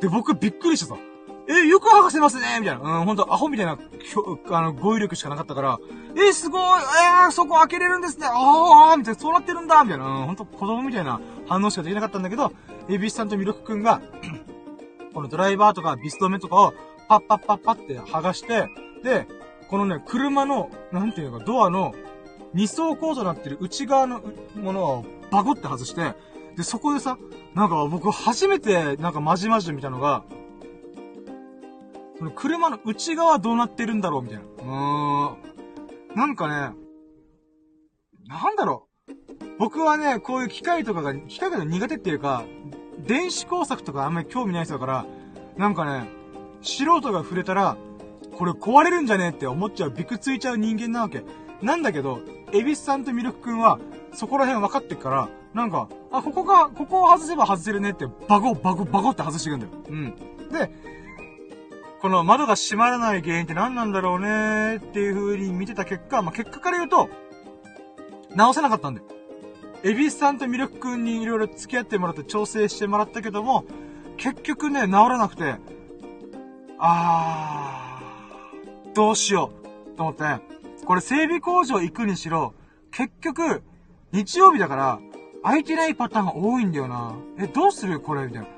[0.00, 0.96] で、僕びっくりしてさ、
[1.48, 2.98] え、よく剥がせますねみたいな。
[2.98, 3.78] うん、ほんと、アホみたいな、
[4.50, 5.78] あの、語彙力しかなかったから、
[6.16, 8.26] えすごいえー、そこ開けれるんですね。
[8.28, 12.52] あーみたいな、そうなってるんだみたいな、うん、ほんと、子供みたいな反応しかできなかったんだけど、
[12.88, 14.00] エビスさんとミルクくんが
[15.14, 16.74] このドライバーとかビス止めとかを、
[17.08, 18.68] パッパッパッパって剥がして、
[19.04, 19.28] で、
[19.68, 21.94] このね、車の、なんていうか、ドアの、
[22.54, 24.22] 二層構造になってる内側の
[24.54, 26.14] ものをバコって外して、
[26.56, 27.18] で、そこでさ、
[27.54, 30.24] なんか僕初めて、なんかまじまじ見たのが、
[32.18, 34.44] その車の内側どうなってるんだろうみたいな。
[34.44, 36.16] うーん。
[36.16, 36.74] なんかね、
[38.28, 39.16] なんだろう。
[39.58, 42.44] 僕はね、こういう機械とかが、機械が苦手っていうか、
[43.06, 45.06] 電子工作とかあんまり興味ない人だから、
[45.56, 46.08] なんかね、
[46.62, 47.76] 素人が触れたら、
[48.36, 51.22] これ壊れるんじゃねえって思っちゃう、びくついちゃう人間なわけ。
[51.62, 52.20] なんだけど、
[52.52, 53.78] エビスさんとミルクくんは、
[54.12, 59.72] そこら辺分かってっから、なんか、あ、ここが、ここを外せば外せるねって、バゴバゴバゴって外していくんだよ。
[59.88, 60.14] うん。
[60.50, 60.70] で、
[62.00, 67.08] この窓が閉まらない原因って何なんだろうねっていう風に見てた結果、まあ、結果から言うと、
[68.34, 69.06] 直せなかったんだよ。
[69.82, 73.64] エビスさんとミルク君にいろいろ付き合ってもらって調整してもらったけども、
[74.16, 75.56] 結局ね、治らなくて、
[76.78, 79.50] あー、どうしよ
[79.94, 80.40] う、と思って、ね
[80.84, 82.54] これ整備工場行くにしろ、
[82.92, 83.62] 結局、
[84.12, 85.00] 日曜日だから、
[85.42, 87.16] 空いてないパターンが多いんだよな。
[87.38, 88.48] え、どうするこれみたいな。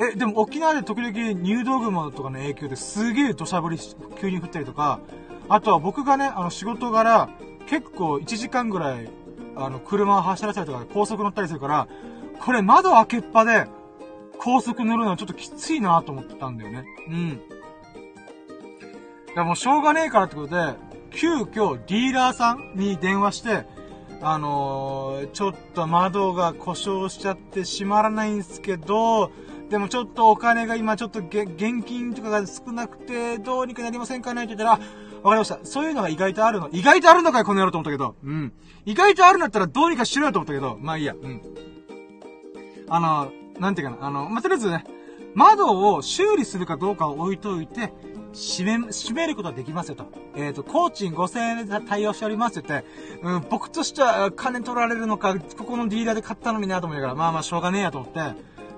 [0.00, 3.78] え、でも沖縄で時々入道雲とかの影響ですげえ土砂降り
[4.18, 5.00] 急に降ったりとか、
[5.48, 7.28] あとは僕がね、あの仕事柄、
[7.66, 9.08] 結構1時間ぐらい、
[9.56, 11.88] あの、車を走らせたりとか高速乗ったりするから、
[12.40, 13.66] これ窓開けっぱで、
[14.38, 16.84] 高速乗るのはちょっときついなと思ってたんだよね。
[17.08, 17.40] うん。
[19.36, 20.74] らもうしょうがねえからってことで、
[21.10, 23.64] 急遽ディーラーさんに電話して、
[24.22, 29.30] あのー、ちょっと窓が故障しちゃって閉まらないんすけど、
[29.70, 31.46] でもちょっとお金が今ちょっと現
[31.84, 35.60] 金とかが少なくて、どうにかなりませんかねって言ったら、わかりました。
[35.62, 36.68] そういうのが意外とあるの。
[36.72, 38.16] 意外とあるのかよ、この野郎と思ったけど。
[38.24, 38.52] うん。
[38.84, 41.14] 意外とあるんだったらどうにかしろよと思ったけど、まあいいや。
[41.14, 41.40] うん。
[42.88, 44.06] あの、なんていうかな。
[44.08, 44.84] あの、まあ、とりあえずね、
[45.34, 47.92] 窓を修理するかどうかを置いといて、
[48.32, 50.06] 閉め、閉めることはできますよと。
[50.34, 52.88] えっ、ー、と、工賃5000円で対応しておりますって言って、
[53.22, 58.20] うん、僕としては金取られるのか、ここのディーラーで買ったのになと思いながら、まあまあしょうがねえやと思って、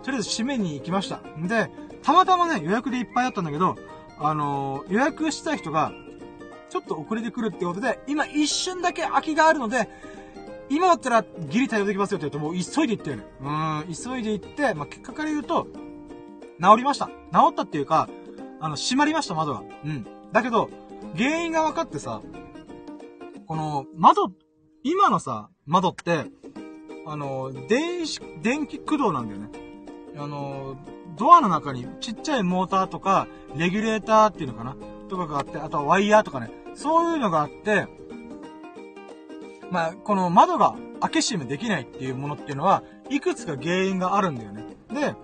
[0.02, 1.20] とりあえず閉めに行きました。
[1.46, 1.70] で、
[2.02, 3.76] たまたまね、予約でいっぱいあったんだけど、
[4.18, 5.92] あのー、予約した人が、
[6.70, 9.88] ちょっと遅れてくるってことで、今一瞬だけ空きがあるので、
[10.70, 13.22] 今だったらギリ対応できますよって言うと、もう急いで行ってる。
[13.40, 15.66] うん、急いで行って、まあ、結果から言うと、
[16.60, 17.06] 治りました。
[17.06, 17.12] 治
[17.50, 18.08] ったっていうか、
[18.60, 19.62] あの、閉まりました、窓が。
[19.84, 20.06] うん。
[20.32, 20.70] だけど、
[21.16, 22.22] 原因が分かってさ、
[23.46, 24.30] この、窓、
[24.82, 26.24] 今のさ、窓って、
[27.06, 29.61] あの、電子、電気駆動なんだよね。
[30.16, 30.76] あの、
[31.16, 33.26] ドアの中にちっちゃいモーターとか、
[33.56, 34.76] レギュレーターっていうのかな？
[35.08, 36.50] とかがあって、あとはワイヤーとかね。
[36.74, 37.86] そういうのがあって、
[39.70, 44.64] まあ、この窓が開け閉めできないっていうものっていうのは、いくつか原因があるんだよね。
[44.92, 45.14] で、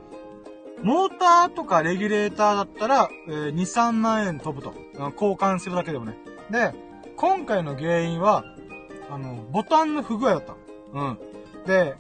[0.83, 4.75] モーターとかレギュレーターだったら、えー、2、3万円飛ぶと。
[5.15, 6.17] 交換するだけでもね。
[6.51, 6.75] で、
[7.17, 8.45] 今回の原因は、
[9.11, 10.55] あの、ボタンの不具合だった。
[10.93, 11.19] うん。
[11.67, 11.97] で、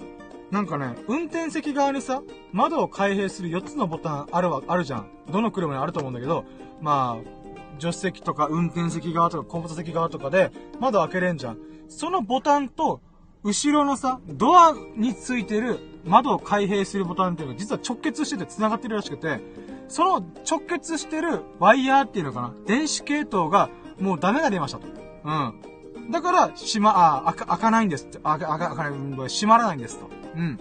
[0.50, 2.22] なんかね、運転席側にさ、
[2.52, 5.10] 窓を開閉する4つのボタンあるわ、あるじゃん。
[5.30, 6.44] どの車にあると思うんだけど、
[6.80, 10.50] まあ、助手席とか運転席側とか後部座席側とかで
[10.80, 11.58] 窓開けれんじゃん。
[11.88, 13.00] そのボタンと、
[13.44, 19.40] 後ろのさ、ドアについてる窓を開閉するボタンっていうのが実は直結してて繋がってるらしくて、
[19.88, 23.70] その直結してるワイヤーっていうのかな電子系統が
[24.00, 24.86] もうダメが出ましたと。
[25.24, 26.10] うん。
[26.10, 28.18] だから、閉ま、あ、開か、ないんですって。
[28.18, 30.17] 開か、開か、開かない、閉まらないんですと。
[30.38, 30.58] うん。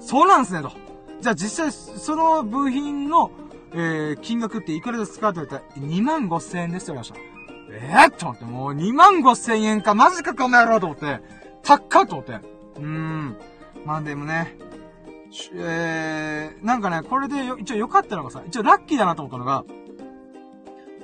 [0.00, 0.72] そうなんすね、と。
[1.20, 3.30] じゃあ実際、その部品の、
[3.72, 7.34] えー、金額っていくらですかって言ったら、2万5千円ですって言われました。
[7.70, 11.20] えー、っと思って、もう2万5千円か、マジかこの野郎と思って、
[11.62, 12.32] 高っと思って。
[12.32, 13.36] うーん。
[13.84, 14.56] まあでもね、
[15.54, 19.64] えー、なんかね、これで一応良かったのがさ、一応ラッキーだなと思ったのが、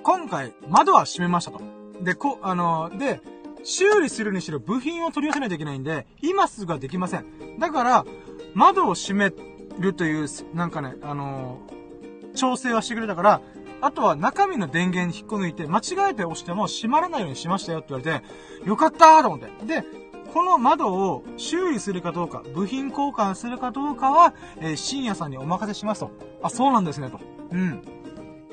[0.03, 1.61] 今回、窓は閉めましたと。
[2.03, 3.21] で、こ、あのー、で、
[3.63, 7.59] 修理するにしろ部品を取り寄せないといけないんで、今すぐはできません。
[7.59, 8.05] だから、
[8.55, 9.33] 窓を閉め
[9.79, 13.41] るという、なんかね、あのー、調整はしてくれたから、
[13.83, 19.67] あとは中身の電源に引っこ抜いて、間違えて押しても閉まらないようにしましたよって言われて、よかったーと思って。
[19.67, 19.85] で、
[20.33, 26.11] この窓を修理するかどうか、部品交換するかどうかは、えー、深夜さんにお任せしますと。
[26.43, 27.21] あ、そうなんですね、と。
[27.53, 27.83] うん。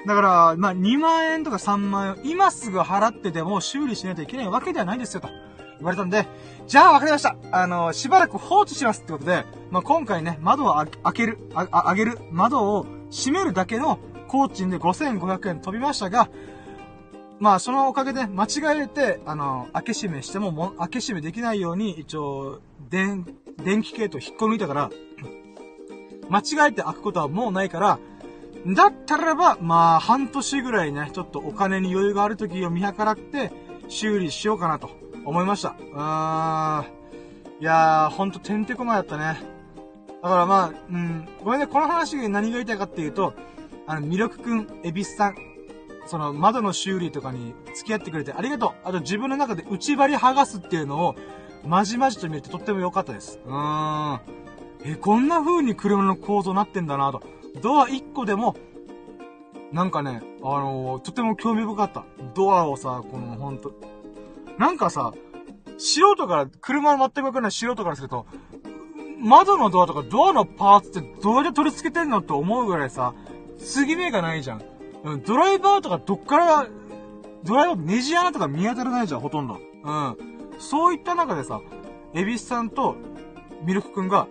[0.07, 5.27] だから、まあ、2万円とか3万円、今すぐ払ってでも修理しないといけないわけではないんですよ、と。
[5.27, 6.25] 言われたんで、
[6.65, 7.35] じゃあ分かりました。
[7.51, 16.29] あの、しばらく放置しますってことで、まあ、今回ね、窓を開ける、あ、あ、げる、窓を閉めるだけの工賃で5500円飛びましたが、
[17.39, 23.27] まあ、そのおかげで間違えて、あの、開け閉めしても、も、開け閉めできないように、一応、電、
[23.61, 24.89] 電気系統引っ込みたから、
[26.29, 27.99] 間違えて開くことはもうないから、
[28.73, 33.51] だったらば、まあ、半年ぐらいね、ちょっとお金に余裕がある時を見計らって、
[33.87, 34.89] 修理しようかなと
[35.25, 35.75] 思いました。
[35.79, 36.85] うーん。
[37.59, 39.41] いやー、ほんとてんてこまやったね。
[40.21, 43.33] だからまあ、うん、ごめんね、この話が何が言いたいかっていうと、
[43.85, 45.35] あの、魅力くん、エビスさん、
[46.05, 48.71] その窓の修理とかに付き合ってくれてありがとう。
[48.83, 51.15] あと自分の中で内張り剥がすっていうのを、
[51.65, 53.39] まじまじと見れてとっても良かったです。
[53.45, 54.19] うーん。
[54.83, 57.21] え、こんな風に車の構造なってんだなと。
[57.61, 58.55] ドア1個でも、
[59.71, 62.05] なんかね、あのー、とても興味深かった。
[62.33, 63.73] ドアをさ、この、ほんと。
[64.57, 65.13] なんかさ、
[65.77, 68.25] 素人から、車全くわかんない素人からすると、
[69.19, 73.13] 窓のドアとかドアのパーツってどうやって取り付けてんのって思うぐらいさ、
[73.57, 74.61] 継ぎ目がないじゃん。
[75.03, 76.67] うん、ドライバーとかどっから、
[77.43, 79.59] ドライバーネジ穴とか見当たらないじゃん、ほとんど。
[79.83, 80.17] うん。
[80.59, 81.61] そういった中でさ、
[82.13, 82.95] エビスさんと
[83.63, 84.27] ミルクくんが、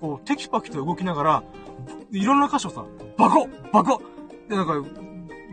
[0.00, 1.42] こう、テキパキと動きながら、
[2.12, 2.84] いろんな箇所さ、
[3.16, 4.02] バコバコ
[4.48, 4.74] で、なんか、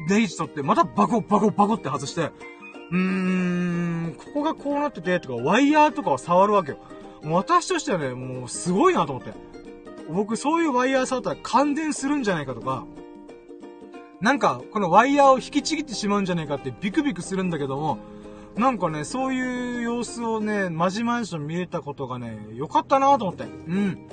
[0.07, 2.31] ネジ取って、またバコバコバコって外して、
[2.91, 6.77] うーん、ここがこうなってて、とか、ワイヤーとかを触るわけよ。
[7.23, 9.33] 私としてはね、もうすごいなと思って。
[10.09, 12.85] 僕そういうワイヤー触ったら感電するんじゃないかとか、
[14.21, 17.97] なんか、このワイヤーを引きちぎってしまうんじゃないかってビクビクするんだけども、
[18.55, 23.43] なんかね、そういう様子をね、まじまじと見れたことがね、よかったなと思って。
[23.43, 24.07] うん。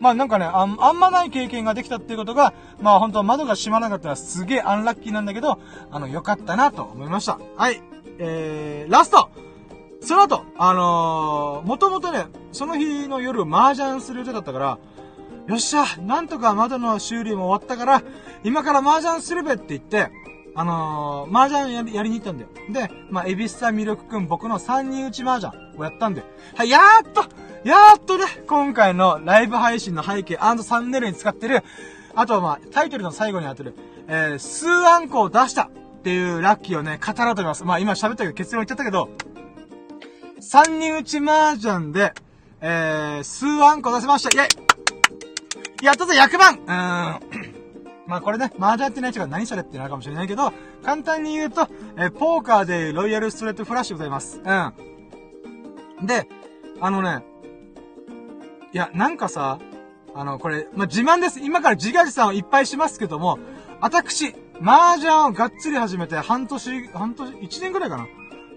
[0.00, 5.60] まあなんかね、あん、あんまない経験ができたっていうことが、まあ本当窓が閉まらなかったらすげえアンラッキーなんだけど、
[5.90, 7.38] あの、よかったなと思いました。
[7.56, 7.80] はい。
[8.18, 9.30] えー、ラスト
[10.02, 14.78] その後、あのー、もともとね、その日の夜麻雀する予定だったから、
[15.46, 18.02] よっしゃ、なんとか窓の修理も終わったから、
[18.42, 20.10] 今から麻雀するべって言って、
[20.54, 22.48] あのー、麻雀やり、やりに行ったんだよ。
[22.70, 26.22] で、まあ、エビスタ魅力くん僕の3人打ち麻雀をやったんで、
[26.54, 27.24] はい、やーっと
[27.64, 31.62] やーっとね、今回のライブ配信の背景サンネルに使ってる、
[32.14, 33.74] あとはまあ、タイトルの最後に当てる、
[34.08, 37.64] えー、数アンコを出したっていうラッキーをね、語ろうと思います。
[37.64, 39.10] まあ今喋ったけど結論言っちゃったけど、
[40.40, 42.14] 3人打ち麻雀で、
[42.62, 44.48] えー、数アンコ出せましたイェ
[45.82, 47.59] イやったぞ、100万うーん。
[48.10, 54.42] まあこれね、麻雀ってない人が何それってなるかもしれないけど、簡単に言うと、え、ポーカーでロイヤルストレートフラッシュございます。
[54.44, 56.06] うん。
[56.06, 56.26] で、
[56.80, 57.24] あのね、
[58.72, 59.60] いや、なんかさ、
[60.12, 61.38] あの、これ、まあ、自慢です。
[61.38, 63.38] 今から自画自賛をいっぱいしますけども、
[63.80, 68.08] 私、麻雀をがっつり始めて半年、半年、1年ぐらいかな。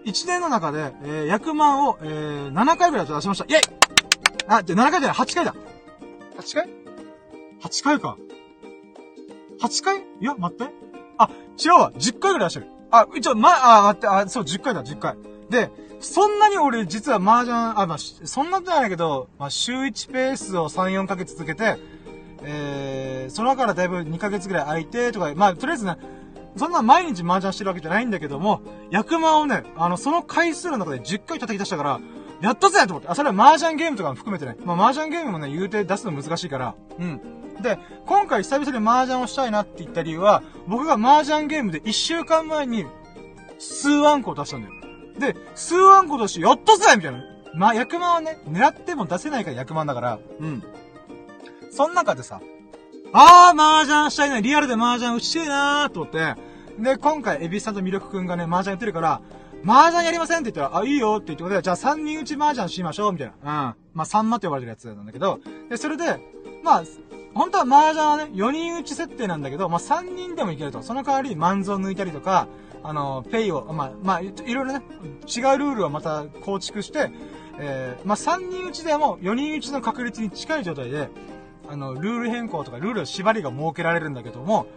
[0.04, 3.46] 1年の中で、えー、100万を、えー、7回ぐらい出しました。
[3.46, 3.62] イェイ
[4.48, 5.54] あ、で、7回じゃない、8回だ。
[6.40, 6.70] 8回
[7.62, 8.18] ?8 回か。
[9.64, 10.26] 8回い？
[10.26, 10.65] や、待って。
[11.18, 11.30] あ、
[11.64, 11.91] 違うわ。
[11.94, 12.68] 10回ぐらい出してる。
[12.91, 15.15] あ、一応、ま、あ、待って、あ、そう、10回だ、10回。
[15.49, 15.72] で、
[16.02, 21.77] そんなに俺実は麻雀、あ、まあ、そんなじゃないけど、まあ、週1ペースを3、4ヶ月続けて、
[22.44, 25.98] えー、その中からだいぶ2ヶ月ぐらい空いて、とか、まあ、とりあえずね、
[26.57, 28.61] そんな毎日麻雀してるわけじゃないんだけども、
[28.91, 31.99] 役満をね、あの、その回数の中で10回叩き出したから、
[32.42, 33.08] やったぜと思って。
[33.08, 34.56] あ、それは麻雀ゲームとかも含めてね。
[34.64, 36.76] まあ、麻雀ゲームもね、言うて出すの難しいから。
[37.00, 37.22] うん。
[37.62, 42.86] で、今回久々に麻雀をしたいなって言った理由は、僕が麻雀ゲームで1週間前に、
[43.60, 44.74] 数アンコを出したんだよ。
[45.20, 47.24] で、数アンコとしてやったぜみたいな。
[47.56, 50.64] まあ、役満はね、狙っても出せないから役満だから、うん。
[51.72, 52.42] そん中でさ、
[53.14, 56.36] あー、麻雀したいな、リアルで麻雀打ちてえなーと思って、
[56.80, 59.22] で、今回、エビスさんとミルクくんがね、麻雀やってるから、
[59.65, 63.34] 麻雀やりませんって言ったら、あ、いいよって言ってことで、じゃあ3人打ち麻雀しましょうみたいな。
[63.34, 63.76] うん。
[63.94, 66.19] まあ、3マって呼ばれてるやつなんだけど、で、それで、
[66.64, 66.84] まあ、
[67.34, 70.81] 本当は麻雀はね、4人打ち設定なんだけど、まあ、3人でもいけると。
[70.81, 72.48] その代わり、万蔵抜いたりとか、
[72.84, 74.81] あの、ペイを、まあ、まあ、いろいろね、
[75.26, 77.11] 違うルールをまた構築して、
[77.57, 81.10] えー、まあ、3人打ちでも4人打ちの確率に近い状態で、
[81.69, 84.68] あの、ルール変更とかルール縛りが設けられるんだけども、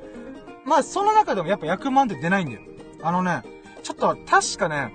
[0.64, 2.60] まあ、その中でもやっぱ100万って出ないんだよ。
[3.02, 3.42] あのね、
[3.86, 4.92] ちょっと、確かね、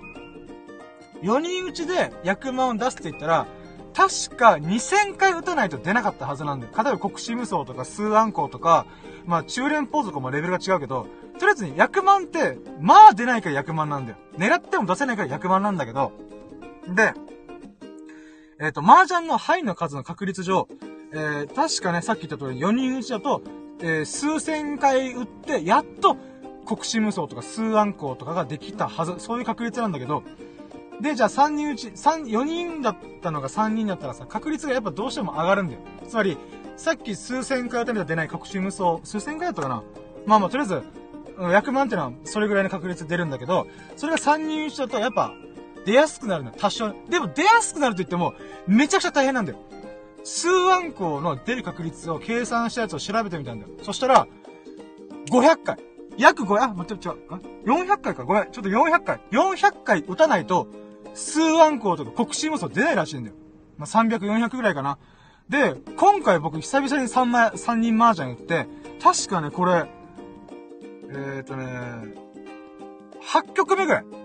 [1.21, 3.47] 4人打ちで100万を出すって言ったら、
[3.93, 6.73] 確か2000回打たないと出なかったはずなんだよ。
[6.75, 8.85] 例えば国士無双とか数暗号とか、
[9.25, 11.07] まあ中連ポーズとかもレベルが違うけど、
[11.39, 14.17] とりあえずに100万って、まあ出ないから100万なんだよ。
[14.35, 16.11] 狙っても出せないから100万なんだけど、
[16.93, 17.13] で、
[18.59, 20.67] えっ、ー、と、麻雀の範囲の数の確率上、
[21.13, 23.41] えー、確かね、さっき言った通り4人打ちだと、
[23.79, 26.17] えー、数千回打って、やっと、
[26.65, 30.23] 国士無双とか数暗号とかができたはず、そういう確率なんだけど、
[31.01, 35.79] で、じゃあ3人打ち、3、4人だったのが3人だったらさ、確率がやっぱどうしても上がるんだよ。
[36.07, 36.37] つまり、
[36.77, 39.83] さっき数千回打たれた出ない国士無双、数千回だったかな
[40.25, 40.83] まあまあ、とりあえず、
[41.37, 43.67] 100万ってのはそれぐらいの確率出るんだけど、
[43.97, 45.33] それが3人打ちだとやっぱ、
[45.85, 46.93] 出やすくなるの多少。
[47.09, 48.35] でも出やすくなると言っても、
[48.67, 49.57] めちゃくちゃ大変なんだよ。
[50.23, 53.73] 数暗号の出る確率を計算したやつを調べてみたんだよ。
[53.81, 54.27] そしたら、
[55.31, 55.77] 500回。
[56.21, 57.17] 約5、あ、待って、違う、
[57.65, 58.23] ?400 回か。
[58.23, 59.21] ごめん、ちょっと400回。
[59.31, 60.67] 400回打たないと、
[61.13, 63.35] 数暗号とか国士無双出ないらしいんだよ。
[63.77, 64.97] まあ、300、400ぐらいかな。
[65.49, 68.67] で、今回僕久々に3枚、3人麻雀打って、
[69.03, 69.85] 確かね、これ、
[71.09, 71.65] えーとね、
[73.21, 74.03] 8曲目ぐらい。
[74.03, 74.17] うん。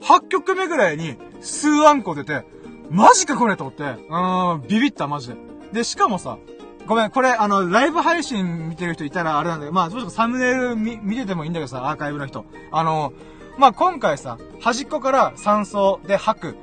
[0.00, 2.44] 8曲目ぐらいに、数暗号出て、
[2.90, 5.36] マジかこれと思って、うん、ビビった、マジで。
[5.72, 6.38] で、しかもさ、
[6.86, 12.44] ごめん、これ、あの、ライブ配信見てる人いたらあれなんだけど、まあ、どうしてもサムネイル見、見ててもいいんだけどさ、アーカイブの人。
[12.70, 13.12] あの、
[13.56, 16.56] まあ、今回さ、端っこから3層で吐く、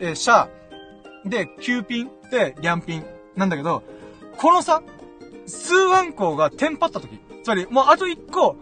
[0.00, 3.82] えー、シャー、で、9ピン、で、リャンピン、なんだけど、
[4.36, 4.82] このさ、
[5.46, 8.56] 数暗号がテンパった時、つまり、もうあと1個、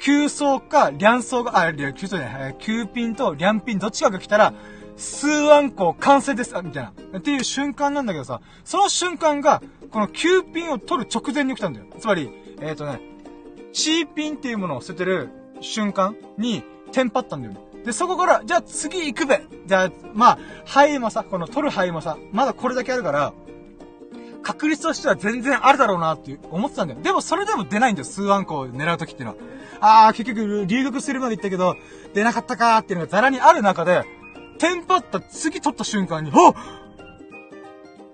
[0.00, 4.54] 9層か、リャン層が、あ、9層じゃない、9ピンとリャンピンどっちかが来たら、
[4.96, 7.18] 数暗号完成ですみたいな。
[7.18, 11.86] っていう瞬間なんだけどさ、その瞬間が、この9ピンを取る直前に来たんだよ。
[11.98, 12.30] つまり、
[12.60, 13.00] えっ、ー、とね、
[13.72, 15.28] チーピンっていうものを捨ててる
[15.60, 16.62] 瞬間に、
[16.92, 17.60] テンパったんだよね。
[17.84, 23.32] で、そこから、じゃあ次行くべじゃあ、まあ、範囲もさ、この取る範囲もさ、まだこれだけあるから、
[24.42, 27.00] 確率としては全然あるだろうなって思ってたんだよ。
[27.00, 29.36] でもそれでも出ないんだよ、数アンコを狙う時っていうのは。
[29.80, 31.76] あー、結局、留学するまで行ったけど、
[32.14, 34.04] 出なかったかーっていうのがザラにある中で、
[34.58, 36.54] テンパった次取った瞬間に、お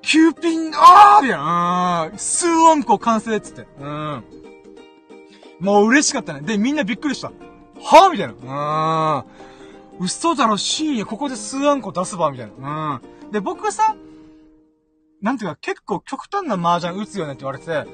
[0.02, 2.10] 9ピン、あーみたいな。
[2.12, 2.18] うん。
[2.18, 3.66] 数音符完成っつって。
[3.78, 4.24] うん。
[5.60, 6.40] もう嬉しかったね。
[6.40, 7.28] で、みんなびっくりした。
[7.28, 9.24] はぁみたいな。
[9.98, 10.04] うん。
[10.04, 13.02] 嘘だろ、深夜、ここで数案個出すば、みたいな。
[13.24, 13.30] うん。
[13.30, 13.94] で、僕さ、
[15.20, 17.84] なんていうか、結構極端な麻雀打つよねって言われてて、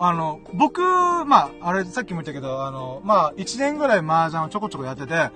[0.00, 5.30] あの、僕、まあ、あれ、さっきも言ったけど、あの、まあ、1年ぐらい麻雀をちょこちょこやってて、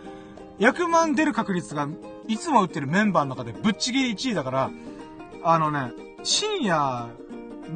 [0.58, 1.88] 100万出る確率が、
[2.28, 4.70] いつも打ってるメンバーの中でぶっちぎり1位だから、
[5.42, 5.92] あのね、
[6.22, 7.08] 深夜、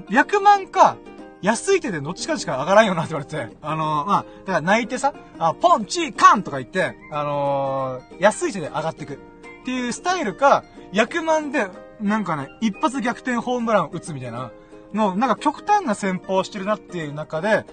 [0.09, 0.97] 100万か、
[1.43, 9.15] 安い手でどっちかしか上がらんよなって言われて、あのー、まあ、だから泣いてさ、あポンチーカンとか言って、あのー、安い手で上がっていく。
[9.15, 9.17] っ
[9.65, 11.67] ていうスタイルか、100万で、
[12.01, 14.53] なんかね、一発逆転ホームランを打つみたいな、
[14.93, 17.65] の、なんか極端な戦法をしてるなっていう中で、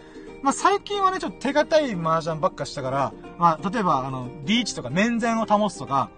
[0.41, 6.09] まあ、最近はね、ちょっと手堅い麻雀ばっかしたから、まあ、例えば、あの、リーチとか面前を保つとか、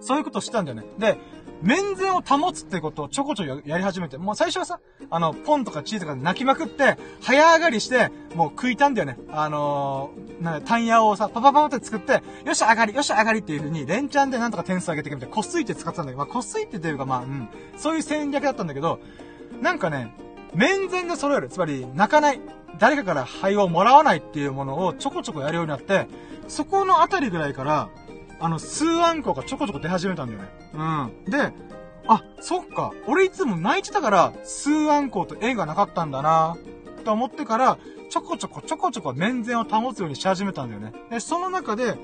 [0.00, 0.84] そういうことしたんだよね。
[0.98, 1.18] で、
[1.62, 4.80] 面前を保つってことをちょこちょこやり始めて、もう最初はさ、
[5.10, 9.18] あの、ポンとかチーとかで泣きまくって、早上がりして、もう食いたんだよね。
[9.30, 19.00] あのー、なんタンヤをさ、パパパって作って、よし上がり、よし上がりっていう風に、連チャンでなんとか点数上げていくみたいな、こすいて使ってたんだけど、まあ、こすいてというか、まあ、うん、そういう戦略だったんだけど、
[19.60, 20.14] なんかね、
[20.54, 21.48] 面前が揃える。
[21.48, 22.40] つまり、泣かない。
[22.78, 26.06] 誰かから灰をもらわないっていうものをちょこちょこやるようになって、
[26.46, 27.88] そこのあたりぐらいから、
[28.40, 30.48] あの、数あんこがちょこちょこ出始めたんだよね。
[30.74, 31.30] うん。
[31.30, 31.52] で、
[32.06, 32.92] あ、そっか。
[33.06, 36.56] 俺いつも泣いてたから、数あんこと縁がなかったんだな
[37.04, 37.78] と思ってから、
[38.10, 40.92] ちょこちょこちょこちょこ面前を保つようにし始めたんだよね。
[41.10, 41.96] で、その中で、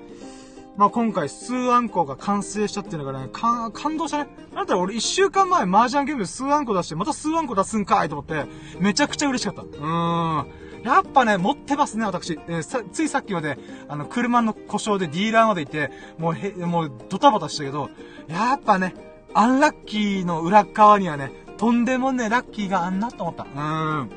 [0.77, 4.31] まあ、今回、数あんこが完成したっていうのがね、か、感動したね。
[4.55, 8.45] なんだ俺一週間前、麻雀ゲームで数あんこ出して、また数あんこ出すんかいと思って、
[8.81, 9.63] めちゃくちゃ嬉しかった。
[9.63, 10.65] うーん。
[10.85, 12.33] やっぱね、持ってますね、私。
[12.49, 17.89] えー、さ、ついさっきまで、あの、車の故障でディーラーまで行って、もうへ、もう、ドタバタしたけど、
[18.29, 18.95] やっぱね、
[19.33, 23.45] アンラッキーの裏側にはね、とんでもね、ラッキーがあんなと思った。
[23.45, 24.11] うーん。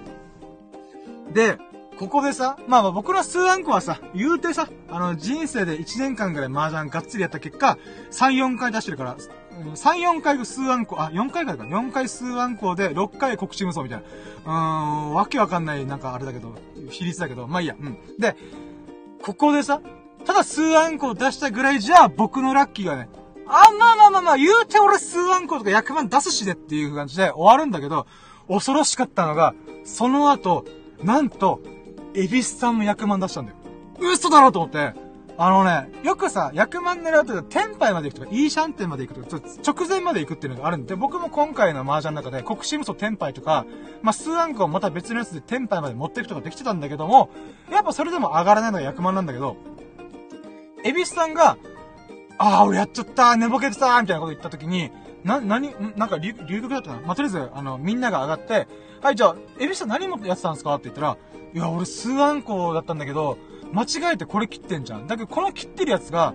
[1.33, 1.57] で、
[1.97, 7.77] ここでさ、まあまあ僕の数アンコはさ、言うてさ、あの、人生で1年間ぐらい麻雀がっつりやった結果、
[8.11, 14.03] 3、4回出してるから、3、4回数アンコ、あ、4回かか、4回数アンコで6回告知無双みたいな。
[14.45, 16.53] うーん、わけわかんない、なんかあれだけど、
[16.91, 17.97] 比率だけど、まあいいや、うん。
[18.19, 18.35] で、
[19.23, 19.81] ここでさ、
[20.25, 23.09] ただ数アンコを出したぐらいじゃ、僕のラッキーがね、
[23.47, 28.05] あ、まあまあまあまあ、言うて俺数アンコとか100万出すしでっていう感じで終わるんだけど、
[28.47, 30.65] 恐ろしかったのが、その後、
[31.03, 31.61] なんと、
[32.17, 33.57] エビスさんも100万出したんだよ。
[33.99, 34.93] 嘘だろと思って。
[35.39, 43.67] あのね、よくさ、100万狙うと、天杯まで行くとか、イーシャンテンまで行くとか、直前まで行くっていうのがあるんで、僕も今回の麻雀の中で、国士無双天杯とか、
[44.01, 47.29] まあ、数アンコをまた別のやつで天杯まで持っていくとかできてたんだけども、
[47.71, 49.55] やっぱそれでも上がらないのが100万なんだけど、
[50.83, 51.59] エビスさんが、
[52.39, 54.89] ああ、俺やっちゃった寝ぼけてたみたいなこと言った時に、
[55.23, 58.67] な、なに、なんか留、留学だったなまあ、とりあえず、あの、みんなが上がって、
[59.07, 60.75] はい、じゃあ、エビさん何もやってたんですか？
[60.75, 61.17] って言ったら、
[61.53, 63.37] いや、俺数あんこだったんだけど、
[63.71, 65.07] 間違えてこれ切ってんじゃん。
[65.07, 66.33] だけど、この切ってるやつが、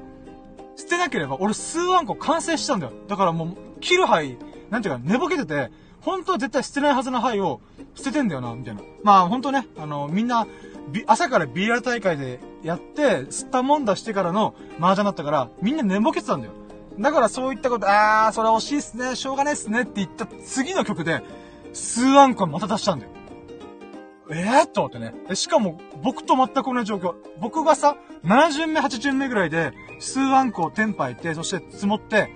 [0.76, 2.92] 捨てなければ、俺数あんこ完成したんだよ。
[3.08, 4.38] だからもう、切る灰、
[4.70, 5.70] なんていうか、寝ぼけてて、
[6.00, 7.60] 本当は絶対捨てないはずの灰を
[7.94, 8.80] 捨ててんだよな、みたいな。
[9.02, 10.46] まあ、本当ね、あの、みんな、
[11.06, 16.54] 朝からビーラル大会でやって、吸ったもんだしてからの麻雀だったから、みんな寝ぼけてたんだよ。
[16.98, 21.22] だからそういったこと、あー、それ惜しいっすね、しょうがないっすねって言った次の曲で、
[21.72, 23.12] 数あんこまた出したんだよ。
[24.30, 25.14] ええー、と思ってね。
[25.28, 27.14] で、しかも、僕と全く同じ状況。
[27.40, 32.30] 僕がさ、7巡目、8巡目ぐらいで、数あんこをテンパいて、そして積もって、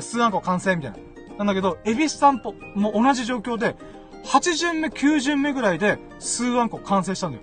[0.00, 0.98] 数あんこ完成みたいな。
[1.38, 3.76] なんだけど、エビスさんとも同じ状況で、
[4.24, 7.42] 8巡目、9巡目ぐらいで、数あんこ完成したんだよ。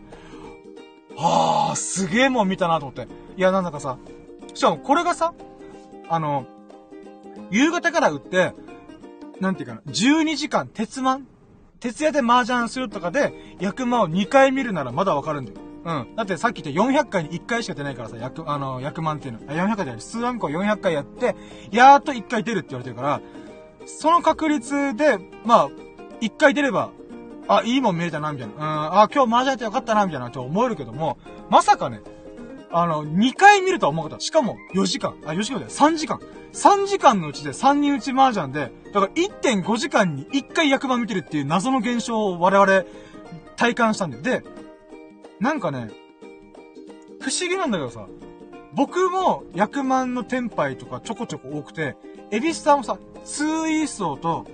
[1.16, 3.08] はあ、すげえもん見たなと思って。
[3.38, 3.98] いや、なんだかさ、
[4.54, 5.34] しかもこれがさ、
[6.10, 6.46] あの、
[7.52, 8.54] 夕方から売って、
[9.42, 11.28] なんていうかな、12時間、鉄マン？
[11.80, 15.58] 徹夜で麻雀するとかで、役間を2回見るならまだわかるんだよ。
[15.84, 16.16] うん。
[16.16, 19.40] だってさっき言った400回に1回しか出ないからさ、役、あの、役満っていうの。
[19.48, 20.02] あ、400回じゃない。
[20.02, 21.36] 数案個400回やって、
[21.72, 23.22] やーっと1回出るって言われてるから、
[23.88, 25.70] その確率で、まあ、
[26.22, 26.92] 1回出れば、
[27.48, 28.54] あ、いいもん見れたな、みたいな。
[28.54, 28.62] うん、
[29.02, 31.18] あ、今日麻雀やってよかったな、みたいな、と思えるけども、
[31.50, 32.02] まさかね、
[32.74, 34.24] あの、2回見るとは思うかった。
[34.24, 35.16] しかも、4時間。
[35.26, 35.72] あ、4時間だよ。
[35.72, 36.20] 3時間。
[36.54, 42.84] 3時間のうちで3人打ち麻雀で、だから1.5時間に1回役場見てるっていう謎の現象を我々
[43.56, 44.24] 体感したんだよ。
[44.24, 44.44] で、
[45.40, 45.90] なんかね、
[47.22, 48.08] 不思議なんだけどさ、
[48.74, 51.96] 僕も役満のテンパイとかちょこちょこ多くて、
[52.32, 54.46] エビスさんもさ、ツーイーソーと、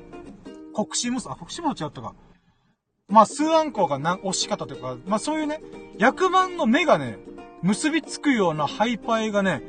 [0.74, 2.14] 国士無双、あ、国士無双違ったか。
[3.08, 5.62] まあ、数案校がな、押し方というか、まあそういうね、
[5.98, 7.18] 役満の目がね、
[7.62, 9.62] 結びつくようなハイパイがね、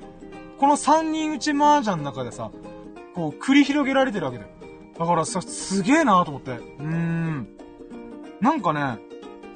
[0.59, 2.51] この三人打ち麻雀の中でさ、
[3.15, 4.51] こう、繰り広げられてるわけだよ。
[4.98, 6.52] だからさ、すげえなと思って。
[6.52, 7.48] うーん。
[8.40, 8.81] なんかね、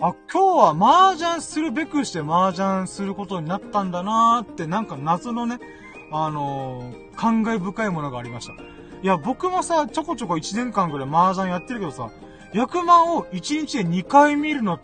[0.00, 5.60] あ、今日は麻雀するべくして麻雀することになったんだなーって、なんか謎のね、
[6.10, 8.52] あのー、感慨深いものがありました。
[8.54, 12.10] いや、僕もさ、ちょこちょこ1年間ぐらい麻雀やってるけどさ、
[12.52, 14.80] 役満を1日で2回見るのっ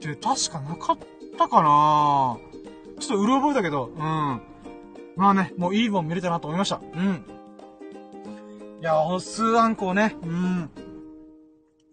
[0.00, 0.98] て確かなかっ
[1.36, 2.53] たかなぁ
[3.08, 4.40] ちょっとうろ覚えだけど、うん。
[5.16, 6.80] まあね、もういいもん見れたなと思いました。
[6.94, 7.24] うん。
[8.80, 10.70] いや、数あんこをね、うん。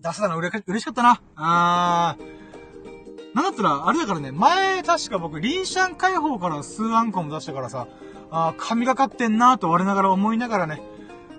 [0.02, 1.22] 出せたの嬉しかったな。
[1.36, 3.36] あー。
[3.36, 7.88] なんだったら、あれだからね、前、確か僕、リンシャン解放から数あんこも出したからさ、
[8.30, 10.82] あ神がかってんなと我ながら思いながらね、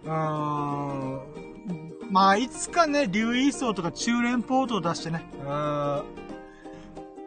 [0.04, 1.20] うーん、
[2.10, 6.04] まあ、いつかね、竜イーソーとか中連ポートを出してね、うーん、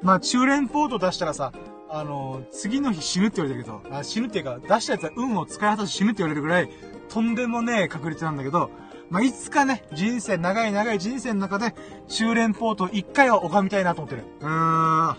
[0.02, 1.52] まあ、中連ポート出したらさ、
[1.98, 6.70] あのー、次の日死ぬって言われてるけど、あ死ぬっていうか、出したやつは運を使い果たし死ぬって言われるぐらい、
[7.08, 8.70] とんでもねえ確率なんだけど、
[9.10, 11.74] まあ、いつかね、人生、長い長い人生の中で、
[12.10, 14.24] 中連ポートを一回は拝みたいなと思ってる。
[14.42, 14.52] うーん。
[14.52, 15.16] ま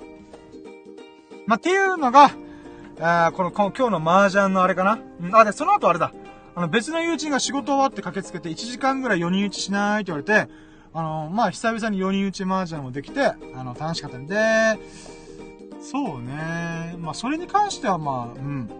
[1.48, 2.32] あ、っていうのが、
[3.00, 4.98] あこの、この今日の麻雀のあれかな？
[5.20, 6.12] うん、あ、で、その後あれだ。
[6.54, 10.52] あの、別の友人が仕事終わって駆けつけて1時間ぐらい4人打ちしないって言われて、
[10.92, 14.36] あの、まあ、久々に4人打ち麻雀もできて、あの、楽しかったんで、
[15.80, 16.96] そうね。
[16.98, 18.70] まあ、それに関してはまあ、うん。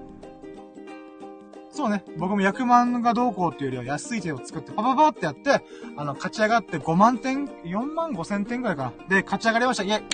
[1.71, 2.05] そうね。
[2.17, 5.63] 僕も100万がどうこうっていうよりは安い手を作って、パパパってやって、
[5.97, 9.09] あの、勝ち上がって5万点、4万5千点ぐらいかな。
[9.09, 9.83] で、勝ち上がりました。
[9.83, 10.05] イェイ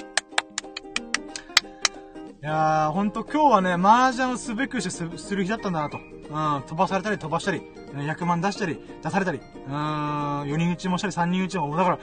[2.42, 5.98] いやー、ほんと今日はね、麻雀をすべくしてすする日だったんだなと。
[5.98, 7.62] うん、飛ばされたり飛ばしたり、
[7.94, 11.98] 100万出したり、出されたり、うーん、4人打ちもしたり3人打ちも、だから、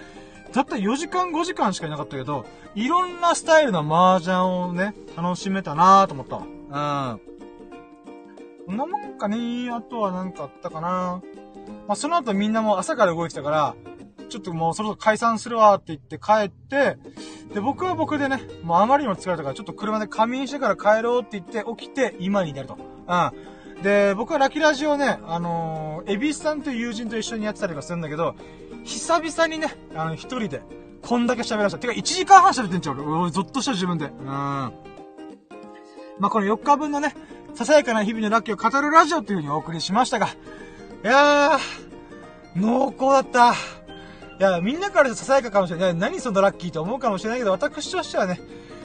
[0.52, 2.46] たった4時間5時間しかいなかったけど、
[2.76, 7.16] いろんなスタイルの麻雀をね、楽しめたなーと思ったわ。
[7.16, 7.22] うん。
[8.66, 11.22] こんなもんかねあとはなんかあったかな
[11.88, 13.76] まあ、その後みんなも朝から動いてたから、
[14.30, 16.98] ちょっともうそろそろ解散するわって言って帰って、
[17.54, 22.76] で、僕は僕でね、もうあまりにも疲れたから、ちょっと車で仮眠してから帰ろうって言って起きて、今に至ると。
[22.76, 23.32] うん。
[23.84, 28.36] で、僕はラキラジオね、あのー、エビスさんという友人と一緒にやってたりとかするんだけど、
[28.84, 30.62] 久々にね、あの、一人で、
[31.02, 31.82] こんだけ喋らせた。
[31.82, 34.06] てか、1時間半喋ってんちゃう俺、ゾッとした自分で。
[34.06, 34.26] うん。
[34.26, 34.74] ま
[36.24, 37.16] あ、この4日分のね、
[37.56, 40.32] ささやかな日々のラッキーを語るラジオっていう風にお送りしましたが、い
[41.04, 41.60] やー、
[42.56, 43.54] 濃厚だった。
[43.54, 43.56] い
[44.44, 45.96] や、みんなからささやかかもしれない。
[45.96, 48.40] 何そのラッキーと思うかもしれないけど、私としてはね、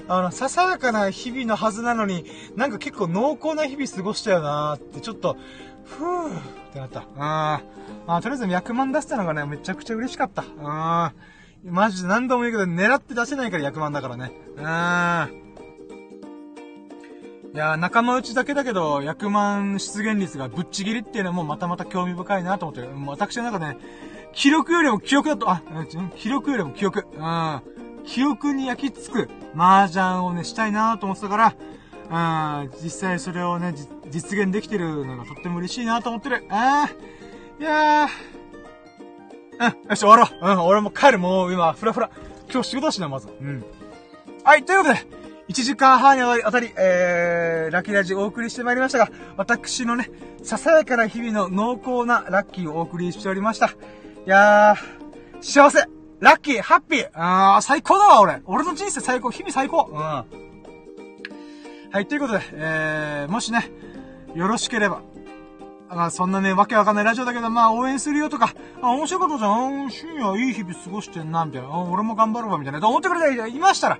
[0.09, 2.25] あの、ささやかな日々のはずなのに、
[2.57, 5.37] なんか結構濃厚な日々過ごしたよなーって、ちょっと、
[5.85, 7.05] ふーってなった。
[7.17, 8.07] あー。
[8.07, 10.45] まあ、とりあえず100万出したのがね、めちゃくちゃ嬉しかった。
[10.63, 11.71] あー。
[11.71, 14.33] マジで何度も言うけど、狙って出せないから100万だからね。
[14.63, 15.45] あー。
[17.55, 23.79] いや仲間内だけだけど、100万出現率がぶっちぎりっていうのもまたまた興味深いなと思って、私の中でね、
[24.33, 25.63] 記録よりも記憶だと、あ、
[26.17, 27.07] 記録よりも記憶。
[27.15, 27.63] うん。
[28.05, 31.55] 記憶に焼き付く麻雀をね、したいなと思ってたか
[32.11, 33.75] ら、うん、実際それをね、
[34.11, 36.45] 実現できてるのがとっても嬉しいなと思ってる。
[36.51, 38.09] あー、いやー。
[39.57, 40.53] うん、よし、終わろう。
[40.53, 41.19] うん、俺も帰る。
[41.19, 42.11] もう今、ふらふら。
[42.53, 43.29] 今日仕事だしな、まず。
[43.29, 43.65] うん。
[44.43, 45.01] はい、ということで、
[45.49, 50.11] 1時間半にあたり、えー、ラッキーラジオお送りしてまいりましたが、私のね、
[50.43, 53.69] ささやかな日々の濃厚なラッキーをお送りしておりました。
[53.69, 53.71] い
[54.27, 57.11] やー、幸せラッキーハッピー。
[57.13, 58.41] あー、最高だわ、俺。
[58.47, 59.31] 俺の人生最高。
[59.31, 59.91] 日々最高。
[59.93, 59.99] うん。
[59.99, 60.25] は
[62.01, 63.71] い、ということで、えー、もしね、
[64.35, 65.03] よろしければ、
[65.91, 73.99] まあ、そんなね、わけわかんないラジオだけど、まあ、応援するよとか、あ、面白かったじゃん、深夜いい日々過ごしてんな、みたいな、俺も頑張ろうわ、みたいな、と思ってくれていましたら、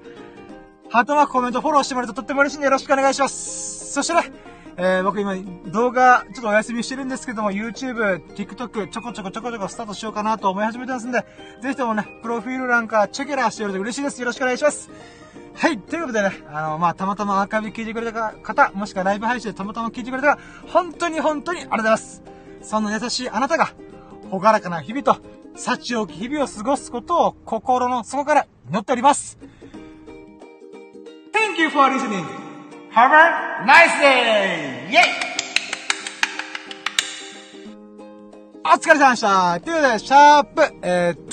[0.89, 3.93] ハートマーク、コメント、フォローしてもらえるととっても嬉しいんでよろしくお願いします。
[3.93, 4.33] そしてね、
[4.77, 5.37] えー、僕今
[5.71, 11.25] 動画ちょっとお休みしてるんですけども、YouTube、TikTok ちょこちょこちょこちょこスタートしようかなと思い始めてますんで、
[11.63, 14.21] ぜひともね、プロフィール欄からチェケラーしてくれると嬉しいです。
[14.21, 14.91] よろしくお願いします。
[15.55, 15.79] はい。
[15.79, 22.23] ということでね、あの、まあ、たまたまアーカイブ聞いてくれた方、もしくはライブ配信でたまたま聞いてくれたら、本当に本当にありがとうございます。
[22.63, 23.73] そんな優しいあなたが、
[24.31, 25.19] ほがらかな日々と、
[25.55, 29.39] 幸多き日々を過ごすことを心の底から祈っております。
[31.33, 32.54] Thank you for listening.
[32.95, 34.87] Have a nice day!
[34.89, 35.03] Yay!
[38.65, 41.27] お疲れ様でしたということで、シャープ、えー、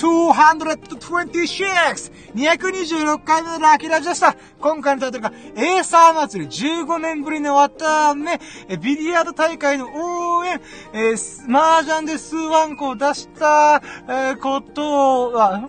[2.34, 4.34] 226!226 回目のラッキーラジオでした。
[4.60, 10.60] 今回のタイトルが、エーサー祭り15年ぶりに終わっため、えビリヤード大会の応援、
[10.92, 15.68] えー、麻雀で数万個を出した、えー、ことは、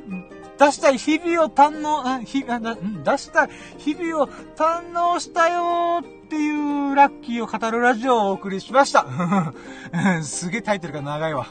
[0.66, 9.06] 出したい日々を堪能、あ、ひ、あ、な、ん出したい日々を堪能したよーっていうラッキーを語るラジオをお送りしました。
[10.24, 11.48] すげえタイトルが長いわ。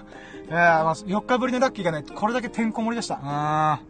[0.48, 3.16] えー、まあ、4日ぶりのラッキーがね、これだけてんこ盛りでした。
[3.16, 3.80] は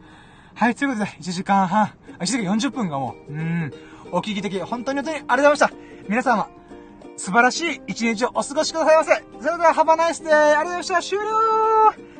[0.69, 3.73] い、ということで、1時間半、1時間40分がもう、うん、
[4.11, 5.70] お聞き的、本当に本当にありがとうございました。
[6.09, 6.49] 皆様、
[7.16, 9.12] 素晴らしい一日をお過ごしくださいませ。
[9.40, 11.03] それでは、ハバナイスでありがとうございました。
[11.03, 12.11] 終了